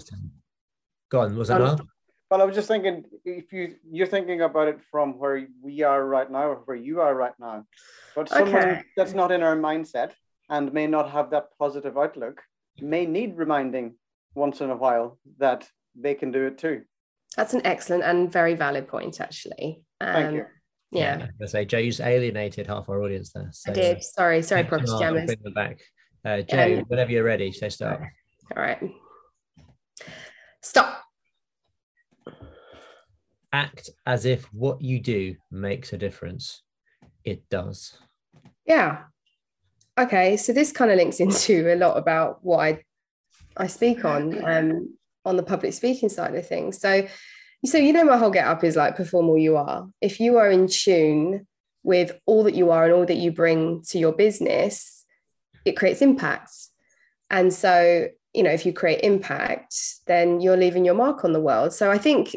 Go 1.08 1.20
on. 1.20 1.36
Was 1.36 1.48
that 1.48 1.60
um, 1.60 1.88
Well, 2.30 2.42
I 2.42 2.44
was 2.44 2.54
just 2.54 2.68
thinking 2.68 3.04
if 3.24 3.52
you 3.52 3.76
you're 3.90 4.06
thinking 4.06 4.42
about 4.42 4.68
it 4.68 4.80
from 4.90 5.18
where 5.18 5.46
we 5.62 5.82
are 5.82 6.04
right 6.04 6.30
now 6.30 6.48
or 6.48 6.56
where 6.64 6.76
you 6.76 7.00
are 7.00 7.14
right 7.14 7.34
now, 7.38 7.64
but 8.14 8.28
someone 8.28 8.56
okay. 8.56 8.82
that's 8.96 9.14
not 9.14 9.30
in 9.30 9.42
our 9.42 9.56
mindset 9.56 10.12
and 10.50 10.72
may 10.72 10.86
not 10.86 11.10
have 11.10 11.30
that 11.30 11.48
positive 11.58 11.96
outlook 11.96 12.42
may 12.80 13.06
need 13.06 13.36
reminding 13.36 13.94
once 14.34 14.60
in 14.60 14.70
a 14.70 14.76
while 14.76 15.18
that 15.38 15.68
they 15.94 16.14
can 16.14 16.30
do 16.30 16.46
it 16.46 16.58
too. 16.58 16.82
That's 17.36 17.54
an 17.54 17.66
excellent 17.66 18.04
and 18.04 18.30
very 18.30 18.54
valid 18.54 18.88
point, 18.88 19.20
actually. 19.20 19.82
Um, 20.00 20.12
Thank 20.12 20.34
you. 20.34 20.46
Yeah. 20.92 21.28
yeah 21.40 21.46
say 21.46 21.64
Joe, 21.64 21.78
you 21.78 21.92
alienated 22.00 22.66
half 22.66 22.88
our 22.88 23.02
audience 23.02 23.32
there. 23.32 23.48
So, 23.52 23.72
I 23.72 23.74
did. 23.74 24.02
Sorry, 24.02 24.42
sorry, 24.42 24.64
Property 24.64 24.92
Jammers. 24.98 25.26
Bring 25.26 25.42
them 25.42 25.54
back. 25.54 25.80
Uh, 26.24 26.42
Joe, 26.42 26.78
um, 26.78 26.84
whenever 26.88 27.10
you're 27.10 27.24
ready, 27.24 27.50
say 27.50 27.70
start. 27.70 28.02
All 28.54 28.62
right. 28.62 28.78
Stop. 30.60 31.02
Act 33.52 33.90
as 34.06 34.24
if 34.24 34.44
what 34.52 34.80
you 34.80 35.00
do 35.00 35.34
makes 35.50 35.92
a 35.92 35.98
difference. 35.98 36.62
It 37.24 37.48
does. 37.48 37.98
Yeah. 38.66 39.04
Okay, 39.98 40.36
so 40.36 40.52
this 40.52 40.72
kind 40.72 40.90
of 40.90 40.96
links 40.96 41.20
into 41.20 41.72
a 41.72 41.76
lot 41.76 41.96
about 41.96 42.44
what 42.44 42.58
I 42.58 42.84
I 43.56 43.66
speak 43.66 44.04
on 44.04 44.44
um, 44.44 44.96
on 45.24 45.36
the 45.36 45.42
public 45.42 45.72
speaking 45.72 46.08
side 46.08 46.34
of 46.34 46.46
things. 46.46 46.80
So 46.80 47.06
so 47.64 47.78
you 47.78 47.92
know 47.92 48.04
my 48.04 48.16
whole 48.16 48.30
get 48.30 48.46
up 48.46 48.64
is 48.64 48.76
like 48.76 48.96
perform 48.96 49.28
all 49.28 49.38
you 49.38 49.56
are. 49.56 49.88
If 50.00 50.18
you 50.20 50.38
are 50.38 50.50
in 50.50 50.68
tune 50.68 51.46
with 51.84 52.12
all 52.26 52.44
that 52.44 52.54
you 52.54 52.70
are 52.70 52.84
and 52.84 52.92
all 52.92 53.06
that 53.06 53.16
you 53.16 53.32
bring 53.32 53.82
to 53.88 53.98
your 53.98 54.12
business 54.12 55.04
it 55.64 55.76
creates 55.76 56.02
impact. 56.02 56.50
And 57.30 57.52
so 57.52 58.08
you 58.34 58.42
know 58.42 58.50
if 58.50 58.64
you 58.66 58.72
create 58.72 59.04
impact 59.04 59.76
then 60.06 60.40
you're 60.40 60.56
leaving 60.56 60.84
your 60.84 60.94
mark 60.94 61.24
on 61.24 61.32
the 61.32 61.40
world. 61.40 61.72
So 61.72 61.90
i 61.90 61.98
think 61.98 62.36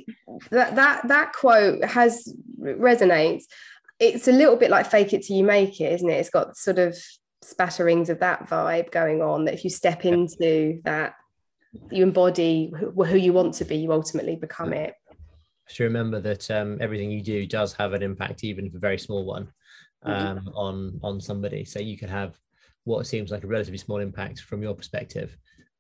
that 0.52 0.76
that 0.76 1.08
that 1.08 1.34
quote 1.34 1.84
has 1.84 2.34
resonates. 2.62 3.44
It's 4.00 4.28
a 4.28 4.32
little 4.32 4.58
bit 4.58 4.70
like 4.70 4.92
fake 4.92 5.14
it 5.14 5.24
till 5.24 5.38
you 5.38 5.44
make 5.44 5.80
it 5.80 5.94
isn't 5.94 6.10
it? 6.10 6.20
It's 6.20 6.30
got 6.30 6.58
sort 6.58 6.80
of 6.80 6.98
spatterings 7.44 8.10
of 8.10 8.20
that 8.20 8.48
vibe 8.48 8.92
going 8.92 9.22
on 9.22 9.46
that 9.46 9.54
if 9.54 9.64
you 9.64 9.70
step 9.70 10.04
into 10.06 10.82
that 10.84 11.14
you 11.92 12.04
embody 12.04 12.72
who, 12.78 13.04
who 13.04 13.18
you 13.18 13.34
want 13.34 13.54
to 13.54 13.66
be 13.66 13.76
you 13.76 13.92
ultimately 13.92 14.36
become 14.36 14.74
it 14.74 14.94
to 15.70 15.84
remember 15.84 16.20
that 16.20 16.50
um, 16.52 16.78
everything 16.80 17.12
you 17.12 17.22
do 17.22 17.46
does 17.46 17.74
have 17.74 17.94
an 17.94 18.04
impact, 18.04 18.44
even 18.44 18.66
if 18.66 18.76
a 18.76 18.80
very 18.80 18.98
small 18.98 19.26
one, 19.26 19.52
um, 20.04 20.38
mm-hmm. 20.38 20.48
on 20.50 21.00
on 21.04 21.20
somebody. 21.20 21.66
So 21.66 21.80
you 21.80 21.98
could 21.98 22.10
have 22.10 22.38
what 22.84 23.08
seems 23.08 23.32
like 23.32 23.44
a 23.44 23.48
relatively 23.48 23.78
small 23.78 24.00
impact 24.00 24.42
from 24.42 24.62
your 24.62 24.76
perspective, 24.76 25.36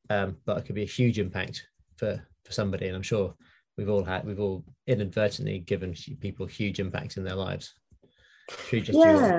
um, 0.10 0.38
but 0.46 0.58
it 0.58 0.66
could 0.66 0.76
be 0.76 0.84
a 0.84 0.88
huge 0.88 1.20
impact 1.20 1.68
for 1.98 2.22
for 2.44 2.52
somebody. 2.52 2.88
And 2.88 2.96
I'm 2.96 3.04
sure 3.04 3.36
we've 3.78 3.90
all 3.90 4.04
had 4.04 4.26
we've 4.26 4.40
all 4.40 4.64
inadvertently 4.88 5.60
given 5.60 5.96
people 6.20 6.46
huge 6.46 6.80
impacts 6.80 7.18
in 7.18 7.24
their 7.24 7.36
lives. 7.36 7.74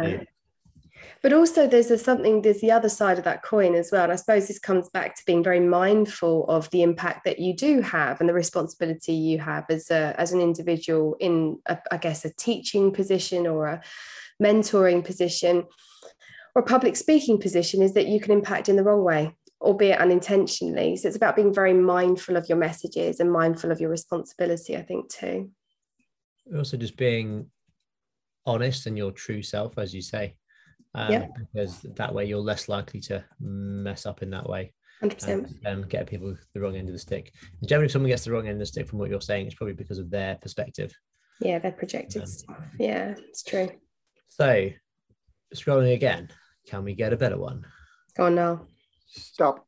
yeah. 0.03 0.23
But 1.23 1.33
also, 1.33 1.67
there's 1.67 1.91
a 1.91 1.99
something, 1.99 2.43
there's 2.43 2.61
the 2.61 2.71
other 2.71 2.89
side 2.89 3.19
of 3.19 3.25
that 3.25 3.43
coin 3.43 3.75
as 3.75 3.91
well. 3.91 4.05
And 4.05 4.13
I 4.13 4.17
suppose 4.17 4.47
this 4.47 4.59
comes 4.59 4.89
back 4.91 5.17
to 5.17 5.23
being 5.27 5.43
very 5.43 5.61
mindful 5.61 6.47
of 6.49 6.71
the 6.71 6.83
impact 6.83 7.25
that 7.25 7.39
you 7.39 7.55
do 7.55 7.81
have 7.81 8.21
and 8.21 8.29
the 8.29 8.35
responsibility 8.35 9.15
you 9.15 9.39
have 9.39 9.65
as, 9.71 9.91
a, 9.91 10.15
as 10.19 10.33
an 10.33 10.41
individual 10.41 11.17
in, 11.19 11.59
a, 11.67 11.79
I 11.91 11.97
guess, 11.97 12.25
a 12.25 12.33
teaching 12.35 12.93
position 12.93 13.47
or 13.47 13.67
a 13.67 13.83
mentoring 14.43 15.05
position 15.05 15.65
or 16.55 16.63
a 16.63 16.67
public 16.67 16.97
speaking 16.97 17.41
position 17.41 17.83
is 17.83 17.95
that 17.95 18.09
you 18.09 18.21
can 18.21 18.33
impact 18.33 18.69
in 18.69 18.77
the 18.77 18.85
wrong 18.85 19.05
way, 19.05 19.35
albeit 19.61 19.99
unintentionally. 19.99 20.97
So 20.97 21.09
it's 21.09 21.17
about 21.17 21.37
being 21.37 21.53
very 21.53 21.75
mindful 21.75 22.37
of 22.37 22.49
your 22.49 22.59
messages 22.59 23.21
and 23.21 23.33
mindful 23.33 23.71
of 23.71 23.81
your 23.81 23.91
responsibility, 23.91 24.77
I 24.77 24.83
think, 24.83 25.11
too. 25.11 25.51
Also, 26.57 26.77
just 26.77 26.97
being 26.97 27.51
honest 28.45 28.87
and 28.87 28.97
your 28.97 29.11
true 29.11 29.43
self, 29.43 29.77
as 29.77 29.93
you 29.93 30.03
say 30.03 30.37
um, 30.97 31.13
yeah. 31.13 31.27
because 31.39 31.83
that 31.83 32.13
way 32.13 32.25
you're 32.25 32.41
less 32.41 32.69
likely 32.69 33.01
to 33.01 33.23
mess 33.39 34.07
up 34.07 34.23
in 34.23 34.31
that 34.31 34.49
way. 34.49 34.73
100%. 35.03 35.55
And 35.67 35.89
get 35.91 36.07
people 36.07 36.35
the 36.55 36.61
wrong 36.61 36.75
end 36.75 36.89
of 36.89 36.95
the 36.95 36.99
stick. 36.99 37.31
And 37.61 37.69
generally, 37.69 37.87
if 37.87 37.93
someone 37.93 38.09
gets 38.09 38.25
the 38.25 38.33
wrong 38.33 38.47
end 38.47 38.55
of 38.55 38.61
the 38.61 38.67
stick 38.67 38.89
from 38.89 38.99
what 38.99 39.11
you're 39.11 39.21
saying, 39.21 39.47
it's 39.47 39.55
probably 39.55 39.75
because 39.75 39.99
of 39.99 40.11
their 40.11 40.37
perspective. 40.37 40.91
Yeah, 41.39 41.59
their 41.59 41.73
projected 41.73 42.23
um, 42.23 42.29
stuff. 42.29 42.57
Yeah, 42.81 43.15
it's 43.29 43.43
true. 43.43 43.69
So, 44.29 44.71
scrolling 45.55 45.93
again, 45.93 46.31
can 46.67 46.83
we 46.83 46.95
get 46.95 47.13
a 47.13 47.17
better 47.17 47.37
one? 47.37 47.67
Go 48.17 48.25
on 48.25 48.35
now. 48.35 48.67
Stop. 49.07 49.67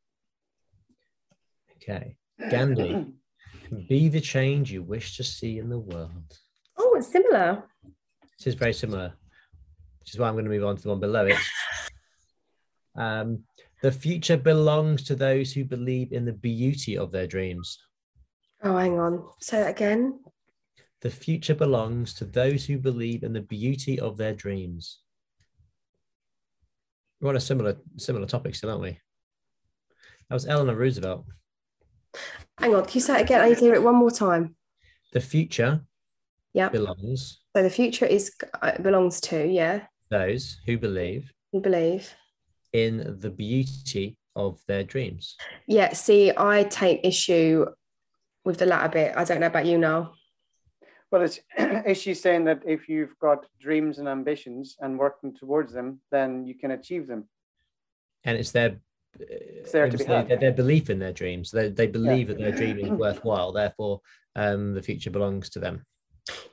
Okay. 1.75 2.15
Gandhi, 2.49 3.05
be 3.87 4.09
the 4.09 4.21
change 4.21 4.71
you 4.71 4.81
wish 4.81 5.15
to 5.17 5.23
see 5.23 5.59
in 5.59 5.69
the 5.69 5.77
world. 5.77 6.39
Oh, 6.75 6.95
it's 6.97 7.11
similar. 7.11 7.65
This 8.39 8.47
is 8.47 8.55
very 8.55 8.73
similar 8.73 9.13
which 10.09 10.15
is 10.15 10.19
why 10.19 10.27
I'm 10.27 10.33
going 10.33 10.45
to 10.45 10.49
move 10.49 10.65
on 10.65 10.75
to 10.75 10.81
the 10.81 10.89
one 10.89 10.99
below 10.99 11.27
it. 11.27 11.37
Um, 12.95 13.43
the 13.81 13.93
future 13.93 14.35
belongs 14.35 15.03
to 15.03 15.15
those 15.15 15.53
who 15.53 15.63
believe 15.63 16.11
in 16.11 16.25
the 16.25 16.33
beauty 16.33 16.97
of 16.97 17.13
their 17.13 17.27
dreams. 17.27 17.77
Oh, 18.61 18.75
hang 18.75 18.99
on. 18.99 19.23
Say 19.39 19.59
that 19.59 19.69
again. 19.69 20.19
The 21.01 21.11
future 21.11 21.55
belongs 21.55 22.13
to 22.15 22.25
those 22.25 22.65
who 22.65 22.77
believe 22.77 23.23
in 23.23 23.31
the 23.31 23.41
beauty 23.41 23.99
of 23.99 24.17
their 24.17 24.33
dreams. 24.33 24.99
We're 27.21 27.29
on 27.29 27.37
a 27.37 27.39
similar 27.39 27.77
similar 27.95 28.25
topic 28.25 28.55
still, 28.55 28.71
aren't 28.71 28.81
we? 28.81 28.99
That 30.27 30.33
was 30.33 30.47
Eleanor 30.47 30.75
Roosevelt. 30.75 31.25
Hang 32.57 32.75
on, 32.75 32.83
can 32.83 32.95
you 32.95 33.01
say 33.01 33.19
it 33.19 33.23
again? 33.23 33.41
I 33.41 33.49
need 33.49 33.59
to 33.59 33.63
hear 33.63 33.75
it 33.75 33.83
one 33.83 33.95
more 33.95 34.11
time. 34.11 34.55
The 35.13 35.21
future 35.21 35.85
yeah. 36.53 36.67
belongs. 36.67 37.39
So 37.55 37.63
the 37.63 37.69
future 37.69 38.07
is 38.07 38.33
uh, 38.61 38.81
belongs 38.81 39.21
to, 39.21 39.47
yeah 39.47 39.83
those 40.09 40.59
who 40.65 40.77
believe 40.77 41.31
who 41.51 41.59
believe 41.59 42.13
in 42.73 43.17
the 43.19 43.29
beauty 43.29 44.17
of 44.35 44.61
their 44.67 44.83
dreams. 44.83 45.35
Yeah, 45.67 45.93
see, 45.93 46.31
I 46.35 46.63
take 46.63 47.01
issue 47.03 47.65
with 48.45 48.57
the 48.57 48.65
latter 48.65 48.89
bit. 48.89 49.13
I 49.15 49.23
don't 49.23 49.39
know 49.39 49.47
about 49.47 49.65
you 49.65 49.77
now. 49.77 50.13
Well, 51.11 51.23
it's, 51.23 51.39
is 51.57 51.97
she 51.97 52.13
saying 52.13 52.45
that 52.45 52.61
if 52.65 52.87
you've 52.87 53.17
got 53.19 53.45
dreams 53.59 53.97
and 53.97 54.07
ambitions 54.07 54.77
and 54.79 54.99
working 54.99 55.35
towards 55.35 55.73
them, 55.73 55.99
then 56.11 56.45
you 56.45 56.53
can 56.53 56.71
achieve 56.71 57.07
them? 57.07 57.27
And 58.23 58.37
it's 58.37 58.51
their 58.51 58.79
it's 59.19 59.71
there 59.71 59.89
to 59.89 59.97
be 59.97 60.03
their, 60.03 60.37
their, 60.37 60.51
belief 60.51 60.89
in 60.89 60.99
their 60.99 61.11
dreams. 61.11 61.49
They, 61.49 61.69
they 61.69 61.87
believe 61.87 62.29
yeah. 62.29 62.35
that 62.35 62.41
their 62.41 62.51
dream 62.51 62.77
is 62.79 62.89
worthwhile. 62.91 63.51
Therefore, 63.51 64.01
um, 64.35 64.73
the 64.73 64.83
future 64.83 65.09
belongs 65.09 65.49
to 65.51 65.59
them. 65.59 65.83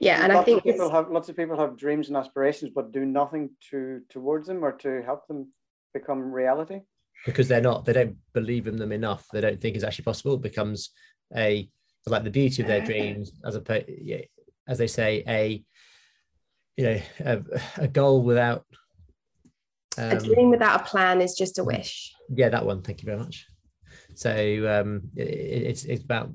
Yeah, 0.00 0.22
and 0.22 0.32
lots 0.32 0.42
I 0.42 0.44
think 0.44 0.64
people 0.64 0.90
have 0.90 1.10
lots 1.10 1.28
of 1.28 1.36
people 1.36 1.58
have 1.58 1.76
dreams 1.76 2.08
and 2.08 2.16
aspirations, 2.16 2.72
but 2.74 2.92
do 2.92 3.04
nothing 3.04 3.50
to 3.70 4.00
towards 4.08 4.48
them 4.48 4.64
or 4.64 4.72
to 4.72 5.02
help 5.02 5.26
them 5.26 5.52
become 5.94 6.20
reality 6.20 6.80
because 7.24 7.48
they're 7.48 7.60
not. 7.60 7.84
They 7.84 7.92
don't 7.92 8.16
believe 8.32 8.66
in 8.66 8.76
them 8.76 8.92
enough. 8.92 9.26
They 9.32 9.40
don't 9.40 9.60
think 9.60 9.74
it's 9.74 9.84
actually 9.84 10.04
possible. 10.04 10.34
It 10.34 10.42
becomes 10.42 10.90
a 11.34 11.68
like 12.06 12.22
the 12.24 12.30
beauty 12.30 12.62
of 12.62 12.68
their 12.68 12.84
dreams 12.84 13.32
as 13.44 13.56
a 13.56 14.24
as 14.68 14.78
they 14.78 14.86
say 14.86 15.24
a 15.26 15.64
you 16.76 16.84
know 16.84 17.00
a, 17.20 17.42
a 17.78 17.88
goal 17.88 18.22
without 18.22 18.64
um, 19.98 20.10
a 20.12 20.20
dream 20.20 20.50
without 20.50 20.82
a 20.82 20.84
plan 20.84 21.20
is 21.20 21.34
just 21.34 21.58
a 21.58 21.64
wish. 21.64 22.12
Yeah, 22.28 22.50
that 22.50 22.64
one. 22.64 22.82
Thank 22.82 23.02
you 23.02 23.06
very 23.06 23.18
much. 23.18 23.46
So 24.16 24.30
um, 24.30 25.02
it, 25.14 25.28
it's 25.28 25.84
it's 25.84 26.02
about 26.02 26.30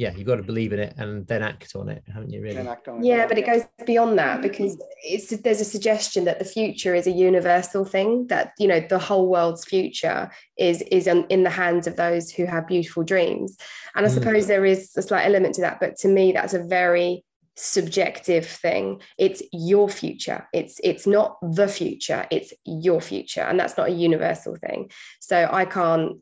yeah, 0.00 0.12
you've 0.16 0.26
got 0.26 0.36
to 0.36 0.42
believe 0.42 0.72
in 0.72 0.78
it 0.78 0.94
and 0.96 1.26
then 1.26 1.42
act 1.42 1.76
on 1.76 1.90
it, 1.90 2.02
haven't 2.10 2.30
you? 2.30 2.40
Really? 2.40 2.66
Yeah, 3.02 3.26
but 3.26 3.36
it 3.36 3.44
goes 3.44 3.64
beyond 3.84 4.18
that 4.18 4.40
because 4.40 4.82
it's 5.04 5.28
there's 5.28 5.60
a 5.60 5.64
suggestion 5.64 6.24
that 6.24 6.38
the 6.38 6.44
future 6.46 6.94
is 6.94 7.06
a 7.06 7.10
universal 7.10 7.84
thing. 7.84 8.26
That 8.28 8.52
you 8.58 8.66
know 8.66 8.80
the 8.80 8.98
whole 8.98 9.28
world's 9.28 9.66
future 9.66 10.30
is 10.56 10.80
is 10.90 11.06
in, 11.06 11.24
in 11.24 11.42
the 11.42 11.50
hands 11.50 11.86
of 11.86 11.96
those 11.96 12.30
who 12.30 12.46
have 12.46 12.66
beautiful 12.66 13.02
dreams, 13.02 13.58
and 13.94 14.06
I 14.06 14.08
mm. 14.08 14.14
suppose 14.14 14.46
there 14.46 14.64
is 14.64 14.90
a 14.96 15.02
slight 15.02 15.26
element 15.26 15.56
to 15.56 15.60
that. 15.60 15.80
But 15.80 15.96
to 15.98 16.08
me, 16.08 16.32
that's 16.32 16.54
a 16.54 16.64
very 16.64 17.24
subjective 17.56 18.46
thing 18.46 19.02
it's 19.18 19.42
your 19.52 19.86
future 19.86 20.48
it's 20.54 20.80
it's 20.82 21.06
not 21.06 21.36
the 21.42 21.68
future 21.68 22.26
it's 22.30 22.54
your 22.64 23.02
future 23.02 23.42
and 23.42 23.60
that's 23.60 23.76
not 23.76 23.88
a 23.88 23.92
universal 23.92 24.56
thing 24.56 24.90
so 25.18 25.46
i 25.52 25.66
can't 25.66 26.16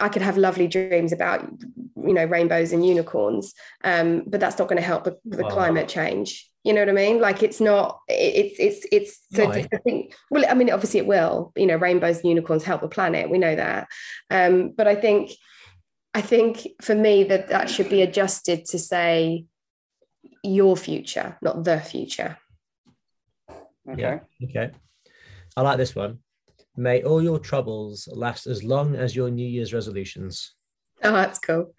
I 0.00 0.08
could 0.08 0.22
have 0.22 0.36
lovely 0.36 0.66
dreams 0.66 1.12
about, 1.12 1.46
you 1.96 2.14
know, 2.14 2.24
rainbows 2.24 2.72
and 2.72 2.84
unicorns, 2.84 3.54
um, 3.84 4.24
but 4.26 4.40
that's 4.40 4.58
not 4.58 4.68
going 4.68 4.78
to 4.78 4.82
help 4.82 5.04
with, 5.04 5.16
the 5.24 5.42
wow. 5.42 5.50
climate 5.50 5.88
change. 5.88 6.50
You 6.64 6.72
know 6.72 6.80
what 6.82 6.88
I 6.88 6.92
mean? 6.92 7.20
Like 7.20 7.42
it's 7.42 7.60
not. 7.60 8.00
It's 8.08 8.56
it's 8.58 8.86
it's. 8.92 9.20
So 9.32 9.50
I 9.50 9.62
think. 9.84 10.14
Well, 10.30 10.44
I 10.48 10.54
mean, 10.54 10.70
obviously 10.70 11.00
it 11.00 11.06
will. 11.06 11.52
You 11.56 11.66
know, 11.66 11.76
rainbows 11.76 12.18
and 12.18 12.28
unicorns 12.28 12.64
help 12.64 12.82
the 12.82 12.88
planet. 12.88 13.30
We 13.30 13.38
know 13.38 13.56
that. 13.56 13.88
Um, 14.30 14.72
but 14.76 14.86
I 14.86 14.94
think, 14.94 15.30
I 16.12 16.20
think 16.20 16.66
for 16.82 16.94
me 16.94 17.24
that 17.24 17.48
that 17.48 17.70
should 17.70 17.88
be 17.88 18.02
adjusted 18.02 18.66
to 18.66 18.78
say 18.78 19.46
your 20.42 20.76
future, 20.76 21.38
not 21.40 21.64
the 21.64 21.80
future. 21.80 22.36
Okay. 23.88 24.00
Yeah. 24.02 24.18
Okay. 24.44 24.72
I 25.56 25.62
like 25.62 25.78
this 25.78 25.94
one. 25.94 26.18
May 26.80 27.02
all 27.02 27.22
your 27.22 27.38
troubles 27.38 28.08
last 28.10 28.46
as 28.46 28.64
long 28.64 28.96
as 28.96 29.14
your 29.14 29.28
New 29.28 29.46
Year's 29.46 29.74
resolutions. 29.74 30.54
Oh, 31.04 31.12
that's 31.12 31.38
cool. 31.38 31.74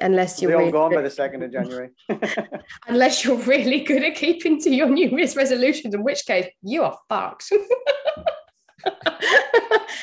Unless 0.00 0.40
you're 0.40 0.52
they 0.52 0.54
all 0.54 0.60
really 0.60 0.72
gone 0.72 0.94
by 0.94 1.02
the 1.02 1.10
second 1.10 1.42
of 1.42 1.52
January. 1.52 1.90
Unless 2.88 3.26
you're 3.26 3.36
really 3.42 3.80
good 3.80 4.02
at 4.02 4.14
keeping 4.14 4.58
to 4.62 4.70
your 4.70 4.88
New 4.88 5.10
Year's 5.10 5.36
resolutions, 5.36 5.92
in 5.92 6.02
which 6.02 6.24
case 6.24 6.46
you 6.62 6.82
are 6.82 6.98
fucked. 7.10 7.52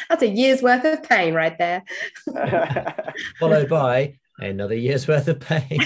That's 0.10 0.22
a 0.22 0.28
year's 0.28 0.62
worth 0.62 0.86
of 0.86 1.02
pain 1.02 1.34
right 1.34 1.58
there. 1.58 1.84
Followed 3.40 3.68
by 3.68 4.20
another 4.38 4.76
year's 4.76 5.08
worth 5.08 5.28
of 5.28 5.40
pain. 5.40 5.80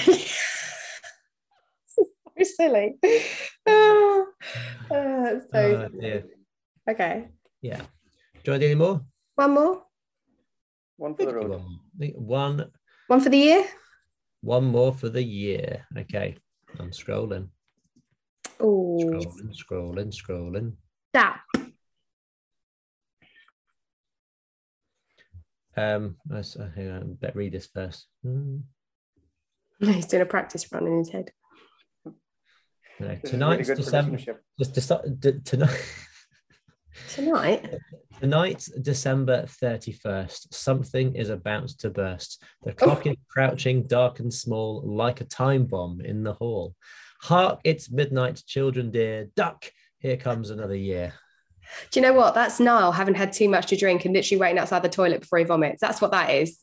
so 1.88 2.04
silly. 2.44 2.98
Oh, 3.66 4.28
oh, 4.92 5.42
so 5.54 5.90
oh, 6.04 6.22
okay. 6.90 7.30
Yeah. 7.62 7.82
Do 8.44 8.52
you 8.52 8.54
want 8.54 8.64
any 8.64 8.76
more? 8.76 9.02
One 9.36 9.54
more. 9.54 9.84
One 10.98 11.16
for 11.16 11.26
the 11.26 11.36
road. 11.36 11.62
One. 12.16 12.72
One 13.08 13.22
for 13.22 13.30
the 13.30 13.38
year. 13.38 13.66
One 14.42 14.66
more 14.66 14.94
for 14.94 15.10
the 15.10 15.24
year. 15.24 15.86
Okay. 15.96 16.38
I'm 16.80 16.90
scrolling. 16.90 17.50
Oh. 18.60 18.98
Scrolling, 19.02 19.56
scrolling, 19.56 20.14
scrolling. 20.14 20.74
That. 21.14 21.42
Um, 25.78 26.18
let's, 26.30 26.56
uh, 26.56 26.70
hang 26.76 26.92
on, 26.92 27.14
better 27.14 27.38
read 27.38 27.54
this 27.54 27.68
first. 27.68 28.08
Mm. 28.26 28.64
He's 29.80 30.06
doing 30.08 30.24
a 30.24 30.26
practice 30.26 30.72
run 30.72 30.88
in 30.88 30.98
his 31.00 31.10
head. 31.10 31.32
No, 33.00 33.18
tonight's 33.24 33.70
really 33.70 33.82
December. 33.82 34.18
Just 34.60 34.76
to 34.76 34.82
start, 34.82 35.06
tonight. 35.46 35.86
Tonight? 37.10 37.76
Tonight, 38.20 38.68
December 38.82 39.44
31st, 39.44 40.54
something 40.54 41.16
is 41.16 41.30
about 41.30 41.70
to 41.70 41.90
burst. 41.90 42.44
The 42.64 42.72
oh. 42.72 42.76
clock 42.76 43.04
oh. 43.06 43.12
is 43.12 43.18
crouching, 43.30 43.84
dark 43.88 44.20
and 44.20 44.34
small, 44.34 44.84
like 44.86 45.22
a 45.22 45.26
time 45.26 45.66
bomb 45.66 46.02
in 46.02 46.24
the 46.24 46.34
hall. 46.34 46.76
Hark, 47.22 47.60
it's 47.64 47.92
midnight, 47.92 48.44
children 48.46 48.92
dear. 48.92 49.30
Duck, 49.36 49.72
here 50.00 50.18
comes 50.18 50.50
another 50.50 50.76
year. 50.76 51.14
Do 51.92 52.00
you 52.00 52.06
know 52.06 52.14
what? 52.14 52.34
That's 52.34 52.60
Niall 52.60 52.92
having 52.92 53.16
had 53.16 53.34
too 53.34 53.48
much 53.48 53.68
to 53.68 53.78
drink 53.78 54.06
and 54.06 54.14
literally 54.14 54.40
waiting 54.40 54.58
outside 54.58 54.84
the 54.84 54.90
toilet 54.90 55.22
before 55.22 55.40
he 55.40 55.46
vomits. 55.46 55.80
That's 55.80 56.02
what 56.02 56.12
that 56.12 56.32
is. 56.32 56.60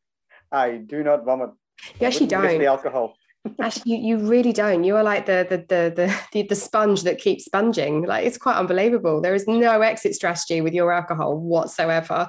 I 0.52 0.76
do 0.76 1.02
not 1.02 1.24
vomit. 1.24 1.50
You 1.98 2.06
actually 2.06 2.26
don't. 2.26 2.58
The 2.58 2.66
alcohol. 2.66 3.16
Actually, 3.60 3.96
you, 3.96 3.98
you 3.98 4.28
really 4.28 4.52
don't. 4.52 4.84
You 4.84 4.96
are 4.96 5.02
like 5.02 5.26
the, 5.26 5.46
the 5.48 5.56
the 5.68 6.14
the 6.32 6.42
the 6.42 6.54
sponge 6.54 7.02
that 7.02 7.18
keeps 7.18 7.44
sponging. 7.44 8.06
Like 8.06 8.24
it's 8.24 8.38
quite 8.38 8.56
unbelievable. 8.56 9.20
There 9.20 9.34
is 9.34 9.48
no 9.48 9.80
exit 9.80 10.14
strategy 10.14 10.60
with 10.60 10.74
your 10.74 10.92
alcohol 10.92 11.38
whatsoever. 11.38 12.28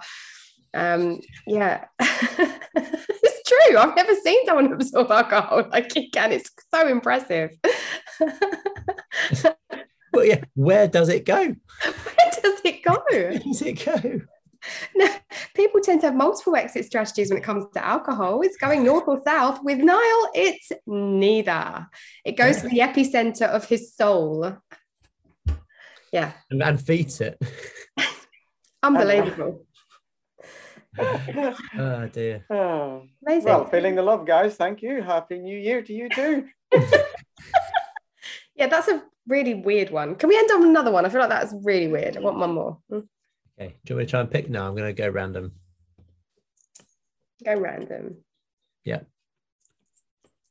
Um, 0.73 1.21
yeah, 1.45 1.85
it's 1.99 3.49
true. 3.49 3.77
I've 3.77 3.95
never 3.95 4.15
seen 4.15 4.43
someone 4.47 4.73
absorb 4.73 5.11
alcohol 5.11 5.67
like 5.71 5.95
you 5.95 6.09
can. 6.11 6.31
It's 6.31 6.49
so 6.73 6.87
impressive. 6.87 7.51
well, 10.13 10.25
yeah. 10.25 10.43
Where 10.55 10.87
does 10.87 11.09
it 11.09 11.25
go? 11.25 11.35
Where 11.83 12.31
does 12.41 12.61
it 12.65 12.83
go? 12.83 13.03
Where 13.11 13.37
does 13.37 13.61
it 13.61 13.85
go? 13.85 14.21
No, 14.95 15.07
people 15.55 15.81
tend 15.81 16.01
to 16.01 16.07
have 16.07 16.15
multiple 16.15 16.55
exit 16.55 16.85
strategies 16.85 17.29
when 17.29 17.37
it 17.37 17.43
comes 17.43 17.65
to 17.73 17.85
alcohol. 17.85 18.41
It's 18.41 18.57
going 18.57 18.83
north 18.83 19.03
or 19.07 19.21
south. 19.25 19.59
With 19.63 19.79
Niall, 19.79 20.29
it's 20.33 20.71
neither. 20.87 21.87
It 22.23 22.37
goes 22.37 22.61
to 22.61 22.69
the 22.69 22.79
epicenter 22.79 23.47
of 23.47 23.65
his 23.65 23.93
soul. 23.95 24.57
Yeah, 26.11 26.31
And, 26.51 26.61
and 26.61 26.79
feeds 26.81 27.19
it. 27.21 27.41
unbelievable. 28.83 29.65
Oh 30.95 32.07
dear. 32.13 32.45
Oh, 32.51 33.01
Amazing. 33.25 33.45
well, 33.45 33.65
feeling 33.65 33.95
the 33.95 34.03
love, 34.03 34.27
guys. 34.27 34.55
Thank 34.55 34.83
you. 34.83 35.01
Happy 35.01 35.39
New 35.39 35.57
Year 35.57 35.81
to 35.81 35.91
you 35.91 36.07
too. 36.07 36.47
yeah, 38.55 38.67
that's 38.67 38.87
a 38.89 39.01
really 39.27 39.55
weird 39.55 39.89
one. 39.89 40.13
Can 40.15 40.29
we 40.29 40.37
end 40.37 40.51
on 40.51 40.63
another 40.67 40.91
one? 40.91 41.03
I 41.05 41.09
feel 41.09 41.19
like 41.21 41.29
that's 41.31 41.53
really 41.63 41.87
weird. 41.87 42.15
I 42.15 42.19
want 42.19 42.37
one 42.37 42.53
more. 42.53 42.77
Hmm. 42.91 42.99
Okay. 43.59 43.75
Do 43.85 43.93
you 43.93 43.95
want 43.95 43.99
me 43.99 44.05
to 44.05 44.11
try 44.11 44.19
and 44.21 44.31
pick? 44.31 44.49
No, 44.49 44.65
I'm 44.65 44.75
going 44.75 44.93
to 44.95 45.01
go 45.01 45.09
random. 45.09 45.51
Go 47.45 47.59
random. 47.59 48.17
Yeah. 48.83 49.01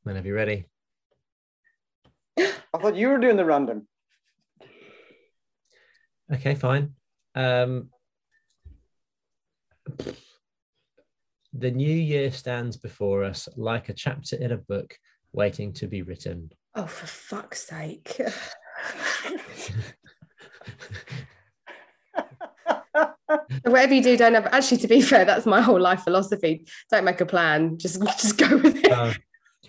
Whenever 0.03 0.27
you're 0.27 0.35
ready. 0.35 0.65
I 2.37 2.79
thought 2.79 2.95
you 2.95 3.09
were 3.09 3.19
doing 3.19 3.37
the 3.37 3.45
random. 3.45 3.87
Okay, 6.33 6.55
fine. 6.55 6.93
Um, 7.35 7.89
the 11.53 11.71
new 11.71 11.93
year 11.93 12.31
stands 12.31 12.77
before 12.77 13.23
us 13.23 13.47
like 13.55 13.89
a 13.89 13.93
chapter 13.93 14.35
in 14.37 14.51
a 14.51 14.57
book 14.57 14.97
waiting 15.33 15.73
to 15.73 15.87
be 15.87 16.01
written. 16.01 16.51
Oh, 16.73 16.85
for 16.85 17.05
fuck's 17.05 17.67
sake. 17.67 18.19
Whatever 23.63 23.93
you 23.93 24.03
do, 24.03 24.17
don't 24.17 24.33
have. 24.33 24.47
Actually, 24.47 24.77
to 24.79 24.87
be 24.87 25.01
fair, 25.01 25.25
that's 25.25 25.45
my 25.45 25.61
whole 25.61 25.79
life 25.79 26.01
philosophy. 26.03 26.65
Don't 26.91 27.05
make 27.05 27.21
a 27.21 27.25
plan. 27.25 27.77
Just, 27.77 28.01
just 28.19 28.37
go 28.37 28.57
with 28.57 28.77
it. 28.77 28.91
Uh, 28.91 29.13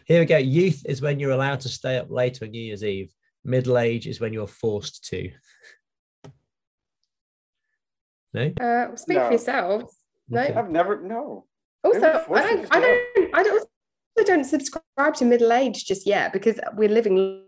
here 0.07 0.21
we 0.21 0.27
go. 0.27 0.37
Youth 0.37 0.83
is 0.87 1.01
when 1.01 1.19
you're 1.19 1.31
allowed 1.31 1.61
to 1.61 1.69
stay 1.69 1.99
up 1.99 2.11
late 2.11 2.43
on 2.43 2.51
New 2.51 2.61
Year's 2.61 2.85
Eve. 2.85 3.13
Middle 3.45 3.79
age 3.79 4.07
is 4.07 4.21
when 4.21 4.33
you're 4.33 4.47
forced 4.47 5.05
to. 5.11 5.31
No? 8.33 8.53
Uh, 8.61 8.97
speak 8.97 9.19
No. 9.19 9.27
for 9.27 9.31
yourselves. 9.31 9.97
No. 10.29 10.41
Okay. 10.41 10.55
I've 10.55 10.71
never 10.71 11.01
no. 11.01 11.47
Also, 11.85 12.01
Maybe 12.01 12.41
I 12.41 12.41
don't. 12.41 12.67
I 12.71 12.81
don't. 12.81 13.35
I 13.35 13.43
don't. 13.43 13.69
I 14.19 14.23
don't 14.23 14.45
subscribe 14.45 15.15
to 15.17 15.25
middle 15.25 15.53
age 15.53 15.85
just 15.85 16.07
yet 16.07 16.33
because 16.33 16.59
we're 16.75 16.89
living 16.89 17.45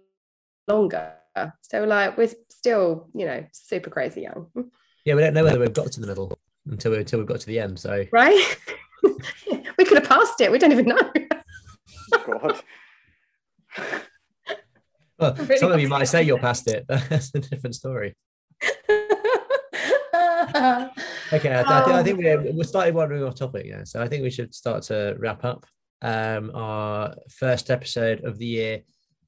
longer. 0.68 1.14
So, 1.62 1.84
like, 1.84 2.16
we're 2.16 2.30
still, 2.50 3.08
you 3.14 3.26
know, 3.26 3.44
super 3.52 3.90
crazy 3.90 4.22
young, 4.22 4.46
Yeah, 5.06 5.14
we 5.14 5.22
don't 5.22 5.34
know 5.34 5.44
whether 5.44 5.60
we've 5.60 5.72
got 5.72 5.92
to 5.92 6.00
the 6.00 6.06
middle 6.08 6.36
until 6.68 6.90
we 6.90 6.98
until 6.98 7.20
we've 7.20 7.28
got 7.28 7.38
to 7.38 7.46
the 7.46 7.60
end. 7.60 7.78
So 7.78 8.04
right? 8.10 8.58
we 9.04 9.84
could 9.84 9.98
have 9.98 10.08
passed 10.08 10.40
it. 10.40 10.50
We 10.50 10.58
don't 10.58 10.72
even 10.72 10.86
know. 10.86 11.12
God. 12.26 12.60
well, 15.18 15.34
Really 15.38 15.58
some 15.58 15.70
of 15.70 15.80
you 15.80 15.86
might 15.86 16.04
say 16.04 16.24
you're 16.24 16.40
past 16.40 16.66
it, 16.68 16.86
but 16.88 17.08
that's 17.08 17.32
a 17.36 17.38
different 17.38 17.76
story. 17.76 18.16
Okay, 21.32 21.52
I, 21.52 21.60
I, 21.60 21.84
think, 21.84 21.96
I 21.96 22.02
think 22.02 22.18
we're, 22.18 22.52
we're 22.52 22.64
slightly 22.64 22.92
wandering 22.92 23.22
off 23.24 23.34
topic 23.34 23.66
now, 23.68 23.84
so 23.84 24.00
I 24.00 24.08
think 24.08 24.22
we 24.22 24.30
should 24.30 24.54
start 24.54 24.84
to 24.84 25.16
wrap 25.18 25.44
up 25.44 25.66
um, 26.02 26.50
our 26.54 27.14
first 27.28 27.70
episode 27.70 28.24
of 28.24 28.38
the 28.38 28.46
year 28.46 28.82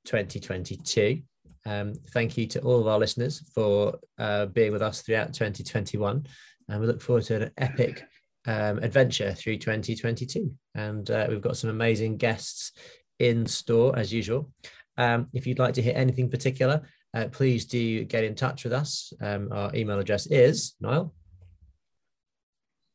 2022. 0.05 1.23
Um, 1.69 1.93
thank 2.15 2.39
you 2.39 2.47
to 2.47 2.61
all 2.61 2.81
of 2.81 2.87
our 2.87 2.99
listeners 2.99 3.43
for 3.55 3.99
uh, 4.19 4.47
being 4.47 4.73
with 4.73 4.81
us 4.81 5.03
throughout 5.03 5.35
2021, 5.35 6.27
and 6.69 6.81
we 6.81 6.87
look 6.87 7.03
forward 7.03 7.25
to 7.25 7.43
an 7.43 7.51
epic 7.59 8.05
um, 8.47 8.79
adventure 8.79 9.35
through 9.35 9.59
2022. 9.59 10.51
And 10.75 11.11
uh, 11.11 11.27
we've 11.29 11.43
got 11.43 11.59
some 11.59 11.69
amazing 11.69 12.17
guests 12.17 12.73
in 13.19 13.47
store 13.47 13.97
as 13.99 14.13
usual. 14.13 14.51
Um, 14.97 15.27
if 15.35 15.47
you'd 15.47 15.59
like 15.59 15.75
to 15.75 15.83
hear 15.83 15.93
anything 15.95 16.31
particular, 16.31 16.89
uh, 17.15 17.27
please 17.31 17.67
do 17.67 18.05
get 18.05 18.25
in 18.25 18.35
touch 18.35 18.65
with 18.65 18.73
us. 18.73 19.13
Um, 19.21 19.51
our 19.53 19.75
email 19.77 19.99
address 19.99 20.27
is 20.27 20.75
Niall. 20.81 21.15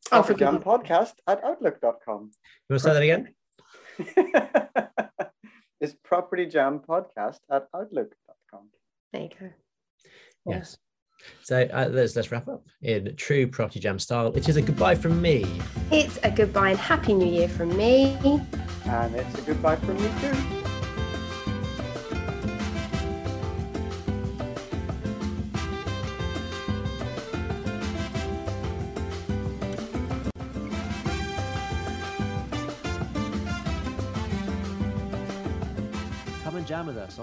Coffee 0.09 0.34
podcast 0.34 1.13
at 1.28 1.43
outlook.com. 1.43 2.32
You 2.69 2.74
want 2.74 2.82
to 2.82 2.89
say 2.89 2.93
that 2.93 3.03
again? 3.03 3.34
it's 5.80 5.95
property 6.03 6.47
jam 6.47 6.80
podcast 6.80 7.39
at 7.51 7.67
outlook.com. 7.76 8.22
There 9.14 9.22
you 9.22 9.30
go. 9.39 9.49
Yes. 10.47 10.78
So 11.43 11.61
uh, 11.72 11.88
let's 11.91 12.16
let's 12.16 12.32
wrap 12.32 12.47
up 12.47 12.66
in 12.82 13.16
true 13.16 13.47
property 13.47 13.80
jam 13.80 13.99
style. 13.99 14.34
It 14.34 14.49
is 14.49 14.57
a 14.57 14.61
goodbye 14.61 14.95
from 14.95 15.22
me. 15.22 15.45
It's 15.91 16.20
a 16.24 16.32
goodbye 16.32 16.72
and 16.72 16.80
happy 16.80 17.14
new 17.14 17.32
year 17.32 17.47
from 17.47 17.78
me. 17.78 18.18
And 18.86 19.16
it's 19.16 19.39
a 19.39 19.41
goodbye 19.43 19.78
from 19.78 19.95
me 20.01 20.09
too. 20.20 20.62